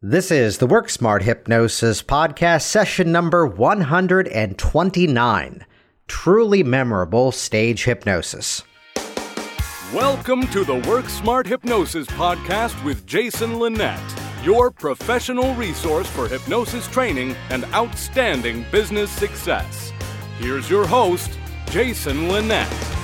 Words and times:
This 0.00 0.30
is 0.30 0.58
the 0.58 0.66
Work 0.68 0.90
Smart 0.90 1.24
Hypnosis 1.24 2.04
podcast, 2.04 2.62
session 2.62 3.10
number 3.10 3.44
129 3.44 5.66
Truly 6.06 6.62
Memorable 6.62 7.32
Stage 7.32 7.82
Hypnosis. 7.82 8.62
Welcome 9.92 10.46
to 10.52 10.62
the 10.62 10.76
Work 10.88 11.08
Smart 11.08 11.48
Hypnosis 11.48 12.06
podcast 12.06 12.80
with 12.84 13.06
Jason 13.06 13.58
Linett, 13.58 13.98
your 14.44 14.70
professional 14.70 15.52
resource 15.56 16.08
for 16.08 16.28
hypnosis 16.28 16.86
training 16.86 17.34
and 17.50 17.64
outstanding 17.74 18.64
business 18.70 19.10
success. 19.10 19.92
Here's 20.38 20.70
your 20.70 20.86
host, 20.86 21.36
Jason 21.70 22.28
Linett. 22.28 22.97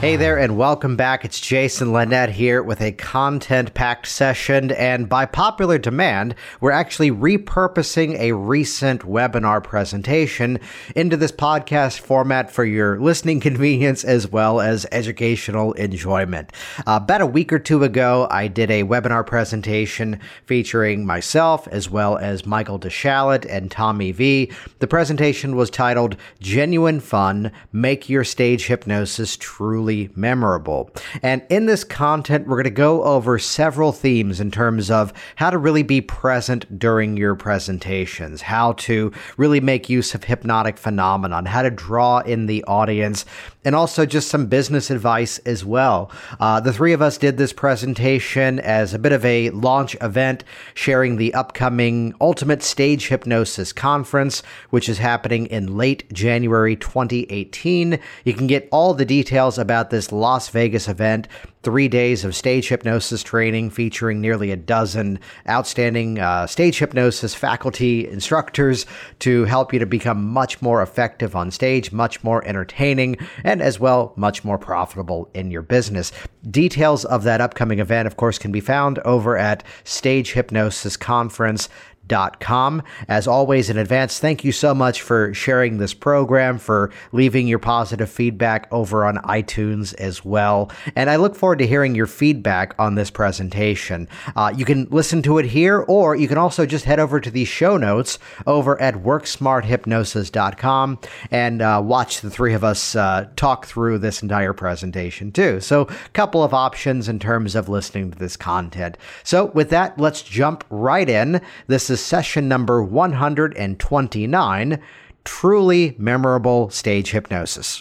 Hey 0.00 0.16
there, 0.16 0.38
and 0.38 0.58
welcome 0.58 0.96
back. 0.96 1.24
It's 1.24 1.40
Jason 1.40 1.90
Linett 1.90 2.28
here 2.28 2.62
with 2.62 2.82
a 2.82 2.92
content 2.92 3.72
packed 3.72 4.06
session. 4.06 4.70
And 4.72 5.08
by 5.08 5.24
popular 5.24 5.78
demand, 5.78 6.34
we're 6.60 6.72
actually 6.72 7.10
repurposing 7.10 8.18
a 8.18 8.32
recent 8.32 9.00
webinar 9.02 9.64
presentation 9.64 10.58
into 10.94 11.16
this 11.16 11.32
podcast 11.32 12.00
format 12.00 12.50
for 12.50 12.66
your 12.66 13.00
listening 13.00 13.40
convenience 13.40 14.04
as 14.04 14.30
well 14.30 14.60
as 14.60 14.84
educational 14.92 15.72
enjoyment. 15.72 16.52
Uh, 16.80 17.00
about 17.02 17.22
a 17.22 17.26
week 17.26 17.50
or 17.50 17.58
two 17.58 17.82
ago, 17.82 18.26
I 18.30 18.48
did 18.48 18.70
a 18.70 18.84
webinar 18.84 19.26
presentation 19.26 20.20
featuring 20.44 21.06
myself 21.06 21.66
as 21.68 21.88
well 21.88 22.18
as 22.18 22.44
Michael 22.44 22.78
DeSchalit 22.78 23.46
and 23.48 23.70
Tommy 23.70 24.12
Vee. 24.12 24.52
The 24.80 24.86
presentation 24.86 25.56
was 25.56 25.70
titled 25.70 26.18
Genuine 26.40 27.00
Fun 27.00 27.52
Make 27.72 28.10
Your 28.10 28.24
Stage 28.24 28.66
Hypnosis 28.66 29.38
Truly 29.38 29.93
memorable. 30.14 30.90
And 31.22 31.42
in 31.48 31.66
this 31.66 31.84
content, 31.84 32.46
we're 32.46 32.56
going 32.56 32.64
to 32.64 32.70
go 32.70 33.02
over 33.04 33.38
several 33.38 33.92
themes 33.92 34.40
in 34.40 34.50
terms 34.50 34.90
of 34.90 35.12
how 35.36 35.50
to 35.50 35.58
really 35.58 35.82
be 35.82 36.00
present 36.00 36.78
during 36.78 37.16
your 37.16 37.34
presentations, 37.34 38.42
how 38.42 38.72
to 38.72 39.12
really 39.36 39.60
make 39.60 39.88
use 39.88 40.14
of 40.14 40.24
hypnotic 40.24 40.78
phenomenon, 40.78 41.46
how 41.46 41.62
to 41.62 41.70
draw 41.70 42.20
in 42.20 42.46
the 42.46 42.64
audience, 42.64 43.24
and 43.64 43.74
also 43.74 44.06
just 44.06 44.28
some 44.28 44.46
business 44.46 44.90
advice 44.90 45.38
as 45.40 45.64
well. 45.64 46.10
Uh, 46.38 46.60
the 46.60 46.72
three 46.72 46.92
of 46.92 47.02
us 47.02 47.18
did 47.18 47.36
this 47.36 47.52
presentation 47.52 48.60
as 48.60 48.92
a 48.94 48.98
bit 48.98 49.12
of 49.12 49.24
a 49.24 49.50
launch 49.50 49.96
event, 50.00 50.44
sharing 50.74 51.16
the 51.16 51.32
upcoming 51.34 52.14
Ultimate 52.20 52.62
Stage 52.62 53.08
Hypnosis 53.08 53.72
Conference, 53.72 54.42
which 54.70 54.88
is 54.88 54.98
happening 54.98 55.46
in 55.46 55.76
late 55.76 56.12
January 56.12 56.76
2018. 56.76 57.98
You 58.24 58.34
can 58.34 58.46
get 58.46 58.68
all 58.70 58.94
the 58.94 59.04
details 59.04 59.58
about 59.58 59.90
this 59.90 60.12
Las 60.12 60.48
Vegas 60.48 60.88
event 60.88 61.28
three 61.64 61.88
days 61.88 62.24
of 62.24 62.36
stage 62.36 62.68
hypnosis 62.68 63.22
training 63.22 63.70
featuring 63.70 64.20
nearly 64.20 64.50
a 64.50 64.56
dozen 64.56 65.18
outstanding 65.48 66.18
uh, 66.18 66.46
stage 66.46 66.78
hypnosis 66.78 67.34
faculty 67.34 68.06
instructors 68.06 68.84
to 69.18 69.44
help 69.44 69.72
you 69.72 69.78
to 69.78 69.86
become 69.86 70.22
much 70.22 70.60
more 70.60 70.82
effective 70.82 71.34
on 71.34 71.50
stage, 71.50 71.90
much 71.90 72.22
more 72.22 72.44
entertaining, 72.46 73.16
and 73.42 73.62
as 73.62 73.80
well, 73.80 74.12
much 74.16 74.44
more 74.44 74.58
profitable 74.58 75.28
in 75.34 75.50
your 75.50 75.62
business. 75.62 76.12
Details 76.50 77.04
of 77.06 77.24
that 77.24 77.40
upcoming 77.40 77.78
event, 77.78 78.06
of 78.06 78.16
course, 78.16 78.38
can 78.38 78.52
be 78.52 78.60
found 78.60 78.98
over 79.00 79.36
at 79.38 79.64
Stage 79.84 80.32
Hypnosis 80.34 80.96
Conference 80.96 81.70
com. 82.08 82.82
As 83.08 83.26
always, 83.26 83.70
in 83.70 83.78
advance, 83.78 84.18
thank 84.18 84.44
you 84.44 84.52
so 84.52 84.74
much 84.74 85.00
for 85.02 85.32
sharing 85.34 85.78
this 85.78 85.94
program, 85.94 86.58
for 86.58 86.90
leaving 87.12 87.48
your 87.48 87.58
positive 87.58 88.10
feedback 88.10 88.68
over 88.70 89.04
on 89.04 89.16
iTunes 89.18 89.94
as 89.94 90.24
well. 90.24 90.70
And 90.94 91.10
I 91.10 91.16
look 91.16 91.34
forward 91.34 91.58
to 91.60 91.66
hearing 91.66 91.94
your 91.94 92.06
feedback 92.06 92.74
on 92.78 92.94
this 92.94 93.10
presentation. 93.10 94.08
Uh, 94.36 94.52
you 94.54 94.64
can 94.64 94.86
listen 94.90 95.22
to 95.22 95.38
it 95.38 95.46
here, 95.46 95.84
or 95.88 96.16
you 96.16 96.28
can 96.28 96.38
also 96.38 96.66
just 96.66 96.84
head 96.84 97.00
over 97.00 97.20
to 97.20 97.30
the 97.30 97.44
show 97.44 97.76
notes 97.76 98.18
over 98.46 98.80
at 98.80 98.94
worksmarthypnosis.com 98.94 100.98
and 101.30 101.62
uh, 101.62 101.80
watch 101.84 102.20
the 102.20 102.30
three 102.30 102.54
of 102.54 102.64
us 102.64 102.96
uh, 102.96 103.28
talk 103.36 103.66
through 103.66 103.98
this 103.98 104.22
entire 104.22 104.52
presentation 104.52 105.32
too. 105.32 105.60
So, 105.60 105.82
a 105.82 105.94
couple 106.12 106.42
of 106.42 106.54
options 106.54 107.08
in 107.08 107.18
terms 107.18 107.54
of 107.54 107.68
listening 107.68 108.10
to 108.10 108.18
this 108.18 108.36
content. 108.36 108.96
So, 109.22 109.46
with 109.46 109.70
that, 109.70 109.98
let's 109.98 110.22
jump 110.22 110.64
right 110.70 111.08
in. 111.08 111.40
This 111.66 111.90
is 111.90 111.93
is 111.94 112.00
session 112.00 112.48
number 112.48 112.82
129 112.82 114.82
Truly 115.22 115.94
Memorable 115.96 116.68
Stage 116.70 117.12
Hypnosis. 117.12 117.78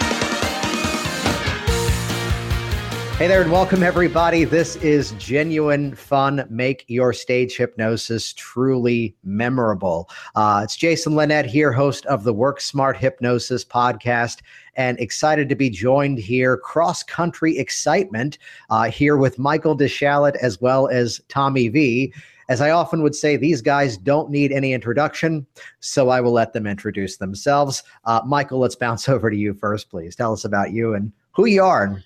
Hey 3.17 3.27
there, 3.27 3.41
and 3.41 3.51
welcome 3.51 3.81
everybody. 3.81 4.43
This 4.43 4.75
is 4.75 5.13
genuine 5.13 5.95
fun. 5.95 6.45
Make 6.47 6.85
your 6.87 7.11
stage 7.11 7.57
hypnosis 7.57 8.33
truly 8.33 9.15
memorable. 9.23 10.07
Uh, 10.35 10.61
it's 10.63 10.75
Jason 10.75 11.15
Linett 11.15 11.47
here, 11.47 11.71
host 11.71 12.05
of 12.05 12.23
the 12.23 12.33
Work 12.33 12.61
Smart 12.61 12.95
Hypnosis 12.95 13.65
podcast, 13.65 14.41
and 14.75 14.99
excited 14.99 15.49
to 15.49 15.55
be 15.55 15.71
joined 15.71 16.19
here, 16.19 16.57
cross 16.57 17.01
country 17.01 17.57
excitement, 17.57 18.37
uh, 18.69 18.91
here 18.91 19.17
with 19.17 19.39
Michael 19.39 19.75
DeSchalit 19.75 20.35
as 20.35 20.61
well 20.61 20.87
as 20.87 21.19
Tommy 21.29 21.67
Vee. 21.67 22.13
As 22.49 22.61
I 22.61 22.71
often 22.71 23.01
would 23.03 23.15
say, 23.15 23.37
these 23.37 23.61
guys 23.61 23.97
don't 23.97 24.29
need 24.29 24.51
any 24.51 24.73
introduction, 24.73 25.45
so 25.79 26.09
I 26.09 26.21
will 26.21 26.33
let 26.33 26.53
them 26.53 26.67
introduce 26.67 27.17
themselves. 27.17 27.83
Uh, 28.05 28.21
Michael, 28.25 28.59
let's 28.59 28.75
bounce 28.75 29.07
over 29.09 29.29
to 29.29 29.35
you 29.35 29.53
first, 29.53 29.89
please. 29.89 30.15
Tell 30.15 30.33
us 30.33 30.45
about 30.45 30.71
you 30.71 30.93
and 30.93 31.11
who 31.31 31.45
you 31.45 31.63
are. 31.63 32.03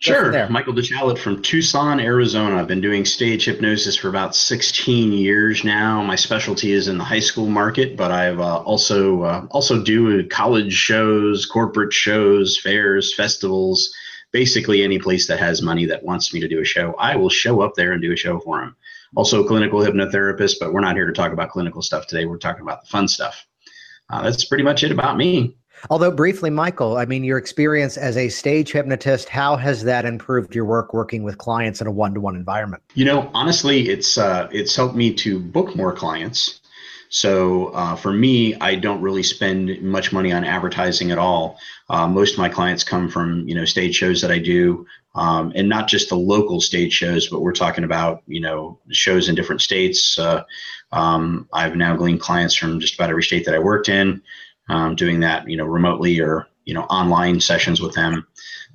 Sure. 0.00 0.48
Michael 0.50 0.74
DeSchalit 0.74 1.16
from 1.18 1.40
Tucson, 1.40 1.98
Arizona. 1.98 2.56
I've 2.56 2.66
been 2.66 2.82
doing 2.82 3.06
stage 3.06 3.46
hypnosis 3.46 3.96
for 3.96 4.10
about 4.10 4.36
16 4.36 5.12
years 5.12 5.64
now. 5.64 6.02
My 6.02 6.16
specialty 6.16 6.72
is 6.72 6.88
in 6.88 6.98
the 6.98 7.04
high 7.04 7.20
school 7.20 7.46
market, 7.46 7.96
but 7.96 8.10
I've 8.10 8.38
uh, 8.38 8.58
also 8.58 9.22
uh, 9.22 9.46
also 9.50 9.82
do 9.82 10.26
college 10.28 10.74
shows, 10.74 11.46
corporate 11.46 11.94
shows, 11.94 12.58
fairs, 12.58 13.14
festivals, 13.14 13.94
basically 14.30 14.82
any 14.82 14.98
place 14.98 15.26
that 15.28 15.38
has 15.38 15.62
money 15.62 15.86
that 15.86 16.02
wants 16.02 16.34
me 16.34 16.40
to 16.40 16.48
do 16.48 16.60
a 16.60 16.64
show. 16.64 16.94
I 16.98 17.16
will 17.16 17.30
show 17.30 17.62
up 17.62 17.74
there 17.74 17.92
and 17.92 18.02
do 18.02 18.12
a 18.12 18.16
show 18.16 18.40
for 18.40 18.60
them 18.60 18.76
also 19.16 19.46
clinical 19.46 19.80
hypnotherapist, 19.80 20.56
but 20.60 20.72
we're 20.72 20.80
not 20.80 20.96
here 20.96 21.06
to 21.06 21.12
talk 21.12 21.32
about 21.32 21.50
clinical 21.50 21.82
stuff 21.82 22.06
today. 22.06 22.24
We're 22.24 22.38
talking 22.38 22.62
about 22.62 22.82
the 22.82 22.88
fun 22.88 23.08
stuff. 23.08 23.46
Uh, 24.10 24.22
that's 24.22 24.44
pretty 24.44 24.64
much 24.64 24.84
it 24.84 24.90
about 24.90 25.16
me. 25.16 25.56
Although 25.90 26.10
briefly, 26.10 26.50
Michael, 26.50 26.96
I 26.96 27.04
mean, 27.04 27.24
your 27.24 27.36
experience 27.36 27.96
as 27.96 28.16
a 28.16 28.28
stage 28.28 28.72
hypnotist, 28.72 29.28
how 29.28 29.56
has 29.56 29.82
that 29.84 30.04
improved 30.04 30.54
your 30.54 30.64
work 30.64 30.94
working 30.94 31.24
with 31.24 31.36
clients 31.36 31.80
in 31.80 31.86
a 31.86 31.90
one-to-one 31.90 32.36
environment? 32.36 32.82
You 32.94 33.04
know, 33.04 33.30
honestly, 33.34 33.90
it's 33.90 34.16
uh, 34.16 34.48
it's 34.50 34.74
helped 34.74 34.94
me 34.94 35.12
to 35.14 35.38
book 35.38 35.76
more 35.76 35.92
clients. 35.92 36.60
So 37.10 37.66
uh, 37.68 37.96
for 37.96 38.12
me, 38.12 38.54
I 38.56 38.74
don't 38.76 39.00
really 39.00 39.22
spend 39.22 39.80
much 39.82 40.12
money 40.12 40.32
on 40.32 40.44
advertising 40.44 41.10
at 41.10 41.18
all. 41.18 41.58
Uh, 41.88 42.08
most 42.08 42.32
of 42.32 42.38
my 42.38 42.48
clients 42.48 42.82
come 42.82 43.08
from 43.08 43.46
you 43.46 43.54
know 43.54 43.64
stage 43.64 43.94
shows 43.94 44.20
that 44.22 44.30
I 44.30 44.38
do, 44.38 44.86
um, 45.14 45.52
and 45.54 45.68
not 45.68 45.88
just 45.88 46.08
the 46.08 46.16
local 46.16 46.60
stage 46.60 46.92
shows, 46.92 47.28
but 47.28 47.40
we're 47.40 47.52
talking 47.52 47.84
about 47.84 48.22
you 48.26 48.40
know 48.40 48.78
shows 48.90 49.28
in 49.28 49.34
different 49.34 49.62
states. 49.62 50.18
Uh, 50.18 50.44
um, 50.92 51.48
I've 51.52 51.76
now 51.76 51.96
gleaned 51.96 52.20
clients 52.20 52.54
from 52.54 52.80
just 52.80 52.94
about 52.94 53.10
every 53.10 53.22
state 53.22 53.44
that 53.46 53.54
I 53.54 53.58
worked 53.58 53.88
in, 53.88 54.22
um, 54.68 54.96
doing 54.96 55.20
that 55.20 55.48
you 55.48 55.56
know 55.56 55.66
remotely 55.66 56.20
or 56.20 56.48
you 56.64 56.74
know 56.74 56.82
online 56.82 57.40
sessions 57.40 57.80
with 57.80 57.94
them. 57.94 58.26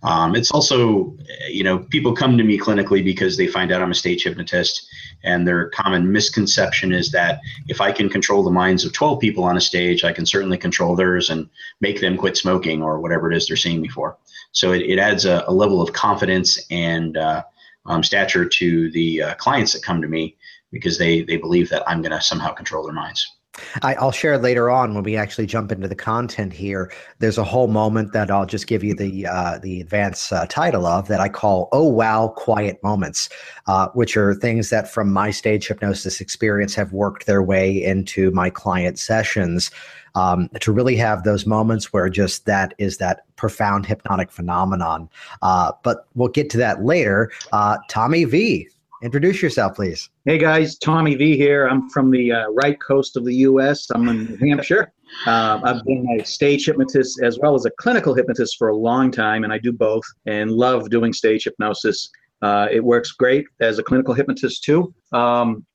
Um, 0.02 0.36
it's 0.36 0.52
also, 0.52 1.18
you 1.50 1.64
know, 1.64 1.80
people 1.80 2.14
come 2.14 2.38
to 2.38 2.44
me 2.44 2.58
clinically 2.58 3.04
because 3.04 3.36
they 3.36 3.48
find 3.48 3.72
out 3.72 3.82
I'm 3.82 3.92
a 3.92 3.96
stage 3.96 4.24
hypnotist, 4.24 4.88
and 5.24 5.48
their 5.48 5.70
common 5.70 6.12
misconception 6.12 6.94
is 6.94 7.12
that 7.12 7.42
if 7.68 7.82
I 7.82 7.92
can 7.92 8.10
control 8.10 8.44
the 8.44 8.52
minds 8.52 8.86
of 8.86 8.94
12 8.94 9.20
people 9.20 9.44
on 9.44 9.58
a 9.58 9.62
stage, 9.62 10.04
I 10.06 10.14
can 10.14 10.26
certainly 10.26 10.58
control 10.58 10.96
theirs 10.96 11.30
and 11.30 11.50
make 11.82 12.00
them 12.00 12.18
quit 12.18 12.38
smoking 12.38 12.82
or 12.82 13.02
whatever 13.02 13.32
it 13.32 13.36
is 13.36 13.48
they're 13.48 13.58
seeing 13.58 13.82
me 13.82 13.90
for. 13.90 14.18
So 14.52 14.72
it, 14.72 14.84
it 14.84 15.00
adds 15.00 15.26
a, 15.26 15.44
a 15.48 15.54
level 15.54 15.82
of 15.82 15.92
confidence 15.92 16.58
and 16.72 17.18
uh, 17.18 17.44
um, 17.86 18.04
stature 18.04 18.46
to 18.46 18.92
the 18.92 19.22
uh, 19.24 19.36
clients 19.36 19.74
that 19.74 19.84
come 19.84 20.02
to 20.02 20.08
me 20.08 20.38
because 20.72 20.98
they 20.98 21.22
they 21.24 21.38
believe 21.38 21.70
that 21.70 21.84
I'm 21.88 22.02
going 22.02 22.12
to 22.12 22.22
somehow 22.22 22.54
control 22.54 22.84
their 22.84 22.94
minds. 22.94 23.39
I, 23.82 23.96
will 24.02 24.12
share 24.12 24.38
later 24.38 24.70
on 24.70 24.94
when 24.94 25.04
we 25.04 25.16
actually 25.16 25.46
jump 25.46 25.72
into 25.72 25.88
the 25.88 25.96
content 25.96 26.54
here. 26.54 26.92
There's 27.20 27.38
a 27.38 27.44
whole 27.44 27.68
moment 27.68 28.14
that 28.14 28.32
I'll 28.32 28.46
just 28.46 28.68
give 28.68 28.84
you 28.84 28.94
the 28.94 29.28
uh, 29.28 29.60
the 29.60 29.82
advanced 29.82 30.32
uh, 30.32 30.46
title 30.48 30.86
of 30.86 31.08
that 31.08 31.20
I 31.20 31.30
call 31.30 31.70
"Oh 31.72 31.88
Wow 31.88 32.30
Quiet 32.36 32.82
Moments," 32.84 33.30
uh, 33.68 33.88
which 33.94 34.18
are 34.18 34.34
things 34.34 34.70
that 34.70 34.92
from 34.92 35.12
my 35.12 35.32
stage 35.32 35.68
hypnosis 35.68 36.22
experience 36.22 36.76
have 36.76 36.94
worked 36.94 37.26
their 37.26 37.44
way 37.44 37.84
into 37.84 38.32
my 38.32 38.50
client 38.50 39.00
sessions 39.00 39.72
um, 40.16 40.50
to 40.60 40.72
really 40.72 40.96
have 40.96 41.24
those 41.24 41.46
moments 41.46 41.94
where 41.94 42.10
just 42.10 42.46
that 42.46 42.74
is 42.78 42.98
that 42.98 43.24
profound 43.36 43.86
hypnotic 43.86 44.32
phenomenon. 44.32 45.10
Uh, 45.42 45.72
but 45.84 46.08
we'll 46.16 46.30
get 46.30 46.50
to 46.52 46.58
that 46.58 46.84
later. 46.84 47.32
Uh, 47.52 47.78
Tommy 47.88 48.26
Vee, 48.26 48.68
introduce 49.02 49.42
yourself, 49.42 49.76
please. 49.76 50.10
Hey 50.26 50.38
guys, 50.38 50.78
Tommy 50.78 51.16
Vee 51.16 51.38
here. 51.38 51.68
I'm 51.68 51.90
from 51.90 52.12
the 52.12 52.32
uh, 52.32 52.50
right 52.50 52.80
coast 52.80 53.16
of 53.16 53.26
the 53.26 53.36
U.S. 53.36 53.90
I'm 53.92 54.08
in 54.10 54.26
New 54.26 54.50
Hampshire. 54.50 54.92
Uh, 55.26 55.60
I've 55.64 55.84
been 55.86 56.06
a 56.20 56.26
stage 56.26 56.66
hypnotist 56.66 57.22
as 57.24 57.40
well 57.40 57.56
as 57.56 57.66
a 57.66 57.72
clinical 57.80 58.14
hypnotist 58.14 58.58
for 58.58 58.70
a 58.70 58.76
long 58.76 59.12
time, 59.12 59.44
and 59.44 59.54
I 59.54 59.58
do 59.58 59.72
both 59.72 60.04
and 60.26 60.52
love 60.52 60.90
doing 60.90 61.14
stage 61.14 61.46
hypnosis. 61.46 62.10
Uh, 62.42 62.68
it 62.72 62.84
works 62.84 63.12
great 63.12 63.46
as 63.60 63.80
a 63.80 63.84
clinical 63.84 64.14
hypnotist 64.14 64.64
too. 64.64 64.94
Um, 65.12 65.66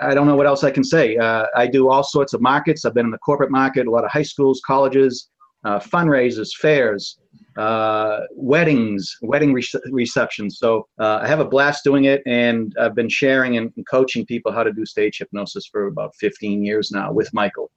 I 0.00 0.14
don't 0.14 0.26
know 0.26 0.36
what 0.36 0.46
else 0.46 0.64
I 0.64 0.70
can 0.70 0.84
say. 0.84 1.16
Uh, 1.16 1.46
I 1.56 1.66
do 1.66 1.88
all 1.88 2.02
sorts 2.02 2.32
of 2.32 2.40
markets. 2.40 2.84
I've 2.84 2.94
been 2.94 3.06
in 3.06 3.12
the 3.12 3.18
corporate 3.18 3.50
market, 3.50 3.86
a 3.86 3.90
lot 3.90 4.04
of 4.04 4.10
high 4.10 4.22
schools, 4.22 4.60
colleges, 4.66 5.30
uh, 5.64 5.78
fundraisers, 5.78 6.52
fairs, 6.54 7.18
uh, 7.56 8.20
weddings, 8.34 9.16
wedding 9.22 9.52
re- 9.52 9.66
receptions. 9.90 10.58
So 10.58 10.86
uh, 10.98 11.20
I 11.22 11.28
have 11.28 11.40
a 11.40 11.44
blast 11.44 11.84
doing 11.84 12.04
it, 12.04 12.22
and 12.26 12.74
I've 12.80 12.94
been 12.94 13.08
sharing 13.08 13.56
and 13.56 13.72
coaching 13.88 14.24
people 14.26 14.52
how 14.52 14.62
to 14.62 14.72
do 14.72 14.86
stage 14.86 15.18
hypnosis 15.18 15.66
for 15.66 15.86
about 15.86 16.14
15 16.16 16.64
years 16.64 16.90
now 16.90 17.12
with 17.12 17.32
Michael. 17.32 17.70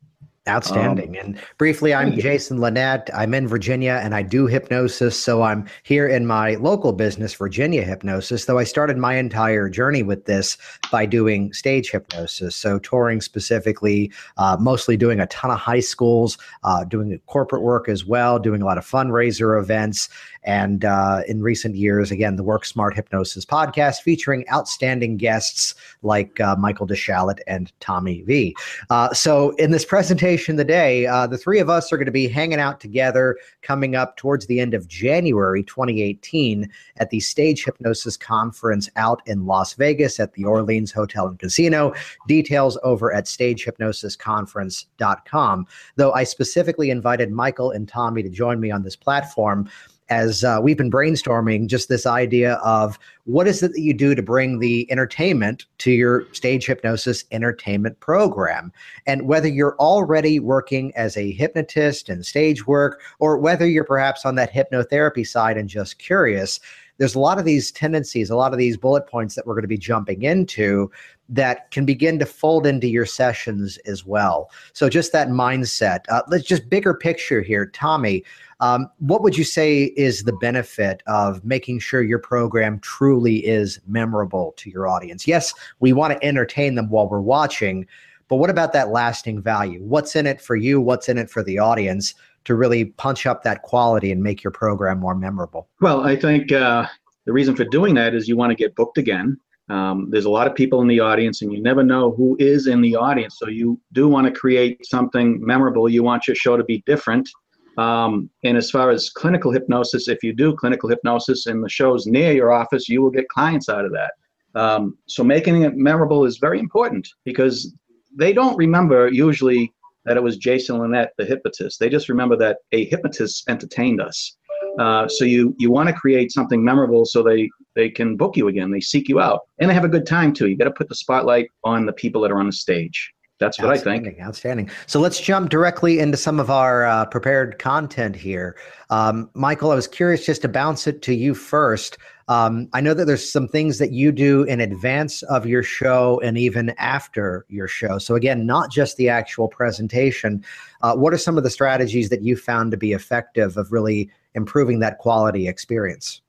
Outstanding. 0.49 1.17
Um, 1.17 1.25
and 1.25 1.41
briefly, 1.57 1.93
I'm 1.93 2.19
Jason 2.19 2.59
Linett. 2.59 3.09
I'm 3.13 3.33
in 3.33 3.47
Virginia 3.47 4.01
and 4.03 4.13
I 4.13 4.23
do 4.23 4.45
hypnosis. 4.45 5.17
So 5.17 5.41
I'm 5.41 5.65
here 5.83 6.05
in 6.05 6.27
my 6.27 6.55
local 6.55 6.91
business, 6.91 7.33
Virginia 7.33 7.81
Hypnosis, 7.81 8.43
though 8.43 8.59
I 8.59 8.65
started 8.65 8.97
my 8.97 9.15
entire 9.15 9.69
journey 9.69 10.03
with 10.03 10.25
this 10.25 10.57
by 10.91 11.05
doing 11.05 11.53
stage 11.53 11.91
hypnosis. 11.91 12.57
So 12.57 12.77
touring 12.79 13.21
specifically, 13.21 14.11
uh, 14.35 14.57
mostly 14.59 14.97
doing 14.97 15.21
a 15.21 15.27
ton 15.27 15.49
of 15.49 15.59
high 15.59 15.79
schools, 15.79 16.37
uh, 16.65 16.83
doing 16.83 17.17
corporate 17.27 17.61
work 17.61 17.87
as 17.87 18.03
well, 18.03 18.37
doing 18.37 18.61
a 18.61 18.65
lot 18.65 18.77
of 18.77 18.85
fundraiser 18.85 19.57
events. 19.57 20.09
And 20.43 20.83
uh, 20.83 21.21
in 21.25 21.41
recent 21.41 21.75
years, 21.75 22.11
again, 22.11 22.35
the 22.35 22.43
Work 22.43 22.65
Smart 22.65 22.95
Hypnosis 22.95 23.45
podcast 23.45 24.01
featuring 24.01 24.43
outstanding 24.51 25.15
guests 25.15 25.73
like 26.01 26.41
uh, 26.41 26.57
Michael 26.57 26.85
DeSchalit 26.85 27.39
and 27.47 27.71
Tommy 27.79 28.23
Vee. 28.23 28.53
Uh, 28.89 29.13
so 29.13 29.51
in 29.51 29.71
this 29.71 29.85
presentation 29.85 30.32
today, 30.37 31.05
uh, 31.05 31.27
the 31.27 31.37
three 31.37 31.59
of 31.59 31.69
us 31.69 31.93
are 31.93 31.97
going 31.97 32.05
to 32.05 32.11
be 32.11 32.27
hanging 32.27 32.59
out 32.59 32.79
together 32.79 33.37
coming 33.61 33.95
up 33.95 34.17
towards 34.17 34.47
the 34.47 34.59
end 34.59 34.73
of 34.73 34.87
January 34.87 35.63
2018 35.63 36.67
at 36.97 37.09
the 37.09 37.19
Stage 37.19 37.63
Hypnosis 37.63 38.17
Conference 38.17 38.89
out 38.95 39.21
in 39.27 39.45
Las 39.45 39.73
Vegas 39.73 40.19
at 40.19 40.33
the 40.33 40.45
Orleans 40.45 40.91
Hotel 40.91 41.27
and 41.27 41.37
Casino. 41.37 41.93
Details 42.27 42.79
over 42.83 43.13
at 43.13 43.25
stagehypnosisconference.com. 43.25 45.67
Though 45.95 46.13
I 46.13 46.23
specifically 46.23 46.89
invited 46.89 47.31
Michael 47.31 47.69
and 47.71 47.87
Tommy 47.87 48.23
to 48.23 48.29
join 48.29 48.59
me 48.59 48.71
on 48.71 48.81
this 48.83 48.95
platform 48.95 49.69
as 50.13 50.43
uh, 50.43 50.59
we've 50.61 50.77
been 50.77 50.91
brainstorming 50.91 51.65
just 51.65 51.89
this 51.89 52.05
idea 52.05 52.53
of 52.63 52.99
what 53.25 53.47
is 53.47 53.63
it 53.63 53.71
that 53.73 53.81
you 53.81 53.93
do 53.93 54.13
to 54.13 54.21
bring 54.21 54.59
the 54.59 54.89
entertainment 54.91 55.65
to 55.79 55.91
your 55.91 56.31
stage 56.33 56.67
hypnosis 56.67 57.25
entertainment 57.31 57.99
program? 57.99 58.71
And 59.07 59.27
whether 59.27 59.47
you're 59.47 59.75
already 59.77 60.39
working 60.39 60.93
as 60.95 61.17
a 61.17 61.31
hypnotist 61.31 62.09
and 62.09 62.23
stage 62.23 62.67
work 62.67 63.01
or 63.17 63.37
whether 63.39 63.67
you're 63.67 63.83
perhaps 63.83 64.23
on 64.23 64.35
that 64.35 64.53
hypnotherapy 64.53 65.25
side 65.25 65.57
and 65.57 65.67
just 65.67 65.97
curious 65.97 66.59
there's 66.99 67.15
a 67.15 67.19
lot 67.19 67.39
of 67.39 67.45
these 67.45 67.71
tendencies 67.71 68.29
a 68.29 68.35
lot 68.35 68.53
of 68.53 68.59
these 68.59 68.77
bullet 68.77 69.07
points 69.07 69.33
that 69.33 69.47
we're 69.47 69.55
going 69.55 69.63
to 69.63 69.67
be 69.67 69.77
jumping 69.77 70.21
into 70.21 70.91
that 71.27 71.71
can 71.71 71.85
begin 71.85 72.19
to 72.19 72.25
fold 72.25 72.67
into 72.67 72.87
your 72.87 73.05
sessions 73.05 73.77
as 73.87 74.05
well. 74.05 74.51
So 74.73 74.89
just 74.89 75.11
that 75.11 75.29
mindset 75.29 76.01
uh, 76.09 76.21
let's 76.27 76.45
just 76.45 76.69
bigger 76.69 76.93
picture 76.93 77.41
here 77.41 77.65
tommy 77.65 78.23
um, 78.63 78.89
what 78.99 79.21
would 79.21 79.37
you 79.37 79.43
say 79.43 79.91
is 79.97 80.23
the 80.23 80.31
benefit 80.31 81.03
of 81.05 81.43
making 81.43 81.79
sure 81.79 82.01
your 82.01 82.17
program 82.17 82.79
truly 82.79 83.45
is 83.45 83.81
memorable 83.87 84.53
to 84.55 84.69
your 84.69 84.87
audience? 84.87 85.27
Yes, 85.27 85.53
we 85.81 85.91
want 85.91 86.13
to 86.13 86.25
entertain 86.25 86.75
them 86.75 86.89
while 86.89 87.09
we're 87.09 87.19
watching, 87.19 87.85
but 88.29 88.37
what 88.37 88.49
about 88.49 88.71
that 88.71 88.87
lasting 88.87 89.41
value? 89.41 89.83
What's 89.83 90.15
in 90.15 90.25
it 90.25 90.39
for 90.39 90.55
you? 90.55 90.79
What's 90.79 91.09
in 91.09 91.17
it 91.17 91.29
for 91.29 91.43
the 91.43 91.59
audience 91.59 92.13
to 92.45 92.55
really 92.55 92.85
punch 92.85 93.25
up 93.25 93.43
that 93.43 93.63
quality 93.63 94.13
and 94.13 94.23
make 94.23 94.45
your 94.45 94.51
program 94.51 94.97
more 94.97 95.13
memorable? 95.13 95.67
Well, 95.81 95.99
I 95.99 96.15
think 96.15 96.53
uh, 96.53 96.87
the 97.25 97.33
reason 97.33 97.57
for 97.57 97.65
doing 97.65 97.95
that 97.95 98.15
is 98.15 98.29
you 98.29 98.37
want 98.37 98.51
to 98.51 98.55
get 98.55 98.75
booked 98.75 98.97
again. 98.97 99.37
Um, 99.67 100.07
there's 100.09 100.25
a 100.25 100.29
lot 100.29 100.47
of 100.47 100.55
people 100.55 100.81
in 100.81 100.87
the 100.87 101.01
audience, 101.01 101.41
and 101.41 101.51
you 101.51 101.61
never 101.61 101.83
know 101.83 102.11
who 102.11 102.37
is 102.39 102.67
in 102.67 102.79
the 102.79 102.95
audience. 102.95 103.35
So 103.39 103.49
you 103.49 103.77
do 103.91 104.07
want 104.07 104.25
to 104.27 104.31
create 104.31 104.85
something 104.85 105.45
memorable. 105.45 105.89
You 105.89 106.01
want 106.01 106.27
your 106.27 106.35
show 106.35 106.55
to 106.55 106.63
be 106.63 106.81
different. 106.85 107.29
Um, 107.77 108.29
and 108.43 108.57
as 108.57 108.69
far 108.69 108.91
as 108.91 109.09
clinical 109.09 109.51
hypnosis, 109.51 110.07
if 110.07 110.23
you 110.23 110.33
do 110.33 110.55
clinical 110.55 110.89
hypnosis 110.89 111.47
in 111.47 111.61
the 111.61 111.69
shows 111.69 112.05
near 112.05 112.31
your 112.31 112.51
office, 112.51 112.87
you 112.87 113.01
will 113.01 113.09
get 113.09 113.27
clients 113.29 113.69
out 113.69 113.85
of 113.85 113.91
that. 113.91 114.11
Um, 114.55 114.97
so 115.07 115.23
making 115.23 115.63
it 115.63 115.75
memorable 115.75 116.25
is 116.25 116.37
very 116.37 116.59
important 116.59 117.07
because 117.25 117.73
they 118.15 118.33
don't 118.33 118.55
remember 118.57 119.07
usually 119.07 119.73
that 120.05 120.17
it 120.17 120.23
was 120.23 120.37
Jason 120.37 120.77
Linett, 120.77 121.11
the 121.17 121.25
hypnotist. 121.25 121.79
They 121.79 121.89
just 121.89 122.09
remember 122.09 122.35
that 122.37 122.57
a 122.71 122.85
hypnotist 122.85 123.49
entertained 123.49 124.01
us. 124.01 124.35
Uh, 124.79 125.07
so 125.07 125.23
you 125.23 125.55
you 125.59 125.71
want 125.71 125.87
to 125.87 125.93
create 125.93 126.31
something 126.31 126.63
memorable 126.63 127.05
so 127.05 127.21
they 127.21 127.49
they 127.75 127.89
can 127.89 128.17
book 128.17 128.35
you 128.35 128.47
again. 128.47 128.71
They 128.71 128.79
seek 128.79 129.07
you 129.07 129.19
out 129.19 129.41
and 129.59 129.69
they 129.69 129.73
have 129.73 129.85
a 129.85 129.89
good 129.89 130.05
time 130.05 130.33
too. 130.33 130.47
You 130.47 130.57
got 130.57 130.65
to 130.65 130.71
put 130.71 130.89
the 130.89 130.95
spotlight 130.95 131.47
on 131.63 131.85
the 131.85 131.93
people 131.93 132.21
that 132.21 132.31
are 132.31 132.39
on 132.39 132.47
the 132.47 132.53
stage. 132.53 133.12
That's 133.39 133.59
what 133.59 133.71
I 133.71 133.77
think. 133.77 134.07
Outstanding. 134.21 134.69
So 134.85 134.99
let's 134.99 135.19
jump 135.19 135.49
directly 135.49 135.99
into 135.99 136.17
some 136.17 136.39
of 136.39 136.49
our 136.49 136.85
uh, 136.85 137.05
prepared 137.05 137.59
content 137.59 138.15
here. 138.15 138.55
Um, 138.89 139.29
Michael, 139.33 139.71
I 139.71 139.75
was 139.75 139.87
curious 139.87 140.25
just 140.25 140.43
to 140.43 140.47
bounce 140.47 140.87
it 140.87 141.01
to 141.03 141.13
you 141.13 141.33
first. 141.33 141.97
Um, 142.27 142.69
I 142.73 142.79
know 142.79 142.93
that 142.93 143.05
there's 143.05 143.29
some 143.29 143.47
things 143.47 143.79
that 143.79 143.91
you 143.91 144.11
do 144.11 144.43
in 144.43 144.61
advance 144.61 145.23
of 145.23 145.45
your 145.45 145.63
show 145.63 146.21
and 146.23 146.37
even 146.37 146.69
after 146.77 147.45
your 147.49 147.67
show. 147.67 147.97
So, 147.97 148.15
again, 148.15 148.45
not 148.45 148.71
just 148.71 148.95
the 148.97 149.09
actual 149.09 149.49
presentation. 149.49 150.43
Uh, 150.81 150.95
what 150.95 151.13
are 151.13 151.17
some 151.17 151.37
of 151.37 151.43
the 151.43 151.49
strategies 151.49 152.09
that 152.09 152.21
you 152.21 152.37
found 152.37 152.71
to 152.71 152.77
be 152.77 152.93
effective 152.93 153.57
of 153.57 153.71
really 153.71 154.09
improving 154.35 154.79
that 154.79 154.97
quality 154.97 155.47
experience? 155.47 156.21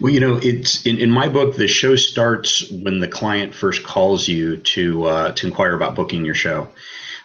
Well, 0.00 0.12
you 0.12 0.20
know, 0.20 0.38
it's 0.42 0.86
in, 0.86 0.98
in 0.98 1.10
my 1.10 1.28
book. 1.28 1.56
The 1.56 1.66
show 1.66 1.96
starts 1.96 2.70
when 2.70 3.00
the 3.00 3.08
client 3.08 3.54
first 3.54 3.82
calls 3.82 4.28
you 4.28 4.58
to 4.58 5.04
uh, 5.04 5.32
to 5.32 5.46
inquire 5.46 5.74
about 5.74 5.94
booking 5.94 6.24
your 6.24 6.34
show. 6.34 6.68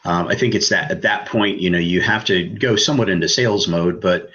Um, 0.05 0.27
I 0.27 0.35
think 0.35 0.55
it's 0.55 0.69
that 0.69 0.91
at 0.91 1.03
that 1.03 1.27
point, 1.27 1.59
you 1.59 1.69
know, 1.69 1.77
you 1.77 2.01
have 2.01 2.25
to 2.25 2.47
go 2.49 2.75
somewhat 2.75 3.09
into 3.09 3.29
sales 3.29 3.67
mode, 3.67 4.01
but 4.01 4.29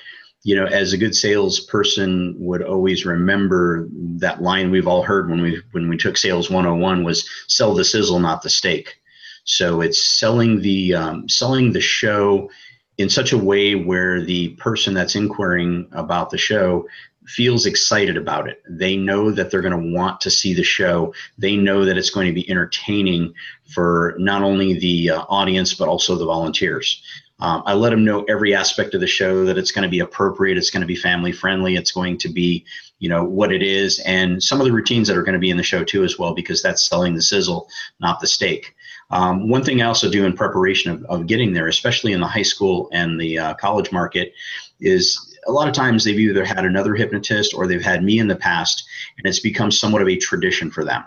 you 0.44 0.54
know, 0.54 0.64
as 0.64 0.92
a 0.92 0.98
good 0.98 1.14
salesperson 1.14 2.34
would 2.38 2.62
always 2.62 3.04
remember 3.04 3.88
that 3.92 4.40
line 4.40 4.70
we've 4.70 4.86
all 4.86 5.02
heard 5.02 5.28
when 5.28 5.42
we 5.42 5.60
when 5.72 5.88
we 5.88 5.96
took 5.96 6.16
sales 6.16 6.48
101 6.48 7.04
was 7.04 7.28
sell 7.48 7.74
the 7.74 7.84
sizzle, 7.84 8.20
not 8.20 8.42
the 8.42 8.50
steak. 8.50 9.00
So 9.44 9.80
it's 9.80 10.02
selling 10.18 10.60
the 10.60 10.94
um, 10.94 11.28
selling 11.28 11.72
the 11.72 11.80
show 11.80 12.50
in 12.98 13.08
such 13.08 13.32
a 13.32 13.38
way 13.38 13.74
where 13.74 14.20
the 14.20 14.50
person 14.50 14.92
that's 14.92 15.14
inquiring 15.14 15.88
about 15.92 16.30
the 16.30 16.38
show 16.38 16.86
feels 17.26 17.66
excited 17.66 18.16
about 18.16 18.48
it. 18.48 18.62
They 18.68 18.96
know 18.96 19.30
that 19.30 19.50
they're 19.50 19.62
going 19.62 19.80
to 19.80 19.96
want 19.96 20.20
to 20.22 20.30
see 20.30 20.54
the 20.54 20.64
show. 20.64 21.12
They 21.36 21.56
know 21.56 21.84
that 21.84 21.98
it's 21.98 22.10
going 22.10 22.26
to 22.26 22.32
be 22.32 22.48
entertaining 22.50 23.34
for 23.66 24.14
not 24.18 24.42
only 24.42 24.78
the 24.78 25.10
uh, 25.10 25.24
audience, 25.28 25.74
but 25.74 25.88
also 25.88 26.16
the 26.16 26.24
volunteers. 26.24 27.02
Um, 27.40 27.62
I 27.66 27.74
let 27.74 27.90
them 27.90 28.04
know 28.04 28.24
every 28.24 28.54
aspect 28.54 28.94
of 28.94 29.00
the 29.00 29.06
show 29.06 29.44
that 29.44 29.58
it's 29.58 29.70
going 29.70 29.84
to 29.84 29.88
be 29.88 30.00
appropriate, 30.00 30.58
it's 30.58 30.70
going 30.70 30.80
to 30.80 30.86
be 30.86 30.96
family 30.96 31.30
friendly, 31.30 31.76
it's 31.76 31.92
going 31.92 32.18
to 32.18 32.28
be, 32.28 32.64
you 32.98 33.08
know, 33.08 33.22
what 33.22 33.52
it 33.52 33.62
is, 33.62 34.00
and 34.00 34.42
some 34.42 34.60
of 34.60 34.66
the 34.66 34.72
routines 34.72 35.06
that 35.06 35.16
are 35.16 35.22
going 35.22 35.34
to 35.34 35.38
be 35.38 35.50
in 35.50 35.56
the 35.56 35.62
show 35.62 35.84
too, 35.84 36.02
as 36.02 36.18
well, 36.18 36.34
because 36.34 36.62
that's 36.62 36.88
selling 36.88 37.14
the 37.14 37.22
sizzle, 37.22 37.68
not 38.00 38.18
the 38.20 38.26
steak. 38.26 38.74
Um, 39.10 39.48
one 39.48 39.64
thing 39.64 39.80
I 39.80 39.86
also 39.86 40.10
do 40.10 40.26
in 40.26 40.34
preparation 40.34 40.92
of, 40.92 41.04
of, 41.04 41.26
getting 41.26 41.54
there, 41.54 41.68
especially 41.68 42.12
in 42.12 42.20
the 42.20 42.26
high 42.26 42.42
school 42.42 42.90
and 42.92 43.18
the 43.20 43.38
uh, 43.38 43.54
college 43.54 43.90
market, 43.90 44.34
is 44.80 45.36
a 45.46 45.52
lot 45.52 45.66
of 45.66 45.74
times 45.74 46.04
they've 46.04 46.18
either 46.18 46.44
had 46.44 46.64
another 46.64 46.94
hypnotist 46.94 47.54
or 47.54 47.66
they've 47.66 47.82
had 47.82 48.04
me 48.04 48.18
in 48.18 48.28
the 48.28 48.36
past, 48.36 48.86
and 49.16 49.26
it's 49.26 49.40
become 49.40 49.70
somewhat 49.70 50.02
of 50.02 50.08
a 50.08 50.16
tradition 50.16 50.70
for 50.70 50.84
them 50.84 51.04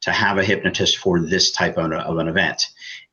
to 0.00 0.12
have 0.12 0.38
a 0.38 0.44
hypnotist 0.44 0.98
for 0.98 1.20
this 1.20 1.50
type 1.50 1.76
of, 1.76 1.92
of 1.92 2.18
an 2.18 2.28
event. 2.28 2.68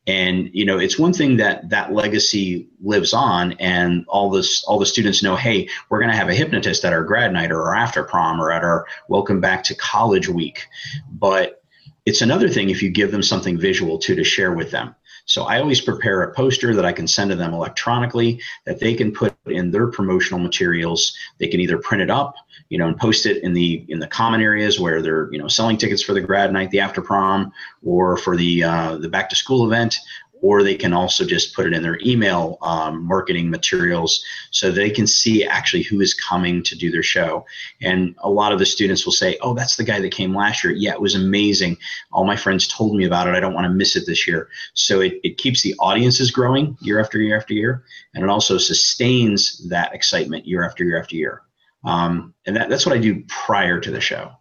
And 0.06 0.50
you 0.52 0.64
know, 0.64 0.78
it's 0.78 0.98
one 0.98 1.12
thing 1.12 1.36
that 1.36 1.68
that 1.70 1.92
legacy 1.92 2.68
lives 2.82 3.12
on, 3.12 3.52
and 3.52 4.04
all 4.08 4.30
this 4.30 4.64
all 4.64 4.78
the 4.78 4.86
students 4.86 5.22
know. 5.22 5.36
Hey, 5.36 5.68
we're 5.88 6.00
going 6.00 6.10
to 6.10 6.16
have 6.16 6.28
a 6.28 6.34
hypnotist 6.34 6.84
at 6.84 6.92
our 6.92 7.04
grad 7.04 7.32
night 7.32 7.52
or 7.52 7.62
our 7.62 7.76
after 7.76 8.02
prom 8.02 8.40
or 8.40 8.50
at 8.50 8.64
our 8.64 8.86
welcome 9.08 9.40
back 9.40 9.62
to 9.64 9.76
college 9.76 10.28
week. 10.28 10.66
But 11.08 11.61
it's 12.04 12.22
another 12.22 12.48
thing 12.48 12.70
if 12.70 12.82
you 12.82 12.90
give 12.90 13.12
them 13.12 13.22
something 13.22 13.58
visual 13.58 13.98
too 13.98 14.14
to 14.16 14.24
share 14.24 14.52
with 14.52 14.70
them. 14.70 14.94
So 15.24 15.44
I 15.44 15.60
always 15.60 15.80
prepare 15.80 16.22
a 16.22 16.34
poster 16.34 16.74
that 16.74 16.84
I 16.84 16.92
can 16.92 17.06
send 17.06 17.30
to 17.30 17.36
them 17.36 17.54
electronically 17.54 18.40
that 18.66 18.80
they 18.80 18.94
can 18.94 19.12
put 19.12 19.34
in 19.46 19.70
their 19.70 19.86
promotional 19.86 20.40
materials. 20.40 21.16
They 21.38 21.46
can 21.46 21.60
either 21.60 21.78
print 21.78 22.02
it 22.02 22.10
up, 22.10 22.34
you 22.70 22.78
know, 22.78 22.88
and 22.88 22.96
post 22.96 23.26
it 23.26 23.42
in 23.44 23.52
the 23.52 23.84
in 23.88 24.00
the 24.00 24.08
common 24.08 24.40
areas 24.40 24.80
where 24.80 25.00
they're 25.00 25.32
you 25.32 25.38
know 25.38 25.48
selling 25.48 25.76
tickets 25.76 26.02
for 26.02 26.12
the 26.12 26.20
grad 26.20 26.52
night, 26.52 26.70
the 26.70 26.80
after 26.80 27.00
prom, 27.00 27.52
or 27.84 28.16
for 28.16 28.36
the 28.36 28.64
uh, 28.64 28.96
the 28.96 29.08
back 29.08 29.30
to 29.30 29.36
school 29.36 29.64
event, 29.64 29.96
or 30.42 30.62
they 30.62 30.74
can 30.74 30.92
also 30.92 31.24
just 31.24 31.54
put 31.54 31.66
it 31.66 31.72
in 31.72 31.82
their 31.82 31.98
email 32.04 32.58
um, 32.62 33.06
marketing 33.06 33.48
materials 33.48 34.22
so 34.50 34.70
they 34.70 34.90
can 34.90 35.06
see 35.06 35.44
actually 35.44 35.82
who 35.82 36.00
is 36.00 36.12
coming 36.12 36.62
to 36.64 36.76
do 36.76 36.90
their 36.90 37.02
show. 37.02 37.46
And 37.80 38.14
a 38.18 38.28
lot 38.28 38.52
of 38.52 38.58
the 38.58 38.66
students 38.66 39.06
will 39.06 39.12
say, 39.12 39.38
Oh, 39.40 39.54
that's 39.54 39.76
the 39.76 39.84
guy 39.84 40.00
that 40.00 40.12
came 40.12 40.34
last 40.34 40.62
year. 40.62 40.72
Yeah, 40.74 40.92
it 40.92 41.00
was 41.00 41.14
amazing. 41.14 41.78
All 42.12 42.24
my 42.24 42.36
friends 42.36 42.68
told 42.68 42.96
me 42.96 43.06
about 43.06 43.28
it. 43.28 43.34
I 43.34 43.40
don't 43.40 43.54
want 43.54 43.64
to 43.64 43.70
miss 43.70 43.96
it 43.96 44.04
this 44.06 44.26
year. 44.26 44.48
So 44.74 45.00
it, 45.00 45.14
it 45.22 45.38
keeps 45.38 45.62
the 45.62 45.74
audiences 45.78 46.30
growing 46.30 46.76
year 46.80 47.00
after 47.00 47.18
year 47.18 47.38
after 47.38 47.54
year. 47.54 47.84
And 48.14 48.24
it 48.24 48.28
also 48.28 48.58
sustains 48.58 49.66
that 49.68 49.94
excitement 49.94 50.46
year 50.46 50.64
after 50.64 50.84
year 50.84 51.00
after 51.00 51.16
year. 51.16 51.42
Um, 51.84 52.34
and 52.46 52.56
that, 52.56 52.68
that's 52.68 52.84
what 52.84 52.94
I 52.94 52.98
do 52.98 53.22
prior 53.28 53.80
to 53.80 53.90
the 53.90 54.00
show. 54.00 54.32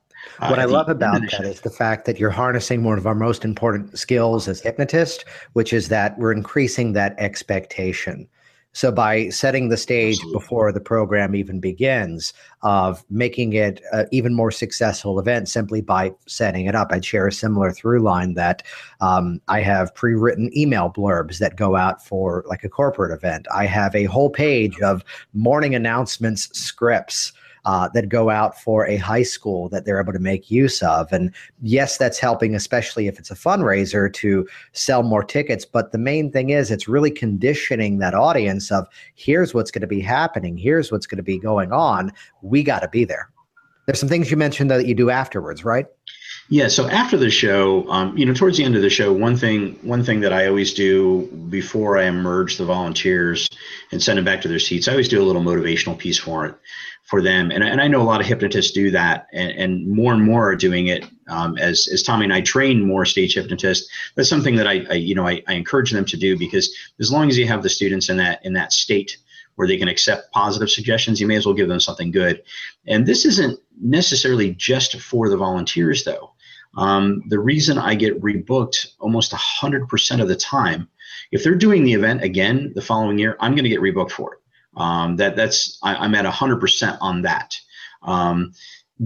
What 0.50 0.60
I 0.60 0.66
love 0.66 0.90
about 0.90 1.22
that 1.22 1.46
is 1.46 1.62
the 1.62 1.70
fact 1.70 2.06
that 2.06 2.20
you're 2.20 2.32
harnessing 2.32 2.84
one 2.84 2.98
of 2.98 3.06
our 3.06 3.14
most 3.14 3.46
important 3.46 3.98
skills 3.98 4.48
as 4.48 4.60
hypnotists, 4.60 5.24
which 5.54 5.72
is 5.72 5.90
that 5.90 6.18
we're 6.18 6.32
increasing 6.32 6.94
that 6.94 7.14
expectation. 7.20 8.28
So 8.74 8.92
by 8.92 9.30
setting 9.30 9.68
the 9.68 9.78
stage 9.78 10.16
Absolutely. 10.16 10.40
before 10.40 10.72
the 10.72 10.80
program 10.80 11.36
even 11.36 11.60
begins, 11.60 12.34
of 12.64 13.04
making 13.10 13.54
it 13.54 13.82
an 13.92 14.08
even 14.12 14.34
more 14.34 14.50
successful 14.50 15.20
event 15.20 15.50
simply 15.50 15.82
by 15.82 16.14
setting 16.26 16.66
it 16.66 16.76
up, 16.76 16.88
I'd 16.92 17.04
share 17.04 17.28
a 17.28 17.32
similar 17.32 17.72
through 17.72 18.00
line 18.00 18.34
that 18.36 18.64
um, 19.02 19.42
I 19.48 19.62
have 19.62 19.94
pre-written 19.94 20.58
email 20.58 20.90
blurbs 20.90 21.40
that 21.40 21.58
go 21.58 21.76
out 21.76 22.06
for 22.06 22.46
like 22.48 22.64
a 22.64 22.70
corporate 22.70 23.12
event. 23.12 23.46
I 23.54 23.66
have 23.66 23.94
a 23.94 24.06
whole 24.06 24.30
page 24.30 24.80
of 24.80 25.04
morning 25.34 25.76
announcements 25.76 26.50
scripts 26.58 27.34
uh, 27.66 27.90
that 27.94 28.10
go 28.10 28.30
out 28.30 28.60
for 28.60 28.88
a 28.88 28.98
high 28.98 29.24
school 29.24 29.70
that 29.70 29.86
they're 29.86 30.02
able 30.02 30.14
to 30.14 30.20
make 30.20 30.50
use 30.50 30.82
of. 30.82 31.12
And 31.12 31.34
yes, 31.62 31.98
that's 31.98 32.20
helping, 32.20 32.56
especially 32.56 33.08
if 33.08 33.20
it's 33.20 33.32
a 33.32 33.36
fundraiser 33.36 34.12
to 34.14 34.48
sell 34.72 35.04
more 35.04 35.24
tickets. 35.24 35.66
But 35.66 35.92
the 35.92 35.98
main 35.98 36.32
thing 36.32 36.50
is, 36.50 36.72
it's 36.72 36.88
really 36.88 37.12
conditioning 37.12 38.00
that 38.00 38.14
audience 38.14 38.72
of 38.72 38.88
here's 39.16 39.54
what's 39.54 39.72
going 39.72 39.82
to 39.82 39.88
be 39.88 40.02
happening, 40.02 40.58
here's 40.58 40.92
what's 40.92 41.06
going 41.06 41.18
to 41.18 41.24
be 41.24 41.38
going 41.38 41.72
on. 41.72 42.12
We 42.42 42.64
got 42.64 42.80
to 42.80 42.88
be 42.88 43.06
there. 43.06 43.30
There's 43.86 44.00
some 44.00 44.10
things 44.10 44.30
you 44.30 44.38
mentioned 44.38 44.72
that 44.72 44.86
you 44.86 44.96
do 44.96 45.10
afterwards, 45.10 45.66
right? 45.66 45.86
Yeah. 46.52 46.68
So 46.68 46.90
after 46.90 47.16
the 47.16 47.30
show, 47.30 47.90
um, 47.90 48.18
you 48.18 48.26
know, 48.26 48.34
towards 48.34 48.58
the 48.58 48.66
end 48.66 48.76
of 48.76 48.82
the 48.82 48.90
show, 48.90 49.14
one 49.14 49.38
thing 49.38 49.80
one 49.84 50.04
thing 50.04 50.20
that 50.20 50.34
I 50.34 50.48
always 50.48 50.74
do 50.74 51.28
before 51.50 51.98
I 51.98 52.04
emerge 52.04 52.58
the 52.58 52.66
volunteers 52.66 53.48
and 53.94 54.04
send 54.04 54.18
them 54.18 54.26
back 54.26 54.42
to 54.42 54.50
their 54.50 54.60
seats, 54.60 54.90
I 54.90 54.92
always 54.92 55.08
do 55.08 55.22
a 55.22 55.24
little 55.24 55.42
motivational 55.42 55.98
piece 55.98 56.18
for 56.18 56.46
it 56.46 56.56
for 57.06 57.22
them. 57.22 57.52
And, 57.52 57.64
and 57.64 57.80
I 57.80 57.88
know 57.88 58.02
a 58.02 58.04
lot 58.04 58.20
of 58.20 58.28
hypnotists 58.28 58.74
do 58.74 58.92
that, 58.92 59.28
and, 59.32 59.52
and 59.52 59.88
more 59.88 60.12
and 60.12 60.22
more 60.22 60.52
are 60.52 60.58
doing 60.58 60.88
it. 60.88 61.06
Um, 61.30 61.58
as 61.58 61.88
as 61.88 62.04
Tommy 62.04 62.26
and 62.26 62.34
I 62.34 62.42
train 62.42 62.86
more 62.86 63.06
stage 63.06 63.36
hypnotists, 63.36 63.90
that's 64.16 64.28
something 64.28 64.58
that 64.58 64.68
I, 64.68 64.86
I 64.90 64.96
you 64.96 65.16
know 65.16 65.26
I, 65.26 65.42
I 65.48 65.54
encourage 65.54 65.92
them 65.92 66.04
to 66.04 66.18
do 66.18 66.38
because 66.38 66.70
as 67.00 67.14
long 67.14 67.30
as 67.30 67.38
you 67.38 67.48
have 67.48 67.64
the 67.64 67.70
students 67.70 68.10
in 68.10 68.18
that 68.18 68.46
in 68.46 68.52
that 68.54 68.74
state 68.74 69.16
where 69.56 69.70
they 69.70 69.78
can 69.78 69.88
accept 69.88 70.34
positive 70.34 70.70
suggestions, 70.70 71.22
you 71.22 71.28
may 71.28 71.38
as 71.38 71.46
well 71.46 71.56
give 71.56 71.70
them 71.70 71.80
something 71.80 72.12
good. 72.12 72.44
And 72.88 73.06
this 73.06 73.26
isn't 73.26 73.58
necessarily 73.82 74.54
just 74.56 75.00
for 75.00 75.30
the 75.30 75.38
volunteers, 75.38 76.04
though. 76.04 76.34
Um, 76.76 77.24
the 77.28 77.40
reason 77.40 77.78
I 77.78 77.96
get 77.96 78.22
rebooked 78.22 78.88
almost 79.00 79.32
100% 79.32 80.22
of 80.22 80.28
the 80.28 80.36
time, 80.36 80.88
if 81.32 81.44
they're 81.44 81.56
doing 81.56 81.84
the 81.84 81.94
event 81.94 82.24
again 82.24 82.72
the 82.76 82.82
following 82.82 83.20
year, 83.20 83.38
I'm 83.40 83.54
going 83.54 83.64
to 83.64 83.70
get 83.70 83.82
rebooked 83.82 84.12
for 84.12 84.34
it. 84.34 84.40
Um, 84.78 85.18
that 85.18 85.36
that's 85.36 85.78
I, 85.84 86.06
am 86.06 86.16
at 86.16 86.26
100% 86.26 86.98
on 87.02 87.24
that. 87.24 87.56
Um, 88.04 88.54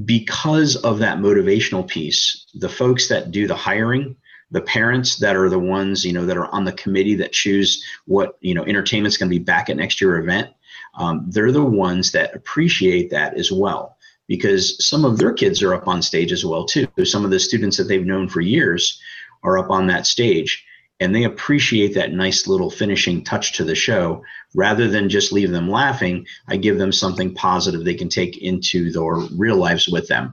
because 0.03 0.75
of 0.75 0.99
that 0.99 1.17
motivational 1.17 1.87
piece, 1.87 2.45
the 2.53 2.69
folks 2.69 3.07
that 3.07 3.31
do 3.31 3.47
the 3.47 3.55
hiring, 3.55 4.15
the 4.51 4.61
parents 4.61 5.17
that 5.17 5.35
are 5.35 5.49
the 5.49 5.59
ones 5.59 6.05
you 6.05 6.13
know 6.13 6.25
that 6.25 6.37
are 6.37 6.53
on 6.53 6.65
the 6.65 6.73
committee 6.73 7.15
that 7.15 7.31
choose 7.31 7.83
what 8.05 8.37
you 8.41 8.53
know 8.53 8.63
entertainment's 8.65 9.17
going 9.17 9.29
to 9.29 9.37
be 9.39 9.43
back 9.43 9.69
at 9.69 9.77
next 9.77 9.99
year 9.99 10.17
event, 10.17 10.49
um, 10.95 11.25
they're 11.29 11.51
the 11.51 11.63
ones 11.63 12.11
that 12.11 12.35
appreciate 12.35 13.09
that 13.09 13.35
as 13.35 13.51
well 13.51 13.94
because 14.27 14.83
some 14.85 15.05
of 15.05 15.17
their 15.17 15.33
kids 15.33 15.61
are 15.61 15.73
up 15.73 15.87
on 15.87 16.01
stage 16.01 16.31
as 16.31 16.45
well 16.45 16.65
too. 16.65 16.87
Some 17.03 17.25
of 17.25 17.31
the 17.31 17.39
students 17.39 17.77
that 17.77 17.85
they've 17.85 18.05
known 18.05 18.27
for 18.27 18.41
years 18.41 18.99
are 19.43 19.57
up 19.57 19.69
on 19.69 19.87
that 19.87 20.07
stage 20.07 20.65
and 20.99 21.13
they 21.13 21.25
appreciate 21.25 21.93
that 21.93 22.13
nice 22.13 22.47
little 22.47 22.69
finishing 22.69 23.23
touch 23.23 23.53
to 23.53 23.63
the 23.63 23.75
show. 23.75 24.23
Rather 24.55 24.87
than 24.87 25.09
just 25.09 25.33
leave 25.33 25.51
them 25.51 25.69
laughing 25.69 26.25
i 26.47 26.55
give 26.55 26.77
them 26.77 26.91
something 26.91 27.33
positive 27.33 27.83
they 27.83 27.93
can 27.93 28.07
take 28.07 28.37
into 28.37 28.89
their 28.91 29.15
real 29.37 29.57
lives 29.57 29.89
with 29.89 30.07
them 30.07 30.31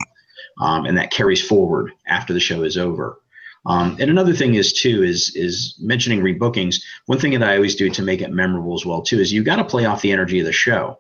um, 0.61 0.87
and 0.87 0.97
that 0.97 1.11
carries 1.11 1.47
forward 1.47 1.93
after 2.07 2.33
the 2.33 2.41
show 2.41 2.63
is 2.63 2.77
over. 2.77 3.19
Um, 3.65 3.97
and 4.01 4.11
another 4.11 4.33
thing 4.33 4.55
is 4.55 4.73
too 4.73 5.03
is 5.05 5.35
is 5.37 5.77
mentioning 5.81 6.21
rebookings. 6.21 6.83
One 7.07 7.19
thing 7.19 7.33
that 7.33 7.49
i 7.49 7.57
always 7.57 7.77
do 7.77 7.89
to 7.91 8.03
make 8.03 8.21
it 8.21 8.33
memorable 8.33 8.75
as 8.75 8.85
well 8.85 9.03
too 9.03 9.21
is 9.21 9.33
you 9.33 9.45
got 9.45 9.57
to 9.57 9.65
play 9.65 9.85
off 9.85 10.03
the 10.03 10.13
energy 10.13 10.41
of 10.41 10.47
the 10.47 10.53
show 10.53 10.99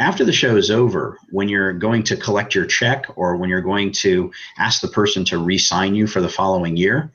after 0.00 0.24
the 0.24 0.32
show 0.32 0.56
is 0.56 0.70
over 0.70 1.18
when 1.30 1.48
you're 1.48 1.72
going 1.72 2.02
to 2.02 2.16
collect 2.16 2.54
your 2.54 2.66
check 2.66 3.06
or 3.16 3.36
when 3.36 3.48
you're 3.48 3.60
going 3.60 3.92
to 3.92 4.32
ask 4.58 4.80
the 4.80 4.88
person 4.88 5.24
to 5.26 5.38
re-sign 5.38 5.94
you 5.94 6.06
for 6.06 6.20
the 6.20 6.28
following 6.28 6.76
year 6.76 7.12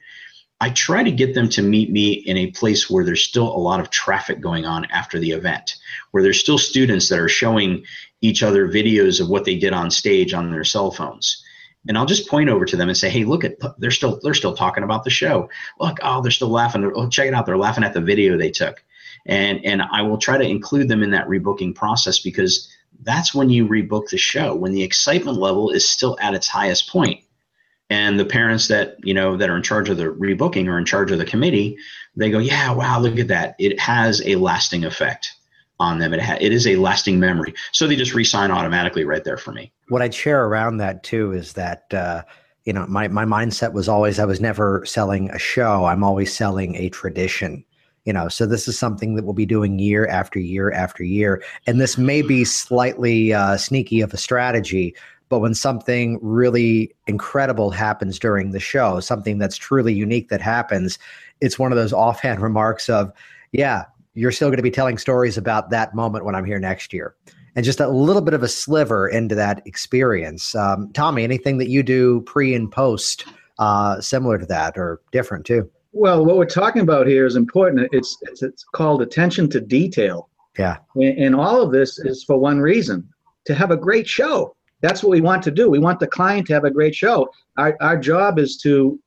I 0.61 0.69
try 0.69 1.03
to 1.03 1.11
get 1.11 1.33
them 1.33 1.49
to 1.49 1.61
meet 1.61 1.91
me 1.91 2.13
in 2.13 2.37
a 2.37 2.51
place 2.51 2.89
where 2.89 3.03
there's 3.03 3.23
still 3.23 3.47
a 3.47 3.59
lot 3.59 3.81
of 3.81 3.89
traffic 3.89 4.39
going 4.39 4.65
on 4.65 4.85
after 4.85 5.19
the 5.19 5.31
event, 5.31 5.75
where 6.11 6.23
there's 6.23 6.39
still 6.39 6.57
students 6.57 7.09
that 7.09 7.19
are 7.19 7.27
showing 7.27 7.83
each 8.21 8.41
other 8.41 8.67
videos 8.67 9.19
of 9.19 9.29
what 9.29 9.43
they 9.43 9.57
did 9.57 9.73
on 9.73 9.91
stage 9.91 10.33
on 10.33 10.51
their 10.51 10.63
cell 10.63 10.91
phones. 10.91 11.43
And 11.87 11.97
I'll 11.97 12.05
just 12.05 12.29
point 12.29 12.49
over 12.49 12.65
to 12.65 12.77
them 12.77 12.87
and 12.87 12.97
say, 12.97 13.09
"Hey, 13.09 13.25
look 13.25 13.43
at 13.43 13.57
they're 13.77 13.91
still 13.91 14.19
they're 14.23 14.33
still 14.33 14.55
talking 14.55 14.83
about 14.83 15.03
the 15.03 15.09
show. 15.09 15.49
Look, 15.79 15.97
oh, 16.01 16.21
they're 16.21 16.31
still 16.31 16.49
laughing. 16.49 16.89
Oh, 16.95 17.09
check 17.09 17.27
it 17.27 17.33
out. 17.33 17.45
They're 17.45 17.57
laughing 17.57 17.83
at 17.83 17.93
the 17.93 18.01
video 18.01 18.37
they 18.37 18.49
took." 18.49 18.81
And 19.25 19.63
and 19.65 19.81
I 19.81 20.01
will 20.01 20.17
try 20.17 20.37
to 20.37 20.47
include 20.47 20.87
them 20.87 21.01
in 21.01 21.11
that 21.11 21.27
rebooking 21.27 21.73
process 21.73 22.19
because 22.19 22.71
that's 23.01 23.33
when 23.33 23.49
you 23.49 23.67
rebook 23.67 24.09
the 24.09 24.17
show 24.17 24.55
when 24.55 24.71
the 24.71 24.83
excitement 24.83 25.37
level 25.37 25.69
is 25.71 25.89
still 25.89 26.17
at 26.21 26.33
its 26.33 26.47
highest 26.47 26.89
point. 26.89 27.21
And 27.89 28.19
the 28.19 28.25
parents 28.25 28.67
that 28.67 28.95
you 29.03 29.13
know 29.13 29.37
that 29.37 29.49
are 29.49 29.57
in 29.57 29.63
charge 29.63 29.89
of 29.89 29.97
the 29.97 30.05
rebooking 30.05 30.67
or 30.67 30.77
in 30.77 30.85
charge 30.85 31.11
of 31.11 31.17
the 31.17 31.25
committee 31.25 31.77
they 32.15 32.31
go 32.31 32.39
yeah 32.39 32.71
wow 32.71 32.99
look 32.99 33.19
at 33.19 33.27
that. 33.27 33.55
It 33.59 33.79
has 33.79 34.21
a 34.25 34.35
lasting 34.35 34.85
effect 34.85 35.31
on 35.79 35.99
them. 35.99 36.13
It, 36.13 36.21
ha- 36.21 36.37
it 36.39 36.53
is 36.53 36.67
a 36.67 36.77
lasting 36.77 37.19
memory. 37.19 37.53
So 37.73 37.85
they 37.85 37.97
just 37.97 38.13
resign 38.13 38.49
automatically 38.49 39.03
right 39.03 39.23
there 39.23 39.37
for 39.37 39.51
me. 39.51 39.71
What 39.89 40.01
i'd 40.01 40.13
share 40.13 40.45
around 40.45 40.77
that 40.77 41.03
too 41.03 41.31
is 41.31 41.53
that 41.53 41.93
uh, 41.93 42.23
you 42.63 42.73
know 42.73 42.85
my, 42.87 43.07
my 43.07 43.25
mindset 43.25 43.73
was 43.73 43.87
always 43.87 44.19
i 44.19 44.25
was 44.25 44.39
never 44.39 44.85
selling 44.85 45.29
a 45.31 45.39
show. 45.39 45.85
I'm 45.85 46.03
always 46.03 46.35
selling 46.35 46.75
a 46.75 46.89
tradition 46.89 47.65
you 48.05 48.13
know 48.13 48.27
so 48.27 48.45
this 48.45 48.67
is 48.67 48.77
something 48.77 49.15
that 49.15 49.25
we'll 49.25 49.33
be 49.33 49.45
doing 49.45 49.79
year 49.79 50.07
after 50.07 50.39
year 50.39 50.71
after 50.71 51.03
year 51.03 51.43
and 51.67 51.81
this 51.81 51.97
may 51.97 52.21
be 52.21 52.45
slightly 52.45 53.33
uh, 53.33 53.57
sneaky 53.57 54.01
of 54.01 54.13
a 54.13 54.17
strategy 54.17 54.95
but 55.29 55.39
when 55.39 55.53
something 55.53 56.19
really 56.21 56.93
incredible 57.07 57.71
happens 57.71 58.19
during 58.19 58.51
the 58.51 58.59
show, 58.59 58.99
something 58.99 59.37
that's 59.37 59.57
truly 59.57 59.93
unique 59.93 60.29
that 60.29 60.41
happens, 60.41 60.99
it's 61.41 61.57
one 61.57 61.71
of 61.71 61.77
those 61.77 61.93
offhand 61.93 62.41
remarks 62.41 62.89
of, 62.89 63.11
yeah, 63.51 63.85
you're 64.13 64.31
still 64.31 64.49
going 64.49 64.57
to 64.57 64.63
be 64.63 64.71
telling 64.71 64.97
stories 64.97 65.37
about 65.37 65.69
that 65.71 65.95
moment 65.95 66.25
when 66.25 66.35
I'm 66.35 66.45
here 66.45 66.59
next 66.59 66.93
year. 66.93 67.15
And 67.55 67.63
just 67.63 67.79
a 67.79 67.87
little 67.87 68.21
bit 68.21 68.33
of 68.33 68.43
a 68.43 68.47
sliver 68.49 69.07
into 69.07 69.33
that 69.35 69.65
experience. 69.65 70.55
Um, 70.55 70.91
Tommy, 70.91 71.23
anything 71.23 71.57
that 71.57 71.69
you 71.69 71.83
do 71.83 72.21
pre 72.21 72.53
and 72.53 72.69
post 72.69 73.25
uh, 73.59 74.01
similar 74.01 74.37
to 74.37 74.45
that 74.45 74.77
or 74.77 75.01
different 75.11 75.45
too? 75.45 75.69
Well, 75.97 76.25
what 76.25 76.35
we're 76.35 76.45
talking 76.45 76.81
about 76.81 77.07
here 77.07 77.25
is 77.25 77.37
important. 77.37 77.87
It's 77.93 78.17
it's, 78.23 78.43
it's 78.43 78.65
called 78.65 79.01
attention 79.01 79.49
to 79.51 79.61
detail. 79.61 80.29
Yeah. 80.59 80.77
And, 80.95 81.17
and 81.17 81.35
all 81.35 81.61
of 81.61 81.71
this 81.71 81.99
is 81.99 82.21
for 82.25 82.37
one 82.37 82.59
reason 82.59 83.07
to 83.45 83.55
have 83.55 83.71
a 83.71 83.77
great 83.77 84.05
show. 84.05 84.57
That's 84.81 85.01
what 85.01 85.11
we 85.11 85.21
want 85.21 85.41
to 85.43 85.51
do. 85.51 85.69
We 85.69 85.79
want 85.79 86.01
the 86.01 86.07
client 86.07 86.47
to 86.47 86.53
have 86.53 86.65
a 86.65 86.69
great 86.69 86.93
show. 86.93 87.29
Our, 87.57 87.77
our 87.79 87.97
job 87.97 88.39
is 88.39 88.57
to, 88.57 88.99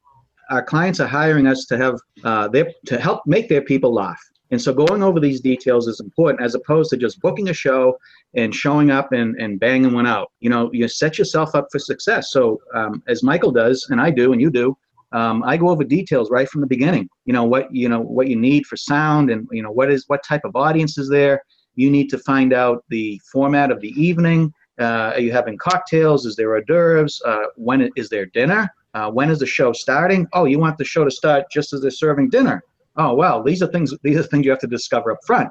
our 0.49 0.63
clients 0.63 0.99
are 0.99 1.07
hiring 1.07 1.47
us 1.47 1.67
to 1.67 1.77
have, 1.77 2.01
uh, 2.25 2.49
their, 2.49 2.73
to 2.87 2.99
help 2.99 3.21
make 3.27 3.51
their 3.51 3.63
people 3.63 3.93
laugh. 3.93 4.21
And 4.51 4.61
so 4.61 4.73
going 4.73 5.03
over 5.03 5.21
these 5.21 5.43
details 5.43 5.89
is 5.89 6.01
important 6.01 6.43
as 6.43 6.55
opposed 6.55 6.89
to 6.91 6.97
just 6.97 7.21
booking 7.21 7.51
a 7.51 7.53
show 7.53 7.99
and 8.35 8.55
showing 8.55 8.91
up 8.91 9.13
and, 9.13 9.37
and 9.37 9.61
banging 9.61 9.93
one 9.93 10.07
out. 10.07 10.33
You 10.41 10.49
know, 10.49 10.71
you 10.73 10.89
set 10.89 11.19
yourself 11.19 11.55
up 11.55 11.69
for 11.71 11.79
success. 11.79 12.33
So 12.33 12.63
um, 12.75 13.03
as 13.09 13.23
Michael 13.23 13.53
does, 13.53 13.87
and 13.91 14.01
I 14.01 14.11
do, 14.11 14.33
and 14.33 14.41
you 14.41 14.51
do, 14.51 14.75
um, 15.13 15.43
I 15.45 15.57
go 15.57 15.71
over 15.71 15.85
details 15.85 16.31
right 16.31 16.49
from 16.49 16.61
the 16.61 16.67
beginning. 16.67 17.09
You 17.25 17.33
know 17.33 17.45
what 17.45 17.73
you 17.75 17.89
know 17.89 18.01
what 18.01 18.29
you 18.29 18.37
need 18.37 18.67
for 18.67 18.77
sound, 18.77 19.31
and 19.31 19.49
you 19.51 19.63
know 19.63 19.71
what 19.71 19.91
is 19.91 20.05
what 20.09 20.23
type 20.23 20.43
of 20.45 20.55
audience 20.55 20.99
is 20.99 21.09
there. 21.09 21.43
You 21.77 21.91
need 21.91 22.09
to 22.11 22.19
find 22.19 22.53
out 22.53 22.85
the 22.89 23.21
format 23.33 23.71
of 23.71 23.81
the 23.81 23.91
evening. 23.91 24.53
Uh, 24.79 25.13
are 25.15 25.21
you 25.21 25.33
having 25.33 25.57
cocktails? 25.59 26.27
Is 26.27 26.37
there 26.37 26.51
hors 26.51 26.63
d'oeuvres? 26.67 27.21
Uh, 27.25 27.47
when 27.57 27.91
is 27.97 28.09
there 28.09 28.27
dinner? 28.27 28.69
Uh, 28.95 29.11
when 29.11 29.31
is 29.31 29.39
the 29.39 29.47
show 29.47 29.73
starting? 29.73 30.27
Oh, 30.33 30.45
you 30.45 30.59
want 30.59 30.79
the 30.79 30.85
show 30.85 31.05
to 31.05 31.11
start 31.11 31.45
just 31.51 31.73
as 31.73 31.81
they're 31.81 31.91
serving 31.91 32.31
dinner. 32.31 32.63
Oh, 32.97 33.15
well, 33.15 33.43
these 33.43 33.63
are 33.63 33.69
things. 33.69 33.95
These 34.03 34.17
are 34.19 34.23
things 34.25 34.45
you 34.45 34.51
have 34.51 34.61
to 34.61 34.67
discover 34.67 35.13
up 35.13 35.19
front, 35.27 35.49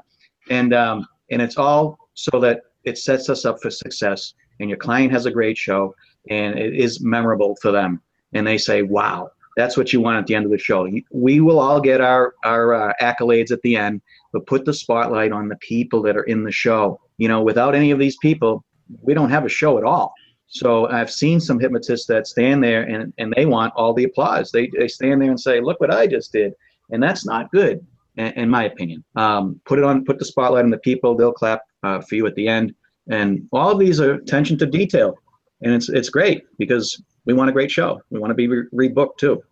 and 0.49 0.73
um, 0.73 1.07
and 1.31 1.41
it's 1.41 1.57
all 1.57 1.97
so 2.13 2.39
that 2.39 2.61
it 2.83 2.97
sets 2.97 3.29
us 3.29 3.45
up 3.45 3.61
for 3.61 3.69
success. 3.69 4.33
And 4.59 4.69
your 4.69 4.77
client 4.77 5.11
has 5.11 5.25
a 5.27 5.31
great 5.31 5.57
show, 5.57 5.93
and 6.29 6.57
it 6.57 6.75
is 6.75 7.01
memorable 7.01 7.55
for 7.61 7.71
them. 7.71 8.01
And 8.33 8.45
they 8.45 8.57
say, 8.57 8.81
"Wow, 8.81 9.29
that's 9.57 9.75
what 9.75 9.91
you 9.91 9.99
want 9.99 10.17
at 10.17 10.27
the 10.27 10.35
end 10.35 10.45
of 10.45 10.51
the 10.51 10.57
show." 10.57 10.87
We 11.11 11.41
will 11.41 11.59
all 11.59 11.81
get 11.81 11.99
our 11.99 12.35
our 12.45 12.73
uh, 12.73 12.93
accolades 13.01 13.51
at 13.51 13.61
the 13.63 13.75
end, 13.75 14.01
but 14.31 14.47
put 14.47 14.63
the 14.63 14.73
spotlight 14.73 15.33
on 15.33 15.49
the 15.49 15.57
people 15.57 16.01
that 16.03 16.15
are 16.15 16.23
in 16.23 16.45
the 16.45 16.51
show. 16.51 17.01
You 17.17 17.27
know, 17.27 17.41
without 17.41 17.75
any 17.75 17.91
of 17.91 17.99
these 17.99 18.17
people, 18.17 18.63
we 19.01 19.13
don't 19.13 19.29
have 19.29 19.45
a 19.45 19.49
show 19.49 19.77
at 19.77 19.83
all. 19.83 20.13
So 20.47 20.87
I've 20.87 21.11
seen 21.11 21.39
some 21.39 21.59
hypnotists 21.59 22.07
that 22.07 22.25
stand 22.25 22.63
there 22.63 22.83
and, 22.83 23.13
and 23.17 23.33
they 23.35 23.45
want 23.45 23.73
all 23.75 23.93
the 23.93 24.05
applause. 24.05 24.49
They, 24.51 24.67
they 24.67 24.87
stand 24.87 25.21
there 25.21 25.29
and 25.29 25.39
say, 25.39 25.59
look 25.59 25.79
what 25.81 25.93
I 25.93 26.07
just 26.07 26.31
did. 26.31 26.53
And 26.89 27.03
that's 27.03 27.25
not 27.25 27.51
good, 27.51 27.85
in, 28.15 28.27
in 28.27 28.49
my 28.49 28.63
opinion. 28.63 29.03
Um, 29.17 29.59
put 29.65 29.77
it 29.77 29.83
on, 29.83 30.05
put 30.05 30.19
the 30.19 30.25
spotlight 30.25 30.63
on 30.63 30.71
the 30.71 30.77
people. 30.77 31.15
They'll 31.15 31.33
clap 31.33 31.63
uh, 31.83 31.99
for 31.99 32.15
you 32.15 32.25
at 32.27 32.35
the 32.35 32.47
end. 32.47 32.73
And 33.09 33.47
all 33.51 33.71
of 33.71 33.79
these 33.79 33.99
are 33.99 34.13
attention 34.13 34.57
to 34.59 34.65
detail. 34.65 35.15
And 35.63 35.73
it's, 35.73 35.89
it's 35.89 36.09
great 36.09 36.43
because 36.57 37.01
we 37.25 37.33
want 37.33 37.49
a 37.49 37.53
great 37.53 37.71
show. 37.71 38.01
We 38.09 38.19
want 38.19 38.31
to 38.31 38.35
be 38.35 38.47
re- 38.47 38.89
rebooked 38.89 39.17
too. 39.17 39.43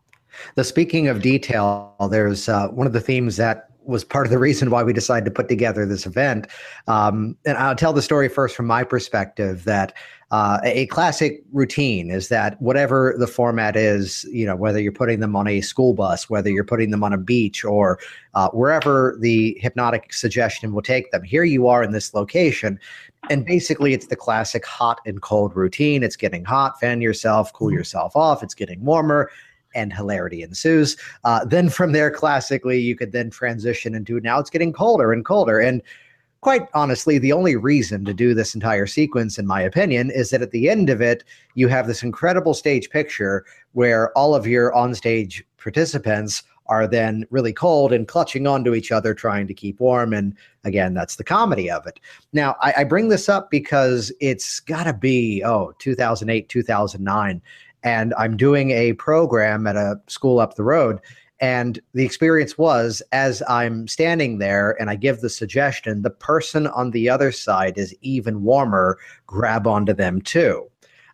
The 0.55 0.63
speaking 0.63 1.07
of 1.07 1.21
detail, 1.21 1.95
there's 2.09 2.49
uh, 2.49 2.67
one 2.69 2.87
of 2.87 2.93
the 2.93 3.01
themes 3.01 3.37
that 3.37 3.69
was 3.85 4.03
part 4.03 4.25
of 4.25 4.31
the 4.31 4.39
reason 4.39 4.71
why 4.71 4.83
we 4.83 4.93
decided 4.93 5.25
to 5.25 5.31
put 5.31 5.47
together 5.47 5.85
this 5.85 6.05
event. 6.05 6.47
Um, 6.87 7.37
and 7.45 7.57
I'll 7.57 7.75
tell 7.75 7.93
the 7.93 8.01
story 8.01 8.29
first 8.29 8.55
from 8.55 8.65
my 8.65 8.83
perspective 8.83 9.63
that 9.65 9.93
uh, 10.31 10.59
a 10.63 10.87
classic 10.87 11.43
routine 11.53 12.09
is 12.09 12.29
that 12.29 12.59
whatever 12.59 13.15
the 13.19 13.27
format 13.27 13.75
is, 13.75 14.25
you 14.31 14.45
know, 14.45 14.55
whether 14.55 14.81
you're 14.81 14.91
putting 14.91 15.19
them 15.19 15.35
on 15.35 15.47
a 15.47 15.61
school 15.61 15.93
bus, 15.93 16.29
whether 16.29 16.49
you're 16.49 16.63
putting 16.63 16.89
them 16.89 17.03
on 17.03 17.13
a 17.13 17.17
beach, 17.17 17.63
or 17.63 17.99
uh, 18.33 18.49
wherever 18.49 19.15
the 19.19 19.55
hypnotic 19.61 20.11
suggestion 20.11 20.73
will 20.73 20.81
take 20.81 21.11
them, 21.11 21.23
here 21.23 21.43
you 21.43 21.67
are 21.67 21.83
in 21.83 21.91
this 21.91 22.13
location. 22.13 22.79
And 23.29 23.45
basically, 23.45 23.93
it's 23.93 24.07
the 24.07 24.15
classic 24.15 24.65
hot 24.65 24.99
and 25.05 25.21
cold 25.21 25.55
routine. 25.55 26.01
It's 26.01 26.15
getting 26.15 26.43
hot, 26.43 26.79
fan 26.79 27.01
yourself, 27.01 27.53
cool 27.53 27.67
mm-hmm. 27.67 27.77
yourself 27.77 28.15
off. 28.15 28.41
It's 28.41 28.55
getting 28.55 28.83
warmer 28.83 29.29
and 29.75 29.93
hilarity 29.93 30.41
ensues. 30.41 30.97
Uh, 31.23 31.45
then 31.45 31.69
from 31.69 31.91
there, 31.91 32.09
classically, 32.09 32.79
you 32.79 32.95
could 32.95 33.11
then 33.11 33.29
transition 33.29 33.93
into 33.93 34.19
now 34.21 34.39
it's 34.39 34.49
getting 34.49 34.73
colder 34.73 35.11
and 35.13 35.25
colder. 35.25 35.59
And 35.59 35.81
quite 36.41 36.67
honestly, 36.73 37.17
the 37.17 37.33
only 37.33 37.55
reason 37.55 38.05
to 38.05 38.13
do 38.13 38.33
this 38.33 38.55
entire 38.55 38.87
sequence, 38.87 39.37
in 39.37 39.47
my 39.47 39.61
opinion, 39.61 40.11
is 40.11 40.29
that 40.29 40.41
at 40.41 40.51
the 40.51 40.69
end 40.69 40.89
of 40.89 41.01
it, 41.01 41.23
you 41.55 41.67
have 41.67 41.87
this 41.87 42.03
incredible 42.03 42.53
stage 42.53 42.89
picture 42.89 43.45
where 43.73 44.15
all 44.17 44.33
of 44.33 44.47
your 44.47 44.71
onstage 44.73 45.43
participants 45.57 46.43
are 46.67 46.87
then 46.87 47.25
really 47.29 47.53
cold 47.53 47.93
and 47.93 48.07
clutching 48.07 48.47
onto 48.47 48.73
each 48.73 48.91
other, 48.91 49.13
trying 49.13 49.47
to 49.47 49.53
keep 49.53 49.79
warm. 49.79 50.13
And 50.13 50.35
again, 50.63 50.93
that's 50.93 51.15
the 51.15 51.23
comedy 51.23 51.69
of 51.69 51.85
it. 51.85 51.99
Now, 52.33 52.55
I, 52.61 52.73
I 52.77 52.83
bring 52.83 53.09
this 53.09 53.29
up 53.29 53.51
because 53.51 54.11
it's 54.19 54.59
got 54.59 54.85
to 54.85 54.93
be, 54.93 55.43
oh, 55.43 55.73
2008, 55.79 56.49
2009 56.49 57.41
and 57.85 58.13
I'm 58.17 58.35
doing 58.35 58.71
a 58.71 58.93
program 58.93 59.67
at 59.67 59.77
a 59.77 60.01
school 60.07 60.39
up 60.39 60.55
the 60.55 60.63
road. 60.63 60.99
And 61.39 61.79
the 61.93 62.03
experience 62.03 62.57
was 62.57 63.01
as 63.11 63.43
I'm 63.47 63.87
standing 63.87 64.39
there 64.39 64.75
and 64.81 64.89
I 64.89 64.95
give 64.95 65.21
the 65.21 65.29
suggestion, 65.29 66.01
the 66.01 66.09
person 66.09 66.67
on 66.67 66.91
the 66.91 67.09
other 67.09 67.31
side 67.31 67.77
is 67.77 67.95
even 68.01 68.41
warmer, 68.43 68.97
grab 69.27 69.67
onto 69.67 69.93
them 69.93 70.21
too. 70.21 70.67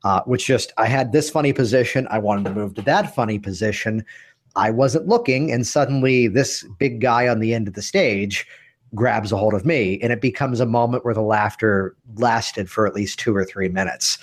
Uh, 0.03 0.21
which 0.23 0.47
just, 0.47 0.73
I 0.77 0.87
had 0.87 1.11
this 1.11 1.29
funny 1.29 1.53
position. 1.53 2.07
I 2.09 2.17
wanted 2.17 2.45
to 2.45 2.55
move 2.55 2.73
to 2.75 2.81
that 2.83 3.13
funny 3.13 3.37
position. 3.37 4.03
I 4.55 4.71
wasn't 4.71 5.07
looking. 5.07 5.51
And 5.51 5.67
suddenly 5.67 6.27
this 6.27 6.65
big 6.79 7.01
guy 7.01 7.27
on 7.27 7.39
the 7.39 7.53
end 7.53 7.67
of 7.67 7.75
the 7.75 7.83
stage 7.83 8.47
grabs 8.95 9.31
a 9.31 9.37
hold 9.37 9.53
of 9.53 9.63
me. 9.63 9.99
And 10.01 10.11
it 10.11 10.19
becomes 10.19 10.59
a 10.59 10.65
moment 10.65 11.05
where 11.05 11.13
the 11.13 11.21
laughter 11.21 11.95
lasted 12.15 12.67
for 12.67 12.87
at 12.87 12.95
least 12.95 13.19
two 13.19 13.35
or 13.35 13.45
three 13.45 13.69
minutes 13.69 14.17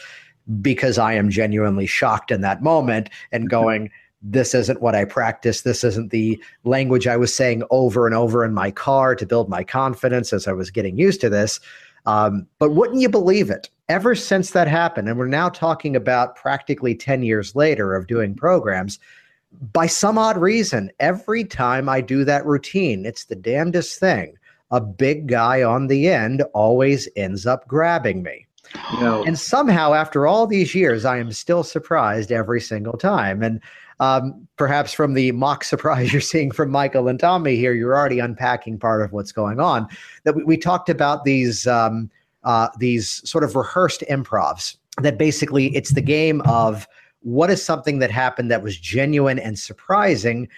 because 0.60 0.98
I 0.98 1.14
am 1.14 1.30
genuinely 1.30 1.86
shocked 1.86 2.30
in 2.30 2.40
that 2.42 2.62
moment 2.62 3.10
and 3.32 3.50
going, 3.50 3.90
this 4.22 4.54
isn't 4.54 4.82
what 4.82 4.94
I 4.94 5.04
practice. 5.04 5.62
This 5.62 5.84
isn't 5.84 6.10
the 6.10 6.42
language 6.64 7.06
I 7.06 7.16
was 7.16 7.34
saying 7.34 7.62
over 7.70 8.06
and 8.06 8.14
over 8.14 8.44
in 8.44 8.52
my 8.52 8.70
car 8.70 9.14
to 9.14 9.26
build 9.26 9.48
my 9.48 9.62
confidence 9.62 10.32
as 10.32 10.48
I 10.48 10.52
was 10.52 10.70
getting 10.70 10.98
used 10.98 11.20
to 11.20 11.30
this. 11.30 11.60
Um, 12.06 12.46
but 12.58 12.70
wouldn't 12.70 13.00
you 13.00 13.08
believe 13.08 13.50
it? 13.50 13.68
Ever 13.88 14.14
since 14.14 14.50
that 14.50 14.68
happened, 14.68 15.08
and 15.08 15.18
we're 15.18 15.26
now 15.26 15.48
talking 15.48 15.94
about 15.94 16.36
practically 16.36 16.94
10 16.94 17.22
years 17.22 17.54
later 17.54 17.94
of 17.94 18.06
doing 18.06 18.34
programs, 18.34 18.98
by 19.72 19.86
some 19.86 20.18
odd 20.18 20.36
reason, 20.36 20.90
every 21.00 21.44
time 21.44 21.88
I 21.88 22.00
do 22.00 22.24
that 22.24 22.44
routine, 22.44 23.06
it's 23.06 23.24
the 23.24 23.36
damnedest 23.36 23.98
thing. 23.98 24.34
A 24.70 24.80
big 24.80 25.26
guy 25.26 25.62
on 25.62 25.86
the 25.86 26.08
end 26.08 26.42
always 26.52 27.08
ends 27.16 27.46
up 27.46 27.66
grabbing 27.66 28.22
me. 28.22 28.46
And 29.24 29.38
somehow, 29.38 29.94
after 29.94 30.26
all 30.26 30.46
these 30.46 30.74
years, 30.74 31.04
I 31.04 31.18
am 31.18 31.32
still 31.32 31.62
surprised 31.62 32.32
every 32.32 32.60
single 32.60 32.96
time. 32.96 33.42
And 33.42 33.60
um, 34.00 34.46
perhaps 34.56 34.92
from 34.92 35.14
the 35.14 35.32
mock 35.32 35.64
surprise 35.64 36.12
you're 36.12 36.20
seeing 36.20 36.50
from 36.50 36.70
Michael 36.70 37.08
and 37.08 37.18
Tommy 37.18 37.56
here, 37.56 37.72
you're 37.72 37.96
already 37.96 38.18
unpacking 38.18 38.78
part 38.78 39.02
of 39.02 39.12
what's 39.12 39.32
going 39.32 39.60
on. 39.60 39.88
That 40.24 40.36
we, 40.36 40.44
we 40.44 40.56
talked 40.56 40.88
about 40.88 41.24
these 41.24 41.66
um, 41.66 42.10
uh, 42.44 42.68
these 42.78 43.28
sort 43.28 43.44
of 43.44 43.56
rehearsed 43.56 44.02
improvs. 44.10 44.76
That 45.02 45.18
basically 45.18 45.74
it's 45.76 45.94
the 45.94 46.00
game 46.00 46.40
of 46.42 46.86
what 47.20 47.50
is 47.50 47.64
something 47.64 47.98
that 47.98 48.10
happened 48.10 48.50
that 48.50 48.62
was 48.62 48.78
genuine 48.78 49.38
and 49.38 49.58
surprising 49.58 50.48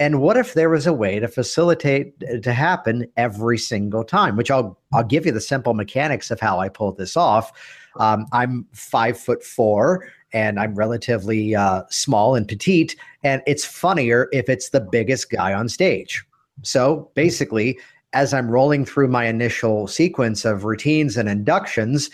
and 0.00 0.22
what 0.22 0.38
if 0.38 0.54
there 0.54 0.70
was 0.70 0.86
a 0.86 0.94
way 0.94 1.20
to 1.20 1.28
facilitate 1.28 2.18
to 2.42 2.52
happen 2.54 3.06
every 3.18 3.58
single 3.58 4.02
time? 4.02 4.34
Which 4.34 4.50
I'll 4.50 4.78
I'll 4.94 5.04
give 5.04 5.26
you 5.26 5.32
the 5.32 5.42
simple 5.42 5.74
mechanics 5.74 6.30
of 6.30 6.40
how 6.40 6.58
I 6.58 6.70
pulled 6.70 6.96
this 6.96 7.18
off. 7.18 7.52
Um, 7.96 8.26
I'm 8.32 8.66
five 8.72 9.18
foot 9.18 9.44
four 9.44 10.08
and 10.32 10.58
I'm 10.58 10.74
relatively 10.74 11.54
uh, 11.54 11.82
small 11.90 12.34
and 12.34 12.48
petite, 12.48 12.96
and 13.22 13.42
it's 13.46 13.64
funnier 13.64 14.28
if 14.32 14.48
it's 14.48 14.70
the 14.70 14.80
biggest 14.80 15.28
guy 15.30 15.52
on 15.52 15.68
stage. 15.68 16.24
So 16.62 17.10
basically, 17.14 17.78
as 18.14 18.32
I'm 18.32 18.50
rolling 18.50 18.86
through 18.86 19.08
my 19.08 19.26
initial 19.26 19.86
sequence 19.86 20.44
of 20.46 20.64
routines 20.64 21.16
and 21.16 21.28
inductions, 21.28 22.08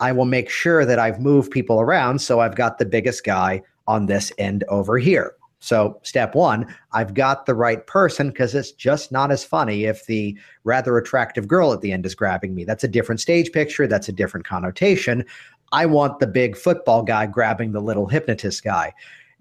I 0.00 0.12
will 0.12 0.24
make 0.24 0.48
sure 0.48 0.86
that 0.86 0.98
I've 0.98 1.20
moved 1.20 1.50
people 1.50 1.80
around 1.80 2.20
so 2.20 2.40
I've 2.40 2.56
got 2.56 2.78
the 2.78 2.86
biggest 2.86 3.24
guy 3.24 3.62
on 3.86 4.06
this 4.06 4.32
end 4.38 4.64
over 4.68 4.96
here. 4.96 5.34
So, 5.58 5.98
step 6.02 6.34
one, 6.34 6.72
I've 6.92 7.14
got 7.14 7.46
the 7.46 7.54
right 7.54 7.84
person 7.86 8.28
because 8.28 8.54
it's 8.54 8.72
just 8.72 9.10
not 9.10 9.30
as 9.30 9.42
funny 9.42 9.84
if 9.84 10.06
the 10.06 10.38
rather 10.64 10.96
attractive 10.98 11.48
girl 11.48 11.72
at 11.72 11.80
the 11.80 11.92
end 11.92 12.04
is 12.04 12.14
grabbing 12.14 12.54
me. 12.54 12.64
That's 12.64 12.84
a 12.84 12.88
different 12.88 13.20
stage 13.20 13.50
picture, 13.52 13.86
that's 13.86 14.08
a 14.08 14.12
different 14.12 14.46
connotation. 14.46 15.24
I 15.72 15.86
want 15.86 16.20
the 16.20 16.26
big 16.26 16.56
football 16.56 17.02
guy 17.02 17.26
grabbing 17.26 17.72
the 17.72 17.80
little 17.80 18.06
hypnotist 18.06 18.62
guy. 18.62 18.92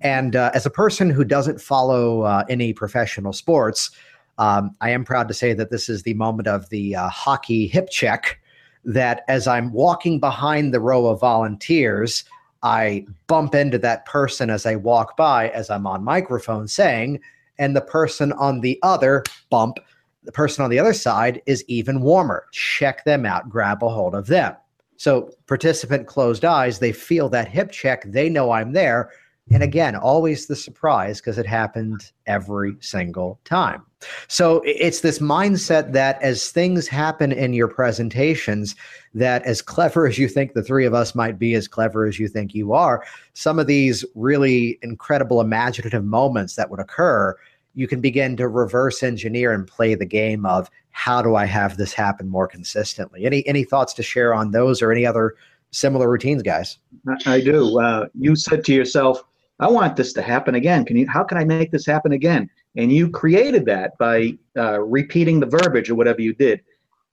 And 0.01 0.36
uh, 0.36 0.51
as 0.54 0.65
a 0.65 0.69
person 0.69 1.10
who 1.10 1.23
doesn't 1.23 1.62
follow 1.62 2.21
uh, 2.21 2.43
any 2.49 2.73
professional 2.73 3.34
sports, 3.34 3.91
um, 4.38 4.75
I 4.82 4.89
am 4.89 5.06
proud 5.06 5.28
to 5.28 5.34
say 5.34 5.54
that 5.54 5.69
this 5.69 5.88
is 5.88 6.04
the 6.04 6.13
moment 6.15 6.47
of 6.47 6.69
the 6.69 6.95
uh, 6.95 7.10
hockey 7.10 7.67
hip 7.67 7.89
check. 7.89 8.39
That 8.84 9.23
as 9.28 9.47
I'm 9.47 9.71
walking 9.71 10.19
behind 10.19 10.73
the 10.73 10.80
row 10.80 11.08
of 11.08 11.19
volunteers, 11.19 12.23
I 12.65 13.06
bump 13.28 13.54
into 13.54 13.78
that 13.78 14.08
person 14.08 14.49
as 14.49 14.65
I 14.65 14.75
walk 14.75 15.15
by, 15.15 15.49
as 15.49 15.69
I'm 15.69 15.86
on 15.86 16.04
microphone 16.04 16.67
saying, 16.67 17.21
and 17.60 17.75
the 17.75 17.82
person 17.82 18.34
on 18.34 18.62
the 18.62 18.80
other 18.82 19.23
bump, 19.51 19.78
the 20.23 20.32
person 20.32 20.63
on 20.63 20.71
the 20.71 20.80
other 20.80 20.91
side 20.91 21.43
is 21.45 21.63
even 21.67 22.01
warmer. 22.01 22.47
Check 22.51 23.06
them 23.06 23.23
out, 23.23 23.49
grab 23.49 23.84
a 23.84 23.89
hold 23.89 24.15
of 24.15 24.25
them. 24.25 24.56
So, 24.97 25.30
participant 25.45 26.08
closed 26.08 26.43
eyes, 26.43 26.80
they 26.80 26.91
feel 26.91 27.30
that 27.30 27.47
hip 27.47 27.71
check, 27.71 28.04
they 28.08 28.30
know 28.30 28.49
I'm 28.49 28.73
there. 28.73 29.12
And 29.51 29.62
again, 29.62 29.95
always 29.95 30.47
the 30.47 30.55
surprise 30.55 31.21
because 31.21 31.38
it 31.38 31.45
happened 31.45 32.12
every 32.25 32.75
single 32.79 33.39
time. 33.45 33.84
So 34.27 34.62
it's 34.65 35.01
this 35.01 35.19
mindset 35.19 35.91
that 35.93 36.19
as 36.21 36.51
things 36.51 36.88
happen 36.88 37.31
in 37.31 37.53
your 37.53 37.67
presentations, 37.67 38.75
that 39.13 39.43
as 39.43 39.62
clever 39.62 40.08
as 40.08 40.17
you 40.17 40.27
think 40.27 40.53
the 40.53 40.63
three 40.63 40.86
of 40.86 40.95
us 40.95 41.13
might 41.13 41.38
be, 41.38 41.53
as 41.53 41.67
clever 41.67 42.05
as 42.05 42.19
you 42.19 42.27
think 42.27 42.55
you 42.55 42.73
are, 42.73 43.05
some 43.34 43.60
of 43.60 43.67
these 43.67 44.03
really 44.15 44.79
incredible 44.81 45.41
imaginative 45.41 46.03
moments 46.03 46.55
that 46.55 46.71
would 46.71 46.79
occur, 46.79 47.36
you 47.75 47.88
can 47.88 48.01
begin 48.01 48.36
to 48.38 48.47
reverse 48.47 49.03
engineer 49.03 49.53
and 49.53 49.67
play 49.67 49.93
the 49.93 50.05
game 50.05 50.45
of 50.45 50.71
how 50.89 51.21
do 51.21 51.36
I 51.36 51.45
have 51.45 51.77
this 51.77 51.93
happen 51.93 52.27
more 52.27 52.47
consistently? 52.47 53.25
Any 53.25 53.45
any 53.47 53.63
thoughts 53.63 53.93
to 53.95 54.03
share 54.03 54.34
on 54.34 54.51
those 54.51 54.81
or 54.81 54.91
any 54.91 55.05
other 55.05 55.36
similar 55.71 56.10
routines, 56.10 56.41
guys? 56.41 56.79
I 57.25 57.41
do. 57.41 57.79
Uh, 57.79 58.08
you 58.17 58.36
said 58.36 58.63
to 58.65 58.73
yourself, 58.73 59.23
I 59.59 59.69
want 59.69 59.95
this 59.95 60.13
to 60.13 60.21
happen 60.21 60.55
again. 60.55 60.85
Can 60.85 60.97
you? 60.97 61.07
How 61.07 61.23
can 61.23 61.37
I 61.37 61.45
make 61.45 61.71
this 61.71 61.85
happen 61.85 62.11
again? 62.11 62.49
And 62.75 62.91
you 62.91 63.09
created 63.09 63.65
that 63.65 63.97
by 63.97 64.37
uh, 64.57 64.81
repeating 64.81 65.39
the 65.39 65.45
verbiage 65.45 65.89
or 65.89 65.95
whatever 65.95 66.21
you 66.21 66.33
did. 66.33 66.61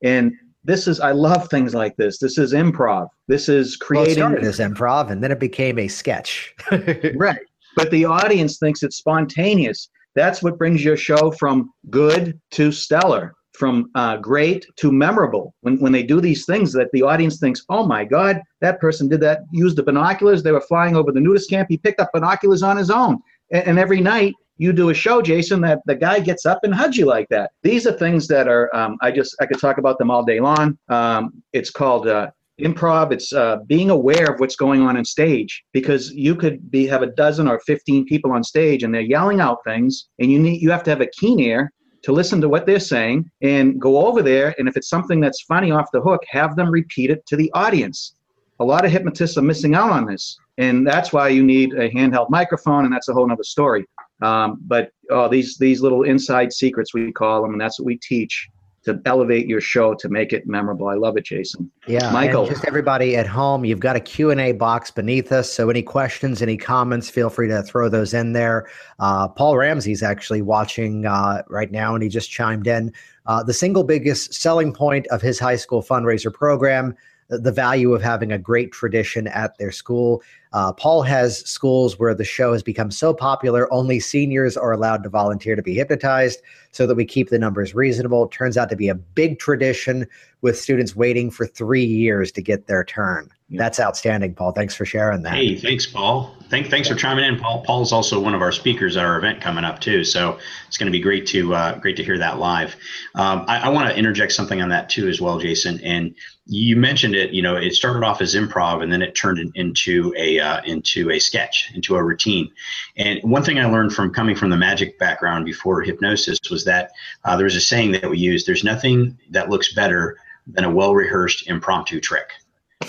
And 0.02 0.32
this 0.64 0.88
is 0.88 1.00
I 1.00 1.12
love 1.12 1.48
things 1.48 1.74
like 1.74 1.96
this. 1.96 2.18
This 2.18 2.38
is 2.38 2.52
improv. 2.52 3.08
This 3.28 3.48
is 3.48 3.76
creating. 3.76 4.22
Well, 4.22 4.34
it 4.34 4.42
started 4.42 4.44
as 4.44 4.58
improv, 4.58 5.10
and 5.10 5.22
then 5.22 5.30
it 5.30 5.40
became 5.40 5.78
a 5.78 5.88
sketch. 5.88 6.54
right, 7.16 7.40
but 7.76 7.90
the 7.90 8.04
audience 8.04 8.58
thinks 8.58 8.82
it's 8.82 8.96
spontaneous. 8.96 9.88
That's 10.14 10.42
what 10.42 10.58
brings 10.58 10.84
your 10.84 10.96
show 10.96 11.30
from 11.30 11.72
good 11.90 12.40
to 12.52 12.70
stellar 12.70 13.34
from 13.52 13.90
uh, 13.94 14.16
great 14.16 14.66
to 14.76 14.90
memorable. 14.90 15.54
When, 15.60 15.78
when 15.78 15.92
they 15.92 16.02
do 16.02 16.20
these 16.20 16.44
things 16.44 16.72
that 16.72 16.90
the 16.92 17.02
audience 17.02 17.38
thinks 17.38 17.64
oh 17.68 17.86
my 17.86 18.04
god 18.04 18.40
that 18.60 18.80
person 18.80 19.08
did 19.08 19.20
that 19.20 19.40
used 19.52 19.76
the 19.76 19.82
binoculars 19.82 20.42
they 20.42 20.52
were 20.52 20.60
flying 20.60 20.96
over 20.96 21.12
the 21.12 21.20
nudist 21.20 21.50
camp 21.50 21.68
he 21.70 21.78
picked 21.78 22.00
up 22.00 22.10
binoculars 22.12 22.62
on 22.62 22.76
his 22.76 22.90
own. 22.90 23.18
And, 23.50 23.66
and 23.68 23.78
every 23.78 24.00
night 24.00 24.34
you 24.58 24.72
do 24.72 24.90
a 24.90 24.94
show 24.94 25.22
jason 25.22 25.60
that 25.62 25.80
the 25.86 25.94
guy 25.94 26.20
gets 26.20 26.46
up 26.46 26.60
and 26.62 26.74
hugs 26.74 26.96
you 26.96 27.06
like 27.06 27.28
that. 27.28 27.52
These 27.62 27.86
are 27.86 27.92
things 27.92 28.26
that 28.28 28.48
are 28.48 28.74
um, 28.74 28.96
i 29.00 29.10
just 29.10 29.36
i 29.40 29.46
could 29.46 29.60
talk 29.60 29.78
about 29.78 29.98
them 29.98 30.10
all 30.10 30.24
day 30.24 30.40
long. 30.40 30.78
Um, 30.88 31.42
it's 31.52 31.70
called 31.70 32.08
uh, 32.08 32.30
improv. 32.60 33.12
It's 33.12 33.32
uh, 33.32 33.58
being 33.66 33.90
aware 33.90 34.30
of 34.30 34.40
what's 34.40 34.56
going 34.56 34.82
on 34.82 34.96
in 34.96 35.04
stage 35.04 35.64
because 35.72 36.12
you 36.12 36.34
could 36.34 36.70
be 36.70 36.86
have 36.86 37.02
a 37.02 37.06
dozen 37.06 37.48
or 37.48 37.60
15 37.60 38.06
people 38.06 38.32
on 38.32 38.44
stage 38.44 38.82
and 38.82 38.94
they're 38.94 39.02
yelling 39.02 39.40
out 39.40 39.58
things 39.64 40.08
and 40.18 40.30
you 40.30 40.38
need 40.38 40.60
you 40.60 40.70
have 40.70 40.82
to 40.84 40.90
have 40.90 41.00
a 41.00 41.06
keen 41.06 41.40
ear 41.40 41.72
to 42.02 42.12
listen 42.12 42.40
to 42.40 42.48
what 42.48 42.66
they're 42.66 42.80
saying 42.80 43.30
and 43.42 43.80
go 43.80 44.06
over 44.06 44.22
there. 44.22 44.54
And 44.58 44.68
if 44.68 44.76
it's 44.76 44.88
something 44.88 45.20
that's 45.20 45.42
funny 45.42 45.70
off 45.70 45.90
the 45.92 46.00
hook, 46.00 46.22
have 46.28 46.56
them 46.56 46.70
repeat 46.70 47.10
it 47.10 47.24
to 47.26 47.36
the 47.36 47.50
audience. 47.54 48.14
A 48.60 48.64
lot 48.64 48.84
of 48.84 48.92
hypnotists 48.92 49.38
are 49.38 49.42
missing 49.42 49.74
out 49.74 49.90
on 49.90 50.06
this. 50.06 50.38
and 50.58 50.86
that's 50.86 51.12
why 51.12 51.28
you 51.28 51.42
need 51.42 51.72
a 51.74 51.90
handheld 51.90 52.28
microphone, 52.28 52.84
and 52.84 52.92
that's 52.92 53.08
a 53.08 53.14
whole 53.14 53.30
other 53.30 53.42
story. 53.42 53.86
Um, 54.20 54.58
but 54.66 54.90
oh, 55.10 55.28
these 55.28 55.56
these 55.58 55.80
little 55.80 56.02
inside 56.02 56.52
secrets 56.52 56.94
we 56.94 57.10
call 57.10 57.42
them, 57.42 57.52
and 57.52 57.60
that's 57.60 57.78
what 57.78 57.86
we 57.86 57.96
teach 57.98 58.48
to 58.84 59.00
elevate 59.06 59.46
your 59.46 59.60
show 59.60 59.94
to 59.94 60.08
make 60.08 60.32
it 60.32 60.46
memorable. 60.46 60.88
I 60.88 60.94
love 60.94 61.16
it, 61.16 61.24
Jason. 61.24 61.70
Yeah, 61.86 62.10
Michael. 62.10 62.46
just 62.46 62.64
everybody 62.64 63.16
at 63.16 63.26
home, 63.26 63.64
you've 63.64 63.80
got 63.80 63.94
a 63.94 64.00
Q&A 64.00 64.52
box 64.52 64.90
beneath 64.90 65.30
us. 65.30 65.52
So 65.52 65.70
any 65.70 65.82
questions, 65.82 66.42
any 66.42 66.56
comments, 66.56 67.08
feel 67.08 67.30
free 67.30 67.48
to 67.48 67.62
throw 67.62 67.88
those 67.88 68.12
in 68.12 68.32
there. 68.32 68.68
Uh, 68.98 69.28
Paul 69.28 69.56
Ramsey's 69.56 70.02
actually 70.02 70.42
watching 70.42 71.06
uh, 71.06 71.42
right 71.48 71.70
now, 71.70 71.94
and 71.94 72.02
he 72.02 72.08
just 72.08 72.30
chimed 72.30 72.66
in. 72.66 72.92
Uh, 73.26 73.42
the 73.42 73.54
single 73.54 73.84
biggest 73.84 74.34
selling 74.34 74.72
point 74.72 75.06
of 75.08 75.22
his 75.22 75.38
high 75.38 75.56
school 75.56 75.82
fundraiser 75.82 76.32
program 76.32 76.96
the 77.38 77.52
value 77.52 77.94
of 77.94 78.02
having 78.02 78.32
a 78.32 78.38
great 78.38 78.72
tradition 78.72 79.26
at 79.28 79.56
their 79.58 79.72
school. 79.72 80.22
Uh, 80.52 80.72
Paul 80.72 81.02
has 81.02 81.38
schools 81.48 81.98
where 81.98 82.14
the 82.14 82.24
show 82.24 82.52
has 82.52 82.62
become 82.62 82.90
so 82.90 83.14
popular, 83.14 83.72
only 83.72 84.00
seniors 84.00 84.56
are 84.56 84.72
allowed 84.72 85.02
to 85.02 85.08
volunteer 85.08 85.56
to 85.56 85.62
be 85.62 85.74
hypnotized 85.74 86.40
so 86.72 86.86
that 86.86 86.94
we 86.94 87.04
keep 87.04 87.30
the 87.30 87.38
numbers 87.38 87.74
reasonable. 87.74 88.24
It 88.24 88.30
turns 88.30 88.56
out 88.56 88.68
to 88.70 88.76
be 88.76 88.88
a 88.88 88.94
big 88.94 89.38
tradition 89.38 90.06
with 90.40 90.58
students 90.58 90.96
waiting 90.96 91.30
for 91.30 91.46
three 91.46 91.84
years 91.84 92.32
to 92.32 92.42
get 92.42 92.66
their 92.66 92.84
turn. 92.84 93.30
That's 93.54 93.78
outstanding, 93.78 94.34
Paul. 94.34 94.52
Thanks 94.52 94.74
for 94.74 94.86
sharing 94.86 95.22
that. 95.22 95.34
Hey, 95.34 95.56
thanks, 95.56 95.86
Paul. 95.86 96.34
Thank, 96.48 96.68
thanks 96.68 96.88
for 96.88 96.94
chiming 96.94 97.24
in, 97.24 97.38
Paul. 97.38 97.62
Paul's 97.64 97.92
also 97.92 98.18
one 98.18 98.34
of 98.34 98.40
our 98.40 98.52
speakers 98.52 98.96
at 98.96 99.04
our 99.04 99.18
event 99.18 99.42
coming 99.42 99.64
up 99.64 99.78
too, 99.78 100.04
so 100.04 100.38
it's 100.66 100.78
going 100.78 100.90
to 100.90 100.92
be 100.92 101.00
great 101.00 101.26
to 101.26 101.54
uh, 101.54 101.78
great 101.78 101.96
to 101.96 102.04
hear 102.04 102.16
that 102.18 102.38
live. 102.38 102.74
Um, 103.14 103.44
I, 103.46 103.60
I 103.60 103.68
want 103.68 103.90
to 103.90 103.96
interject 103.96 104.32
something 104.32 104.62
on 104.62 104.70
that 104.70 104.88
too 104.88 105.06
as 105.08 105.20
well, 105.20 105.38
Jason. 105.38 105.80
And 105.82 106.14
you 106.46 106.76
mentioned 106.76 107.14
it. 107.14 107.32
You 107.32 107.42
know, 107.42 107.56
it 107.56 107.74
started 107.74 108.04
off 108.04 108.22
as 108.22 108.34
improv, 108.34 108.82
and 108.82 108.90
then 108.90 109.02
it 109.02 109.14
turned 109.14 109.52
into 109.54 110.14
a 110.16 110.40
uh, 110.42 110.60
into 110.64 111.10
a 111.10 111.18
sketch, 111.18 111.70
into 111.74 111.96
a 111.96 112.02
routine. 112.02 112.50
And 112.96 113.20
one 113.22 113.42
thing 113.42 113.58
I 113.58 113.66
learned 113.66 113.94
from 113.94 114.12
coming 114.12 114.36
from 114.36 114.50
the 114.50 114.56
magic 114.56 114.98
background 114.98 115.44
before 115.44 115.82
hypnosis 115.82 116.38
was 116.50 116.64
that 116.64 116.90
uh, 117.24 117.36
there 117.36 117.44
was 117.44 117.56
a 117.56 117.60
saying 117.60 117.92
that 117.92 118.10
we 118.10 118.18
use: 118.18 118.44
"There's 118.44 118.64
nothing 118.64 119.18
that 119.30 119.48
looks 119.48 119.72
better 119.72 120.18
than 120.46 120.64
a 120.64 120.70
well 120.70 120.94
rehearsed 120.94 121.48
impromptu 121.48 122.00
trick." 122.00 122.30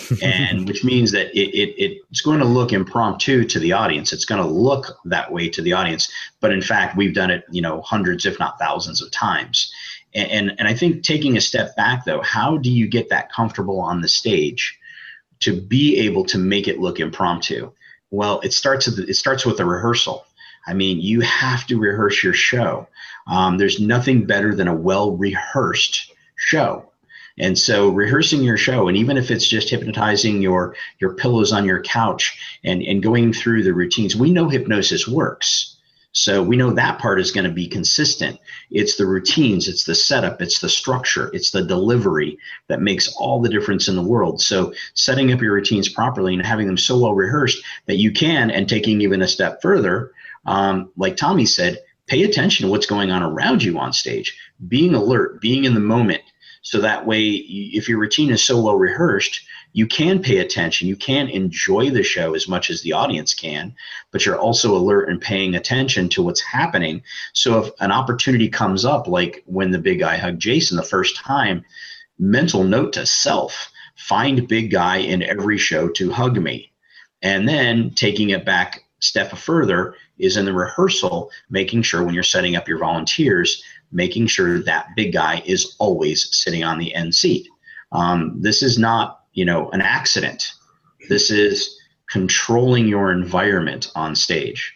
and 0.24 0.68
which 0.68 0.84
means 0.84 1.12
that 1.12 1.28
it, 1.40 1.56
it, 1.56 2.02
it's 2.10 2.22
going 2.22 2.40
to 2.40 2.46
look 2.46 2.74
impromptu 2.74 3.46
to 3.46 3.60
the 3.60 3.72
audience. 3.72 4.12
It's 4.12 4.26
going 4.26 4.42
to 4.42 4.48
look 4.48 4.88
that 5.06 5.32
way 5.32 5.50
to 5.50 5.62
the 5.62 5.74
audience, 5.74 6.12
but 6.40 6.52
in 6.52 6.64
fact, 6.64 6.98
we've 6.98 7.14
done 7.14 7.30
it, 7.30 7.44
you 7.52 7.62
know, 7.62 7.82
hundreds, 7.82 8.26
if 8.26 8.40
not 8.40 8.58
thousands, 8.58 9.04
of 9.04 9.12
times. 9.12 9.72
And, 10.16 10.32
and 10.32 10.60
and 10.60 10.68
I 10.68 10.74
think 10.74 11.04
taking 11.04 11.38
a 11.38 11.42
step 11.42 11.76
back, 11.76 12.06
though, 12.06 12.22
how 12.22 12.58
do 12.58 12.72
you 12.72 12.88
get 12.88 13.10
that 13.10 13.32
comfortable 13.32 13.80
on 13.80 14.02
the 14.02 14.08
stage 14.08 14.78
to 15.44 15.60
be 15.60 15.98
able 16.00 16.26
to 16.26 16.38
make 16.38 16.68
it 16.68 16.80
look 16.80 17.00
impromptu? 17.00 17.72
Well, 18.12 18.40
it 18.42 18.54
starts 18.54 18.88
with 18.88 19.10
it 19.10 19.16
starts 19.16 19.46
with 19.46 19.60
a 19.60 19.66
rehearsal. 19.66 20.26
I 20.66 20.74
mean, 20.74 21.02
you 21.02 21.22
have 21.22 21.68
to 21.68 21.80
rehearse 21.80 22.24
your 22.24 22.34
show. 22.34 22.88
Um, 23.28 23.58
there's 23.58 23.80
nothing 23.80 24.26
better 24.26 24.56
than 24.56 24.68
a 24.68 24.76
well 24.76 25.16
rehearsed 25.18 26.12
show 26.36 26.90
and 27.38 27.58
so 27.58 27.90
rehearsing 27.90 28.44
your 28.44 28.58
show, 28.58 28.88
and 28.88 28.98
even 28.98 29.18
if 29.18 29.32
it's 29.32 29.48
just 29.48 29.70
hypnotizing 29.70 30.42
your 30.42 30.76
your 31.00 31.16
pillows 31.16 31.52
on 31.52 31.66
your 31.66 31.82
couch 31.82 32.38
and, 32.64 32.82
and 32.84 33.02
going 33.02 33.34
through 33.34 33.64
the 33.64 33.74
routines, 33.74 34.16
we 34.16 34.32
know 34.32 34.50
hypnosis 34.50 35.08
works. 35.08 35.73
So 36.14 36.44
we 36.44 36.56
know 36.56 36.72
that 36.72 37.00
part 37.00 37.20
is 37.20 37.32
going 37.32 37.46
to 37.46 37.52
be 37.52 37.68
consistent. 37.68 38.40
It's 38.70 38.96
the 38.96 39.06
routines, 39.06 39.68
it's 39.68 39.84
the 39.84 39.96
setup, 39.96 40.42
it's 40.42 40.60
the 40.60 40.70
structure, 40.70 41.30
it's 41.34 41.52
the 41.52 41.66
delivery 41.66 42.38
that 42.68 42.82
makes 42.82 43.14
all 43.18 43.42
the 43.42 43.50
difference 43.50 43.88
in 43.88 43.96
the 43.96 44.02
world. 44.02 44.40
So 44.40 44.74
setting 44.94 45.34
up 45.34 45.42
your 45.42 45.54
routines 45.54 45.90
properly 45.90 46.34
and 46.34 46.46
having 46.46 46.68
them 46.68 46.78
so 46.78 47.00
well 47.00 47.14
rehearsed 47.14 47.64
that 47.88 47.98
you 47.98 48.12
can, 48.12 48.52
and 48.52 48.70
taking 48.70 49.02
even 49.02 49.24
a 49.24 49.28
step 49.28 49.62
further, 49.62 50.12
um, 50.46 50.92
like 50.98 51.18
Tommy 51.18 51.46
said, 51.46 51.80
pay 52.06 52.24
attention 52.24 52.66
to 52.66 52.72
what's 52.72 52.86
going 52.86 53.12
on 53.12 53.24
around 53.24 53.64
you 53.64 53.80
on 53.80 53.92
stage, 53.92 54.38
being 54.68 54.94
alert, 54.94 55.42
being 55.42 55.66
in 55.66 55.74
the 55.74 55.80
moment, 55.80 56.22
so 56.64 56.80
that 56.80 57.06
way, 57.06 57.24
if 57.24 57.90
your 57.90 58.00
routine 58.00 58.32
is 58.32 58.42
so 58.42 58.60
well 58.60 58.78
rehearsed, 58.78 59.42
you 59.74 59.86
can 59.86 60.22
pay 60.22 60.38
attention. 60.38 60.88
You 60.88 60.96
can 60.96 61.28
enjoy 61.28 61.90
the 61.90 62.04
show 62.04 62.36
as 62.36 62.48
much 62.48 62.70
as 62.70 62.82
the 62.82 62.94
audience 62.94 63.34
can, 63.34 63.76
but 64.12 64.26
you're 64.26 64.40
also 64.40 64.76
alert 64.76 65.10
and 65.10 65.20
paying 65.20 65.56
attention 65.56 66.08
to 66.10 66.24
what's 66.24 66.40
happening. 66.40 67.04
So 67.34 67.60
if 67.60 67.72
an 67.82 67.92
opportunity 67.92 68.48
comes 68.48 68.86
up, 68.86 69.08
like 69.08 69.44
when 69.46 69.72
the 69.72 69.80
big 69.80 70.00
guy 70.00 70.16
hugged 70.16 70.40
Jason 70.40 70.78
the 70.78 70.84
first 70.84 71.18
time, 71.18 71.66
mental 72.18 72.64
note 72.64 72.94
to 72.94 73.06
self 73.06 73.70
find 73.96 74.48
big 74.48 74.72
guy 74.72 74.98
in 74.98 75.22
every 75.22 75.58
show 75.58 75.90
to 75.90 76.12
hug 76.12 76.38
me. 76.38 76.72
And 77.22 77.48
then 77.48 77.92
taking 77.92 78.30
it 78.30 78.46
back 78.46 78.84
step 79.00 79.32
further 79.32 79.96
is 80.20 80.38
in 80.38 80.46
the 80.46 80.54
rehearsal, 80.54 81.32
making 81.50 81.82
sure 81.82 82.04
when 82.04 82.14
you're 82.14 82.24
setting 82.24 82.56
up 82.56 82.68
your 82.68 82.78
volunteers 82.78 83.64
making 83.94 84.28
sure 84.28 84.60
that 84.60 84.88
big 84.96 85.14
guy 85.14 85.42
is 85.46 85.76
always 85.80 86.36
sitting 86.36 86.64
on 86.64 86.80
the 86.80 86.94
end 86.94 87.16
seat. 87.16 87.48
Um, 87.92 88.42
this 88.42 88.64
is 88.64 88.78
not, 88.78 89.22
you 89.34 89.46
know, 89.46 89.70
an 89.70 89.82
accident. 89.82 90.52
This 91.10 91.30
is 91.30 91.80
controlling 92.10 92.88
your 92.88 93.12
environment 93.12 93.92
on 93.96 94.16
stage. 94.16 94.74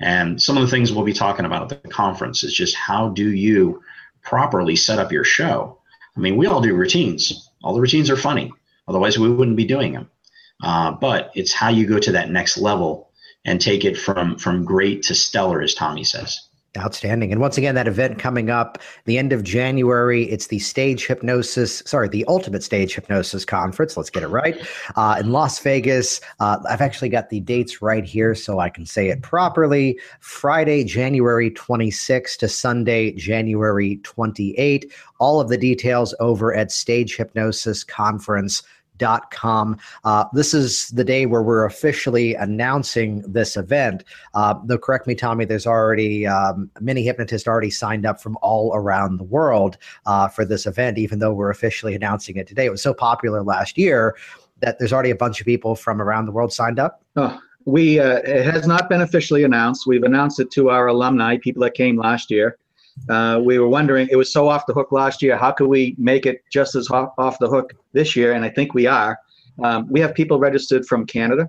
And 0.00 0.40
some 0.40 0.56
of 0.56 0.62
the 0.62 0.68
things 0.68 0.92
we'll 0.92 1.04
be 1.04 1.12
talking 1.12 1.44
about 1.44 1.70
at 1.70 1.82
the 1.82 1.88
conference 1.88 2.42
is 2.44 2.54
just 2.54 2.74
how 2.74 3.08
do 3.10 3.32
you 3.32 3.82
properly 4.22 4.76
set 4.76 4.98
up 4.98 5.12
your 5.12 5.24
show? 5.24 5.78
I 6.16 6.20
mean, 6.20 6.36
we 6.36 6.46
all 6.46 6.60
do 6.60 6.74
routines. 6.74 7.50
All 7.62 7.74
the 7.74 7.80
routines 7.80 8.10
are 8.10 8.16
funny. 8.16 8.52
Otherwise, 8.88 9.18
we 9.18 9.30
wouldn't 9.30 9.56
be 9.56 9.64
doing 9.64 9.92
them. 9.92 10.10
Uh, 10.62 10.92
but 10.92 11.32
it's 11.34 11.52
how 11.52 11.68
you 11.68 11.86
go 11.86 11.98
to 11.98 12.12
that 12.12 12.30
next 12.30 12.58
level 12.58 13.10
and 13.44 13.60
take 13.60 13.84
it 13.84 13.96
from 13.96 14.38
from 14.38 14.64
great 14.64 15.02
to 15.04 15.14
stellar, 15.14 15.62
as 15.62 15.74
Tommy 15.74 16.04
says. 16.04 16.48
Outstanding. 16.78 17.32
And 17.32 17.40
once 17.42 17.58
again, 17.58 17.74
that 17.74 17.86
event 17.86 18.18
coming 18.18 18.48
up 18.48 18.78
the 19.04 19.18
end 19.18 19.34
of 19.34 19.44
January, 19.44 20.22
it's 20.30 20.46
the 20.46 20.58
Stage 20.58 21.06
Hypnosis, 21.06 21.82
sorry, 21.84 22.08
the 22.08 22.24
Ultimate 22.28 22.62
Stage 22.62 22.94
Hypnosis 22.94 23.44
Conference. 23.44 23.94
Let's 23.94 24.08
get 24.08 24.22
it 24.22 24.28
right. 24.28 24.56
Uh, 24.96 25.18
in 25.20 25.32
Las 25.32 25.58
Vegas. 25.58 26.22
Uh, 26.40 26.56
I've 26.66 26.80
actually 26.80 27.10
got 27.10 27.28
the 27.28 27.40
dates 27.40 27.82
right 27.82 28.06
here 28.06 28.34
so 28.34 28.58
I 28.58 28.70
can 28.70 28.86
say 28.86 29.10
it 29.10 29.20
properly. 29.20 30.00
Friday, 30.20 30.82
January 30.82 31.50
26 31.50 32.38
to 32.38 32.48
Sunday, 32.48 33.12
January 33.12 34.00
28. 34.02 34.90
All 35.18 35.42
of 35.42 35.50
the 35.50 35.58
details 35.58 36.14
over 36.20 36.54
at 36.54 36.72
Stage 36.72 37.18
Hypnosis 37.18 37.84
Conference 37.84 38.62
com. 39.30 39.76
Uh, 40.04 40.24
this 40.32 40.54
is 40.54 40.88
the 40.88 41.04
day 41.04 41.26
where 41.26 41.42
we're 41.42 41.64
officially 41.64 42.34
announcing 42.34 43.22
this 43.22 43.56
event. 43.56 44.04
Uh, 44.34 44.54
though, 44.64 44.78
correct 44.78 45.06
me, 45.06 45.14
Tommy, 45.14 45.44
there's 45.44 45.66
already 45.66 46.26
um, 46.26 46.70
many 46.80 47.02
hypnotists 47.02 47.46
already 47.46 47.70
signed 47.70 48.06
up 48.06 48.20
from 48.20 48.38
all 48.42 48.72
around 48.74 49.18
the 49.18 49.24
world 49.24 49.76
uh, 50.06 50.28
for 50.28 50.44
this 50.44 50.66
event, 50.66 50.98
even 50.98 51.18
though 51.18 51.32
we're 51.32 51.50
officially 51.50 51.94
announcing 51.94 52.36
it 52.36 52.46
today. 52.46 52.66
It 52.66 52.70
was 52.70 52.82
so 52.82 52.94
popular 52.94 53.42
last 53.42 53.76
year 53.76 54.16
that 54.60 54.78
there's 54.78 54.92
already 54.92 55.10
a 55.10 55.16
bunch 55.16 55.40
of 55.40 55.46
people 55.46 55.74
from 55.74 56.00
around 56.00 56.26
the 56.26 56.32
world 56.32 56.52
signed 56.52 56.78
up. 56.78 57.02
Oh, 57.16 57.38
we 57.64 58.00
uh, 58.00 58.18
it 58.24 58.44
has 58.44 58.66
not 58.66 58.88
been 58.88 59.02
officially 59.02 59.44
announced. 59.44 59.86
We've 59.86 60.02
announced 60.02 60.40
it 60.40 60.50
to 60.52 60.70
our 60.70 60.86
alumni, 60.86 61.36
people 61.36 61.62
that 61.62 61.74
came 61.74 61.96
last 61.96 62.30
year. 62.30 62.58
Uh, 63.08 63.40
we 63.42 63.58
were 63.58 63.68
wondering, 63.68 64.08
it 64.10 64.16
was 64.16 64.32
so 64.32 64.48
off 64.48 64.66
the 64.66 64.74
hook 64.74 64.92
last 64.92 65.22
year. 65.22 65.36
How 65.36 65.50
could 65.50 65.68
we 65.68 65.94
make 65.98 66.26
it 66.26 66.42
just 66.52 66.74
as 66.74 66.88
off 66.90 67.38
the 67.38 67.48
hook 67.48 67.72
this 67.92 68.14
year? 68.16 68.32
And 68.32 68.44
I 68.44 68.50
think 68.50 68.74
we 68.74 68.86
are. 68.86 69.18
Um, 69.62 69.86
we 69.90 70.00
have 70.00 70.14
people 70.14 70.38
registered 70.38 70.86
from 70.86 71.06
Canada, 71.06 71.48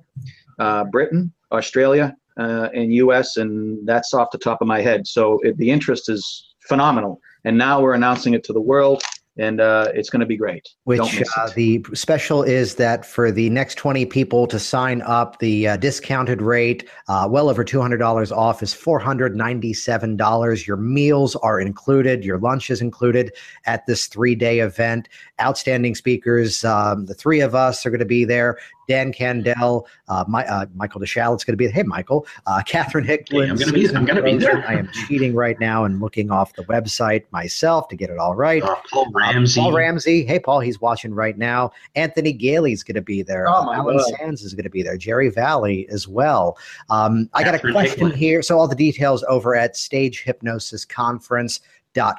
uh, 0.60 0.84
Britain, 0.86 1.32
Australia, 1.52 2.16
uh, 2.38 2.70
and 2.74 2.94
US, 2.96 3.38
and 3.38 3.86
that's 3.88 4.14
off 4.14 4.32
the 4.32 4.38
top 4.38 4.62
of 4.62 4.68
my 4.68 4.82
head. 4.82 5.08
So 5.08 5.40
it, 5.44 5.58
the 5.58 5.70
interest 5.70 6.10
is 6.10 6.56
phenomenal. 6.68 7.20
And 7.46 7.58
now 7.58 7.82
we're 7.82 7.94
announcing 7.94 8.34
it 8.34 8.44
to 8.46 8.54
the 8.54 8.62
world 8.62 9.04
and 9.38 9.60
uh, 9.60 9.88
it's 9.94 10.10
going 10.10 10.20
to 10.20 10.26
be 10.26 10.38
great. 10.38 10.68
Which 10.84 11.22
uh, 11.38 11.50
the 11.56 11.84
special 11.94 12.44
is 12.44 12.76
that 12.76 13.06
for 13.06 13.32
the 13.32 13.50
next 13.50 13.76
20 13.76 14.06
people 14.06 14.46
to 14.48 14.60
sign 14.60 15.02
up, 15.02 15.40
the 15.40 15.70
uh, 15.70 15.78
discounted 15.78 16.42
rate, 16.42 16.88
uh, 17.08 17.28
well 17.30 17.50
over 17.50 17.66
$200 17.66 18.32
off, 18.32 18.62
is 18.62 18.74
$497. 18.74 20.68
Your 20.68 20.78
meals 20.78 21.36
are 21.38 21.60
included, 21.60 22.24
your 22.24 22.38
lunch 22.38 22.70
is 22.70 22.82
included 22.82 23.32
at 23.66 23.86
this 23.88 24.06
three 24.08 24.36
day 24.36 24.60
event. 24.60 25.10
Outstanding 25.42 25.96
speakers, 25.96 26.64
um, 26.64 27.06
the 27.06 27.16
three 27.16 27.42
of 27.42 27.56
us 27.56 27.86
are 27.86 27.90
going 27.90 28.00
to 28.00 28.06
be 28.06 28.26
there. 28.26 28.58
Dan 28.88 29.12
Candell, 29.12 29.86
uh, 30.08 30.26
my, 30.28 30.46
uh, 30.48 30.66
Michael 30.76 31.02
DeSchalit's 31.02 31.44
going 31.44 31.54
to 31.54 31.58
be. 31.58 31.68
Hey, 31.68 31.84
Michael, 31.84 32.26
uh, 32.46 32.62
Catherine 32.66 33.06
Hicklin. 33.06 33.46
Hey, 33.46 33.50
I'm 33.50 33.56
going 33.56 33.68
to 33.68 33.74
be. 33.74 33.88
I'm 33.96 34.06
going 34.06 34.18
to 34.18 34.24
be 34.24 34.38
there. 34.38 34.68
I 34.68 34.76
am 34.76 34.90
cheating 35.08 35.36
right 35.36 35.60
now 35.60 35.86
and 35.86 36.00
looking 36.00 36.32
off 36.32 36.54
the 36.54 36.64
website 36.64 37.24
myself 37.32 37.88
to 37.90 37.96
get 37.96 38.10
it 38.10 38.18
all 38.18 38.36
right. 38.36 38.64
Uh, 38.64 38.76
Paul 38.92 39.12
Ramsey. 39.14 39.62
Paul 39.62 39.74
Ramsey. 39.74 40.26
Hey, 40.26 40.40
Paul, 40.40 40.60
he's 40.60 40.82
watching 40.82 41.14
right 41.14 41.38
now. 41.38 41.72
Anthony 41.96 42.34
Galie's 42.34 42.84
going 42.84 42.96
to 42.96 43.02
be 43.02 43.22
there. 43.22 43.48
Oh, 43.48 43.64
my 43.66 43.76
Alan 43.76 43.98
God. 43.98 44.08
Sands 44.18 44.44
is 44.44 44.54
going 44.54 44.64
to 44.64 44.70
be 44.70 44.84
there. 44.84 44.98
Jerry 44.98 45.30
Valley 45.30 45.88
as 45.90 46.08
well. 46.08 46.58
Um, 46.90 47.30
I 47.34 47.44
got 47.44 47.56
a 47.56 47.60
question 47.60 48.10
Hicklin. 48.10 48.16
here. 48.16 48.42
So 48.42 48.58
all 48.58 48.68
the 48.68 48.76
details 48.76 49.24
over 49.28 49.56
at 49.56 49.76
Stage 49.76 50.24
Hypnosis 50.24 50.86
Conference 50.86 51.62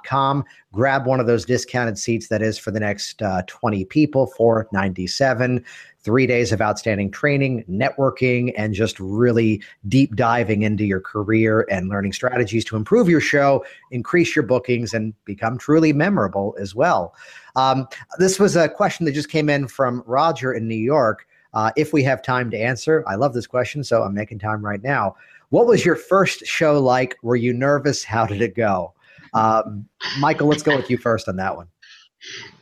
com. 0.04 0.44
Grab 0.72 1.06
one 1.06 1.20
of 1.20 1.26
those 1.26 1.44
discounted 1.44 1.98
seats 1.98 2.28
that 2.28 2.42
is 2.42 2.58
for 2.58 2.70
the 2.70 2.80
next 2.80 3.22
uh, 3.22 3.42
20 3.46 3.84
people 3.86 4.26
for 4.28 4.68
97 4.72 5.64
three 6.04 6.26
days 6.26 6.52
of 6.52 6.60
outstanding 6.60 7.10
training, 7.10 7.64
networking, 7.68 8.52
and 8.58 8.74
just 8.74 9.00
really 9.00 9.62
deep 9.88 10.14
diving 10.14 10.62
into 10.62 10.84
your 10.84 11.00
career 11.00 11.66
and 11.70 11.88
learning 11.88 12.12
strategies 12.12 12.64
to 12.66 12.76
improve 12.76 13.08
your 13.08 13.22
show, 13.22 13.64
increase 13.90 14.36
your 14.36 14.42
bookings, 14.42 14.92
and 14.92 15.14
become 15.24 15.56
truly 15.56 15.94
memorable 15.94 16.54
as 16.60 16.74
well. 16.74 17.14
Um, 17.56 17.88
this 18.18 18.38
was 18.38 18.54
a 18.54 18.68
question 18.68 19.06
that 19.06 19.12
just 19.12 19.30
came 19.30 19.48
in 19.48 19.66
from 19.66 20.04
Roger 20.06 20.52
in 20.52 20.68
New 20.68 20.74
York. 20.74 21.26
Uh, 21.54 21.70
if 21.76 21.92
we 21.92 22.02
have 22.02 22.22
time 22.22 22.50
to 22.50 22.58
answer, 22.58 23.02
I 23.06 23.14
love 23.14 23.32
this 23.32 23.46
question, 23.46 23.82
so 23.82 24.02
I'm 24.02 24.14
making 24.14 24.40
time 24.40 24.62
right 24.62 24.82
now. 24.82 25.16
What 25.48 25.66
was 25.66 25.84
your 25.84 25.96
first 25.96 26.44
show 26.44 26.80
like? 26.80 27.16
Were 27.22 27.36
you 27.36 27.54
nervous? 27.54 28.04
How 28.04 28.26
did 28.26 28.42
it 28.42 28.54
go? 28.54 28.92
Um, 29.34 29.88
Michael, 30.18 30.48
let's 30.48 30.62
go 30.62 30.76
with 30.76 30.90
you 30.90 30.98
first 30.98 31.28
on 31.28 31.36
that 31.36 31.56
one. 31.56 31.68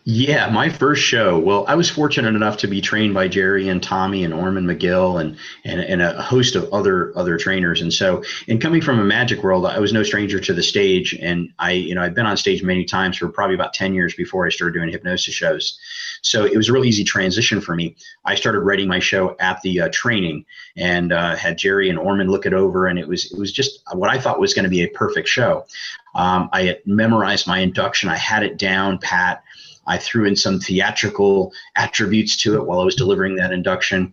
Yeah, 0.04 0.50
my 0.50 0.68
first 0.68 1.00
show. 1.00 1.38
Well, 1.38 1.64
I 1.68 1.76
was 1.76 1.88
fortunate 1.88 2.34
enough 2.34 2.56
to 2.58 2.66
be 2.66 2.80
trained 2.80 3.14
by 3.14 3.28
Jerry 3.28 3.68
and 3.68 3.80
Tommy 3.80 4.24
and 4.24 4.34
Ormond 4.34 4.68
McGill 4.68 5.20
and, 5.20 5.36
and 5.64 5.80
and 5.80 6.02
a 6.02 6.20
host 6.20 6.56
of 6.56 6.68
other 6.72 7.16
other 7.16 7.38
trainers. 7.38 7.80
And 7.80 7.92
so, 7.92 8.24
in 8.48 8.58
coming 8.58 8.82
from 8.82 8.98
a 8.98 9.04
magic 9.04 9.44
world, 9.44 9.64
I 9.64 9.78
was 9.78 9.92
no 9.92 10.02
stranger 10.02 10.40
to 10.40 10.52
the 10.52 10.62
stage. 10.62 11.14
And 11.14 11.50
I, 11.60 11.70
you 11.72 11.94
know, 11.94 12.02
I've 12.02 12.14
been 12.14 12.26
on 12.26 12.36
stage 12.36 12.64
many 12.64 12.84
times 12.84 13.16
for 13.16 13.28
probably 13.28 13.54
about 13.54 13.74
ten 13.74 13.94
years 13.94 14.12
before 14.14 14.44
I 14.44 14.48
started 14.48 14.74
doing 14.74 14.90
hypnosis 14.90 15.34
shows. 15.34 15.78
So 16.22 16.44
it 16.44 16.56
was 16.56 16.68
a 16.68 16.72
real 16.72 16.84
easy 16.84 17.04
transition 17.04 17.60
for 17.60 17.76
me. 17.76 17.94
I 18.24 18.34
started 18.34 18.60
writing 18.60 18.88
my 18.88 18.98
show 18.98 19.36
at 19.38 19.62
the 19.62 19.82
uh, 19.82 19.88
training 19.92 20.44
and 20.76 21.12
uh, 21.12 21.36
had 21.36 21.58
Jerry 21.58 21.90
and 21.90 21.98
Ormond 21.98 22.30
look 22.30 22.44
it 22.44 22.54
over, 22.54 22.88
and 22.88 22.98
it 22.98 23.06
was 23.06 23.30
it 23.30 23.38
was 23.38 23.52
just 23.52 23.84
what 23.92 24.10
I 24.10 24.18
thought 24.18 24.40
was 24.40 24.52
going 24.52 24.64
to 24.64 24.70
be 24.70 24.82
a 24.82 24.88
perfect 24.88 25.28
show. 25.28 25.64
Um, 26.14 26.48
I 26.52 26.62
had 26.64 26.80
memorized 26.86 27.46
my 27.46 27.58
induction. 27.58 28.08
I 28.08 28.16
had 28.16 28.42
it 28.42 28.58
down 28.58 28.98
pat. 28.98 29.42
I 29.86 29.98
threw 29.98 30.26
in 30.26 30.36
some 30.36 30.60
theatrical 30.60 31.52
attributes 31.76 32.36
to 32.38 32.54
it 32.54 32.66
while 32.66 32.80
I 32.80 32.84
was 32.84 32.94
delivering 32.94 33.36
that 33.36 33.52
induction. 33.52 34.12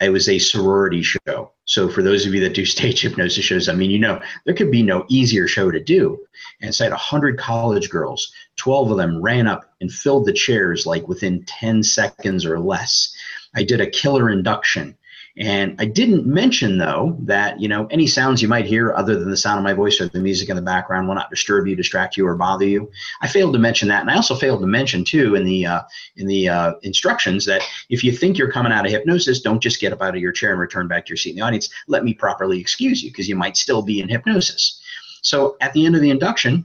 It 0.00 0.10
was 0.10 0.28
a 0.28 0.38
sorority 0.38 1.02
show. 1.02 1.52
So 1.64 1.88
for 1.88 2.02
those 2.02 2.26
of 2.26 2.34
you 2.34 2.40
that 2.40 2.54
do 2.54 2.66
stage 2.66 3.00
hypnosis 3.02 3.44
shows, 3.44 3.68
I 3.68 3.74
mean, 3.74 3.90
you 3.90 3.98
know, 3.98 4.20
there 4.44 4.54
could 4.54 4.70
be 4.70 4.82
no 4.82 5.06
easier 5.08 5.48
show 5.48 5.70
to 5.70 5.82
do. 5.82 6.18
And 6.60 6.74
so 6.74 6.84
I 6.84 6.86
had 6.86 6.92
100 6.92 7.38
college 7.38 7.88
girls. 7.88 8.30
12 8.56 8.90
of 8.90 8.96
them 8.98 9.22
ran 9.22 9.46
up 9.46 9.72
and 9.80 9.90
filled 9.90 10.26
the 10.26 10.32
chairs 10.32 10.86
like 10.86 11.08
within 11.08 11.44
10 11.44 11.82
seconds 11.82 12.44
or 12.44 12.60
less. 12.60 13.14
I 13.54 13.62
did 13.62 13.80
a 13.80 13.90
killer 13.90 14.30
induction. 14.30 14.96
And 15.38 15.76
I 15.78 15.84
didn't 15.84 16.26
mention 16.26 16.78
though 16.78 17.14
that 17.20 17.60
you 17.60 17.68
know 17.68 17.86
any 17.90 18.06
sounds 18.06 18.40
you 18.40 18.48
might 18.48 18.64
hear 18.64 18.94
other 18.94 19.18
than 19.18 19.30
the 19.30 19.36
sound 19.36 19.58
of 19.58 19.64
my 19.64 19.74
voice 19.74 20.00
or 20.00 20.08
the 20.08 20.18
music 20.18 20.48
in 20.48 20.56
the 20.56 20.62
background 20.62 21.06
will 21.06 21.14
not 21.14 21.28
disturb 21.28 21.66
you, 21.66 21.76
distract 21.76 22.16
you, 22.16 22.26
or 22.26 22.34
bother 22.36 22.64
you. 22.64 22.90
I 23.20 23.28
failed 23.28 23.52
to 23.52 23.58
mention 23.58 23.88
that, 23.88 24.00
and 24.00 24.10
I 24.10 24.16
also 24.16 24.34
failed 24.34 24.60
to 24.60 24.66
mention 24.66 25.04
too 25.04 25.34
in 25.34 25.44
the 25.44 25.66
uh, 25.66 25.82
in 26.16 26.26
the 26.26 26.48
uh, 26.48 26.72
instructions 26.82 27.44
that 27.46 27.62
if 27.90 28.02
you 28.02 28.12
think 28.12 28.38
you're 28.38 28.50
coming 28.50 28.72
out 28.72 28.86
of 28.86 28.92
hypnosis, 28.92 29.42
don't 29.42 29.62
just 29.62 29.78
get 29.78 29.92
up 29.92 30.00
out 30.00 30.14
of 30.14 30.22
your 30.22 30.32
chair 30.32 30.52
and 30.52 30.60
return 30.60 30.88
back 30.88 31.04
to 31.04 31.10
your 31.10 31.18
seat 31.18 31.30
in 31.30 31.36
the 31.36 31.42
audience. 31.42 31.68
Let 31.86 32.04
me 32.04 32.14
properly 32.14 32.58
excuse 32.58 33.02
you 33.02 33.10
because 33.10 33.28
you 33.28 33.36
might 33.36 33.58
still 33.58 33.82
be 33.82 34.00
in 34.00 34.08
hypnosis. 34.08 34.80
So 35.20 35.56
at 35.60 35.74
the 35.74 35.84
end 35.84 35.96
of 35.96 36.00
the 36.00 36.10
induction, 36.10 36.64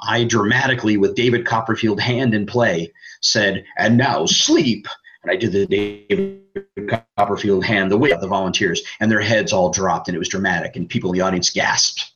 I 0.00 0.24
dramatically, 0.24 0.96
with 0.96 1.14
David 1.14 1.46
Copperfield 1.46 2.00
hand 2.00 2.34
in 2.34 2.44
play, 2.44 2.92
said, 3.20 3.64
"And 3.78 3.96
now 3.96 4.26
sleep." 4.26 4.88
And 5.24 5.32
I 5.32 5.36
did 5.36 5.52
the 5.52 5.66
David 5.66 7.00
Copperfield 7.16 7.64
hand 7.64 7.90
the 7.90 7.96
way 7.96 8.10
of 8.10 8.20
the 8.20 8.28
volunteers, 8.28 8.82
and 9.00 9.10
their 9.10 9.20
heads 9.20 9.54
all 9.54 9.70
dropped, 9.70 10.08
and 10.08 10.14
it 10.14 10.18
was 10.18 10.28
dramatic, 10.28 10.76
and 10.76 10.88
people 10.88 11.10
in 11.10 11.18
the 11.18 11.24
audience 11.24 11.48
gasped. 11.48 12.12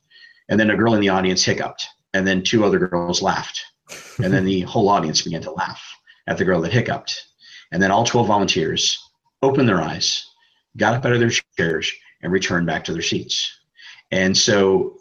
And 0.47 0.59
then 0.59 0.69
a 0.69 0.77
girl 0.77 0.93
in 0.93 1.01
the 1.01 1.09
audience 1.09 1.43
hiccuped, 1.43 1.87
and 2.13 2.25
then 2.27 2.43
two 2.43 2.63
other 2.63 2.77
girls 2.77 3.21
laughed. 3.23 3.63
And 4.23 4.31
then 4.31 4.45
the 4.45 4.61
whole 4.71 4.89
audience 4.89 5.23
began 5.23 5.41
to 5.41 5.51
laugh 5.51 5.81
at 6.27 6.37
the 6.37 6.45
girl 6.45 6.61
that 6.61 6.71
hiccuped. 6.71 7.27
And 7.71 7.81
then 7.81 7.91
all 7.91 8.03
12 8.03 8.27
volunteers 8.27 9.03
opened 9.41 9.67
their 9.67 9.81
eyes, 9.81 10.27
got 10.77 10.93
up 10.93 11.05
out 11.05 11.13
of 11.13 11.19
their 11.19 11.31
chairs, 11.57 11.91
and 12.21 12.31
returned 12.31 12.67
back 12.67 12.83
to 12.83 12.93
their 12.93 13.01
seats. 13.01 13.51
And 14.11 14.37
so, 14.37 14.97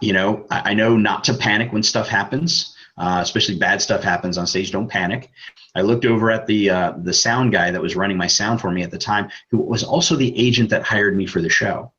you 0.00 0.12
know, 0.12 0.46
I 0.50 0.74
know 0.74 0.96
not 0.96 1.24
to 1.24 1.34
panic 1.34 1.72
when 1.72 1.82
stuff 1.82 2.08
happens 2.08 2.73
uh, 2.96 3.18
especially 3.20 3.56
bad 3.56 3.82
stuff 3.82 4.02
happens 4.02 4.38
on 4.38 4.46
stage. 4.46 4.70
Don't 4.70 4.88
panic. 4.88 5.30
I 5.74 5.82
looked 5.82 6.04
over 6.04 6.30
at 6.30 6.46
the 6.46 6.70
uh, 6.70 6.92
the 7.02 7.12
sound 7.12 7.52
guy 7.52 7.70
that 7.70 7.82
was 7.82 7.96
running 7.96 8.16
my 8.16 8.26
sound 8.26 8.60
for 8.60 8.70
me 8.70 8.82
at 8.82 8.90
the 8.90 8.98
time, 8.98 9.28
who 9.50 9.58
was 9.58 9.82
also 9.82 10.16
the 10.16 10.38
agent 10.38 10.70
that 10.70 10.82
hired 10.82 11.16
me 11.16 11.26
for 11.26 11.40
the 11.40 11.48
show. 11.48 11.92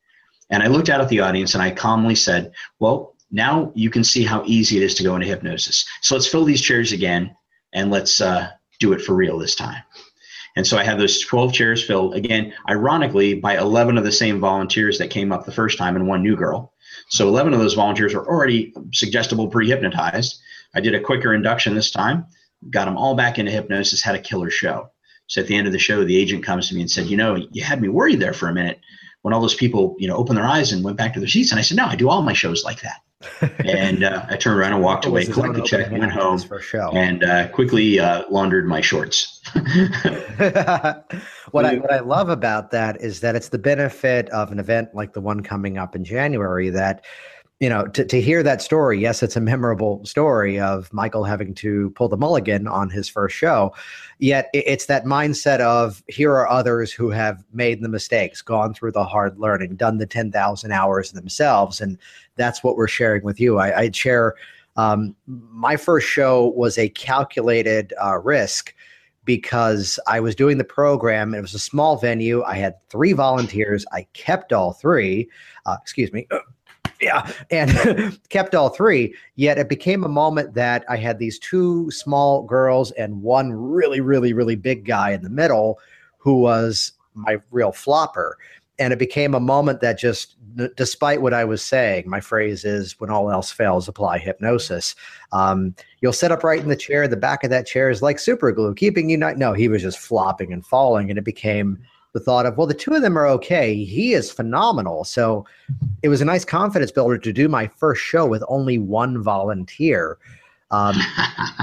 And 0.50 0.64
I 0.64 0.68
looked 0.68 0.90
out 0.90 1.02
at 1.02 1.10
the 1.10 1.20
audience 1.20 1.54
and 1.54 1.64
I 1.64 1.72
calmly 1.72 2.16
said, 2.16 2.54
"Well, 2.80 3.16
now 3.32 3.72
you 3.76 3.90
can 3.90 4.04
see 4.04 4.24
how 4.24 4.44
easy 4.46 4.78
it 4.78 4.84
is 4.84 4.96
to 4.96 5.04
go 5.04 5.16
into 5.16 5.28
hypnosis. 5.28 5.86
So 6.02 6.16
let's 6.16 6.28
fill 6.28 6.46
these 6.46 6.62
chairs 6.62 6.92
again 6.92 7.36
and 7.74 7.92
let's 7.92 8.22
uh, 8.22 8.50
do 8.80 8.94
it 8.94 9.02
for 9.02 9.14
real 9.16 9.38
this 9.38 9.56
time." 9.56 9.84
And 10.56 10.66
so 10.66 10.78
I 10.78 10.84
had 10.86 10.98
those 10.98 11.20
12 11.20 11.52
chairs 11.52 11.84
filled 11.84 12.16
again, 12.16 12.54
ironically, 12.70 13.34
by 13.34 13.58
11 13.58 13.98
of 13.98 14.06
the 14.06 14.12
same 14.12 14.40
volunteers 14.40 14.98
that 15.00 15.10
came 15.10 15.34
up 15.34 15.46
the 15.46 15.52
first 15.52 15.78
time 15.78 15.98
and 15.98 16.08
one 16.08 16.24
new 16.24 16.38
girl. 16.38 16.72
So 17.10 17.28
11 17.28 17.54
of 17.54 17.60
those 17.60 17.74
volunteers 17.74 18.14
were 18.14 18.28
already 18.28 18.74
suggestible 18.94 19.50
pre 19.50 19.68
hypnotized. 19.68 20.40
I 20.76 20.82
did 20.82 20.94
a 20.94 21.00
quicker 21.00 21.34
induction 21.34 21.74
this 21.74 21.92
time, 21.92 22.26
got 22.70 22.86
them 22.86 22.98
all 22.98 23.16
back 23.16 23.40
into 23.40 23.52
hypnosis, 23.52 24.02
had 24.02 24.16
a 24.16 24.20
killer 24.20 24.50
show. 24.50 24.90
So 25.28 25.42
at 25.42 25.48
the 25.48 25.56
end 25.56 25.68
of 25.68 25.74
the 25.74 25.80
show, 25.80 26.04
the 26.04 26.18
agent 26.18 26.44
comes 26.44 26.70
to 26.70 26.76
me 26.76 26.82
and 26.82 26.92
said, 26.92 27.08
You 27.08 27.18
know, 27.18 27.36
you 27.52 27.64
had 27.64 27.82
me 27.82 27.90
worried 27.90 28.20
there 28.20 28.34
for 28.34 28.48
a 28.48 28.54
minute 28.54 28.80
when 29.24 29.34
all 29.34 29.42
those 29.42 29.56
people, 29.56 29.96
you 29.98 30.08
know, 30.08 30.16
opened 30.16 30.38
their 30.38 30.46
eyes 30.46 30.72
and 30.72 30.84
went 30.84 30.98
back 30.98 31.14
to 31.14 31.20
their 31.20 31.30
seats. 31.30 31.52
And 31.52 31.60
I 31.60 31.64
said, 31.64 31.78
No, 31.78 31.86
I 31.86 31.96
do 31.96 32.10
all 32.10 32.22
my 32.22 32.34
shows 32.34 32.64
like 32.64 32.82
that. 32.82 33.02
and 33.66 34.04
uh, 34.04 34.26
I 34.30 34.36
turned 34.36 34.60
around 34.60 34.74
and 34.74 34.84
walked 34.84 35.06
away, 35.06 35.26
collected 35.26 35.64
the 35.64 35.66
check, 35.66 35.90
went 35.92 36.12
home, 36.12 36.38
for 36.38 36.60
show. 36.60 36.92
and 36.92 37.24
uh, 37.24 37.48
quickly 37.48 38.00
uh, 38.00 38.24
laundered 38.30 38.68
my 38.68 38.82
shorts. 38.82 39.42
what 41.52 41.66
I 41.66 41.76
what 41.78 41.92
I 41.92 42.00
love 42.02 42.30
about 42.30 42.72
that 42.72 43.02
is 43.02 43.22
that 43.22 43.36
it's 43.36 43.50
the 43.50 43.58
benefit 43.58 44.30
of 44.30 44.52
an 44.52 44.60
event 44.60 44.90
like 44.94 45.14
the 45.14 45.22
one 45.22 45.42
coming 45.42 45.78
up 45.78 45.96
in 45.96 46.04
January 46.04 46.70
that 46.70 47.06
you 47.62 47.70
know, 47.70 47.88
to, 47.88 48.04
to 48.04 48.20
hear 48.20 48.44
that 48.44 48.62
story, 48.62 49.00
yes, 49.00 49.24
it's 49.24 49.38
a 49.38 49.42
memorable 49.42 50.04
story 50.06 50.60
of 50.60 50.92
Michael 50.92 51.24
having 51.24 51.54
to 51.56 51.90
pull 51.92 52.10
the 52.10 52.18
mulligan 52.18 52.68
on 52.68 52.90
his 52.90 53.08
first 53.08 53.36
show. 53.36 53.74
Yet 54.20 54.50
it's 54.54 54.88
that 54.88 55.06
mindset 55.06 55.62
of 55.62 56.04
here 56.08 56.34
are 56.34 56.50
others 56.50 56.92
who 56.92 57.10
have 57.12 57.46
made 57.54 57.82
the 57.82 57.88
mistakes, 57.88 58.42
gone 58.42 58.74
through 58.74 58.92
the 58.92 59.06
hard 59.06 59.40
learning, 59.40 59.78
done 59.78 60.00
the 60.00 60.06
10,000 60.06 60.72
hours 60.72 61.14
themselves. 61.14 61.80
And 61.80 61.98
that's 62.36 62.62
what 62.62 62.76
we're 62.76 62.90
sharing 62.90 63.24
with 63.24 63.40
you. 63.40 63.58
I, 63.58 63.80
I'd 63.80 63.96
share 63.96 64.36
um, 64.76 65.16
my 65.26 65.78
first 65.78 66.08
show 66.08 66.48
was 66.48 66.78
a 66.78 66.90
calculated 66.90 67.94
uh, 68.04 68.18
risk 68.18 68.74
because 69.24 69.98
I 70.08 70.20
was 70.20 70.36
doing 70.36 70.58
the 70.58 70.66
program. 70.66 71.34
It 71.34 71.42
was 71.42 71.54
a 71.54 71.60
small 71.60 71.98
venue. 71.98 72.44
I 72.44 72.56
had 72.56 72.76
three 72.90 73.14
volunteers. 73.14 73.86
I 73.94 74.06
kept 74.14 74.52
all 74.52 74.74
three. 74.74 75.30
Uh, 75.66 75.78
excuse 75.82 76.12
me 76.12 76.28
yeah, 77.02 77.32
and 77.52 78.20
kept 78.30 78.56
all 78.56 78.70
three. 78.70 79.16
Yet 79.36 79.58
it 79.58 79.70
became 79.70 80.04
a 80.04 80.10
moment 80.10 80.54
that 80.54 80.86
I 80.90 80.98
had 80.98 81.20
these 81.20 81.40
two 81.40 81.90
small 81.92 82.44
girls 82.44 82.92
and 82.92 83.22
one 83.22 83.52
really, 83.52 84.02
really, 84.02 84.34
really 84.34 84.56
big 84.56 84.86
guy 84.86 85.12
in 85.12 85.22
the 85.22 85.30
middle 85.30 85.80
who 86.18 86.40
was 86.40 86.94
my 87.14 87.38
real 87.52 87.72
flopper. 87.72 88.38
And 88.78 88.92
it 88.92 89.00
became 89.00 89.34
a 89.34 89.40
moment 89.40 89.80
that 89.82 89.98
just, 89.98 90.36
despite 90.76 91.22
what 91.22 91.34
I 91.34 91.46
was 91.46 91.62
saying, 91.62 92.10
my 92.10 92.20
phrase 92.20 92.66
is 92.66 93.00
when 93.00 93.10
all 93.10 93.32
else 93.32 93.50
fails, 93.52 93.88
apply 93.88 94.18
hypnosis. 94.18 94.96
Um, 95.32 95.76
you'll 96.02 96.12
sit 96.12 96.32
up 96.32 96.44
right 96.44 96.60
in 96.60 96.68
the 96.68 96.76
chair. 96.76 97.08
The 97.08 97.16
back 97.16 97.46
of 97.46 97.50
that 97.52 97.68
chair 97.68 97.90
is 97.90 98.02
like 98.02 98.20
super 98.20 98.52
glue, 98.52 98.74
keeping 98.74 99.10
you 99.10 99.16
not. 99.16 99.38
No, 99.38 99.54
he 99.54 99.70
was 99.70 99.82
just 99.82 100.00
flopping 100.00 100.52
and 100.52 100.66
falling. 100.66 101.10
And 101.10 101.18
it 101.18 101.24
became 101.24 101.80
the 102.16 102.22
thought 102.22 102.46
of, 102.46 102.58
well, 102.58 102.66
the 102.66 102.74
two 102.74 102.94
of 102.94 103.02
them 103.02 103.18
are 103.18 103.28
okay. 103.28 103.84
He 103.84 104.14
is 104.14 104.32
phenomenal. 104.32 105.04
So 105.04 105.46
it 106.02 106.08
was 106.08 106.22
a 106.22 106.26
nice 106.26 106.46
confidence 106.46 106.90
builder 106.90 107.18
to 107.18 107.34
do 107.34 107.50
my 107.50 107.68
first 107.68 108.02
show 108.02 108.26
with 108.26 108.42
only 108.48 108.78
one 108.78 109.22
volunteer. 109.22 110.18
Um, 110.72 110.96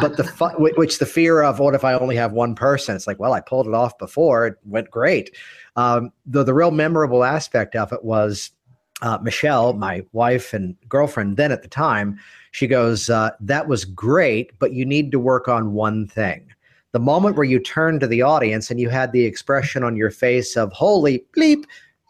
but 0.03 0.19
the 0.19 0.25
fu- 0.25 0.73
which 0.77 0.99
the 0.99 1.07
fear 1.07 1.43
of 1.43 1.59
what 1.59 1.75
if 1.75 1.85
I 1.85 1.95
only 1.95 2.17
have 2.17 2.33
one 2.33 2.55
person? 2.55 2.95
It's 2.95 3.07
like, 3.07 3.19
well, 3.19 3.33
I 3.33 3.41
pulled 3.41 3.67
it 3.67 3.73
off 3.73 3.97
before. 3.97 4.47
It 4.47 4.57
went 4.67 4.91
great. 4.91 5.35
Um, 5.77 6.13
the 6.27 6.45
the 6.45 6.53
real 6.53 6.71
memorable 6.71 7.25
aspect 7.25 7.75
of 7.75 7.91
it 7.91 8.05
was 8.05 8.51
uh, 9.01 9.19
Michelle, 9.23 9.73
my 9.73 10.05
wife 10.13 10.53
and 10.53 10.77
girlfriend 10.87 11.39
then 11.39 11.51
at 11.51 11.63
the 11.63 11.69
time. 11.69 12.19
She 12.51 12.67
goes, 12.67 13.09
uh, 13.09 13.31
"That 13.41 13.69
was 13.69 13.87
great, 13.87 14.59
but 14.59 14.75
you 14.75 14.85
need 14.85 15.13
to 15.13 15.19
work 15.19 15.49
on 15.49 15.73
one 15.73 16.07
thing." 16.07 16.53
The 16.93 17.01
moment 17.01 17.37
where 17.37 17.45
you 17.45 17.59
turned 17.59 18.01
to 18.01 18.07
the 18.07 18.23
audience 18.23 18.71
and 18.71 18.81
you 18.81 18.89
had 18.89 19.13
the 19.13 19.25
expression 19.25 19.83
on 19.83 19.97
your 19.97 20.11
face 20.11 20.57
of 20.57 20.73
holy 20.73 21.25
bleep 21.37 21.65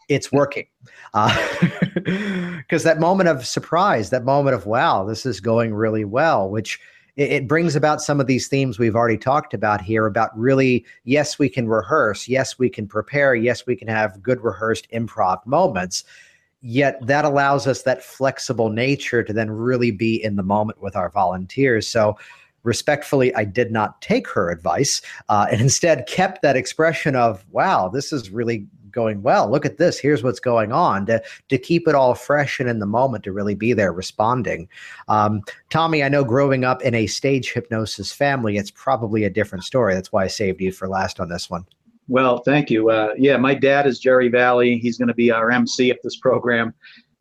it's 0.09 0.31
working 0.31 0.67
because 1.13 2.85
uh, 2.85 2.89
that 2.89 2.99
moment 2.99 3.29
of 3.29 3.45
surprise 3.45 4.09
that 4.09 4.25
moment 4.25 4.55
of 4.55 4.65
wow 4.65 5.03
this 5.03 5.25
is 5.25 5.39
going 5.39 5.73
really 5.73 6.05
well 6.05 6.49
which 6.49 6.79
it, 7.15 7.31
it 7.31 7.47
brings 7.47 7.75
about 7.75 8.01
some 8.01 8.19
of 8.19 8.27
these 8.27 8.47
themes 8.47 8.77
we've 8.77 8.95
already 8.95 9.17
talked 9.17 9.53
about 9.53 9.81
here 9.81 10.05
about 10.05 10.37
really 10.37 10.85
yes 11.05 11.39
we 11.39 11.49
can 11.49 11.67
rehearse 11.67 12.27
yes 12.27 12.59
we 12.59 12.69
can 12.69 12.87
prepare 12.87 13.33
yes 13.33 13.65
we 13.65 13.75
can 13.75 13.87
have 13.87 14.21
good 14.21 14.43
rehearsed 14.43 14.89
improv 14.91 15.45
moments 15.45 16.03
yet 16.63 16.97
that 17.05 17.25
allows 17.25 17.67
us 17.67 17.83
that 17.83 18.03
flexible 18.03 18.69
nature 18.69 19.21
to 19.21 19.33
then 19.33 19.51
really 19.51 19.91
be 19.91 20.23
in 20.23 20.37
the 20.37 20.43
moment 20.43 20.81
with 20.81 20.95
our 20.95 21.09
volunteers. 21.09 21.87
So, 21.87 22.17
respectfully, 22.63 23.33
I 23.35 23.45
did 23.45 23.71
not 23.71 24.01
take 24.01 24.27
her 24.29 24.49
advice 24.49 25.01
uh, 25.29 25.47
and 25.51 25.61
instead 25.61 26.07
kept 26.07 26.41
that 26.41 26.55
expression 26.55 27.15
of, 27.15 27.45
wow, 27.51 27.89
this 27.89 28.11
is 28.11 28.29
really 28.29 28.67
going 28.93 29.21
well. 29.21 29.49
Look 29.49 29.65
at 29.65 29.77
this. 29.77 29.99
Here's 29.99 30.23
what's 30.23 30.39
going 30.39 30.71
on 30.71 31.05
to, 31.07 31.21
to 31.49 31.57
keep 31.57 31.87
it 31.87 31.95
all 31.95 32.13
fresh 32.15 32.59
and 32.59 32.69
in 32.69 32.79
the 32.79 32.85
moment 32.85 33.23
to 33.25 33.33
really 33.33 33.55
be 33.55 33.73
there 33.73 33.91
responding. 33.91 34.69
Um, 35.07 35.41
Tommy, 35.69 36.03
I 36.03 36.09
know 36.09 36.23
growing 36.23 36.63
up 36.63 36.81
in 36.83 36.93
a 36.93 37.07
stage 37.07 37.51
hypnosis 37.51 38.13
family, 38.13 38.57
it's 38.57 38.71
probably 38.71 39.25
a 39.25 39.29
different 39.29 39.65
story. 39.65 39.93
That's 39.93 40.11
why 40.11 40.23
I 40.23 40.27
saved 40.27 40.61
you 40.61 40.71
for 40.71 40.87
last 40.87 41.19
on 41.19 41.27
this 41.27 41.49
one. 41.49 41.65
Well, 42.07 42.39
thank 42.39 42.69
you. 42.69 42.89
Uh, 42.89 43.13
yeah, 43.17 43.37
my 43.37 43.53
dad 43.53 43.87
is 43.87 43.99
Jerry 43.99 44.27
Valley. 44.27 44.77
He's 44.77 44.97
going 44.97 45.07
to 45.07 45.13
be 45.13 45.31
our 45.31 45.51
MC 45.51 45.89
of 45.89 45.97
this 46.03 46.17
program. 46.17 46.73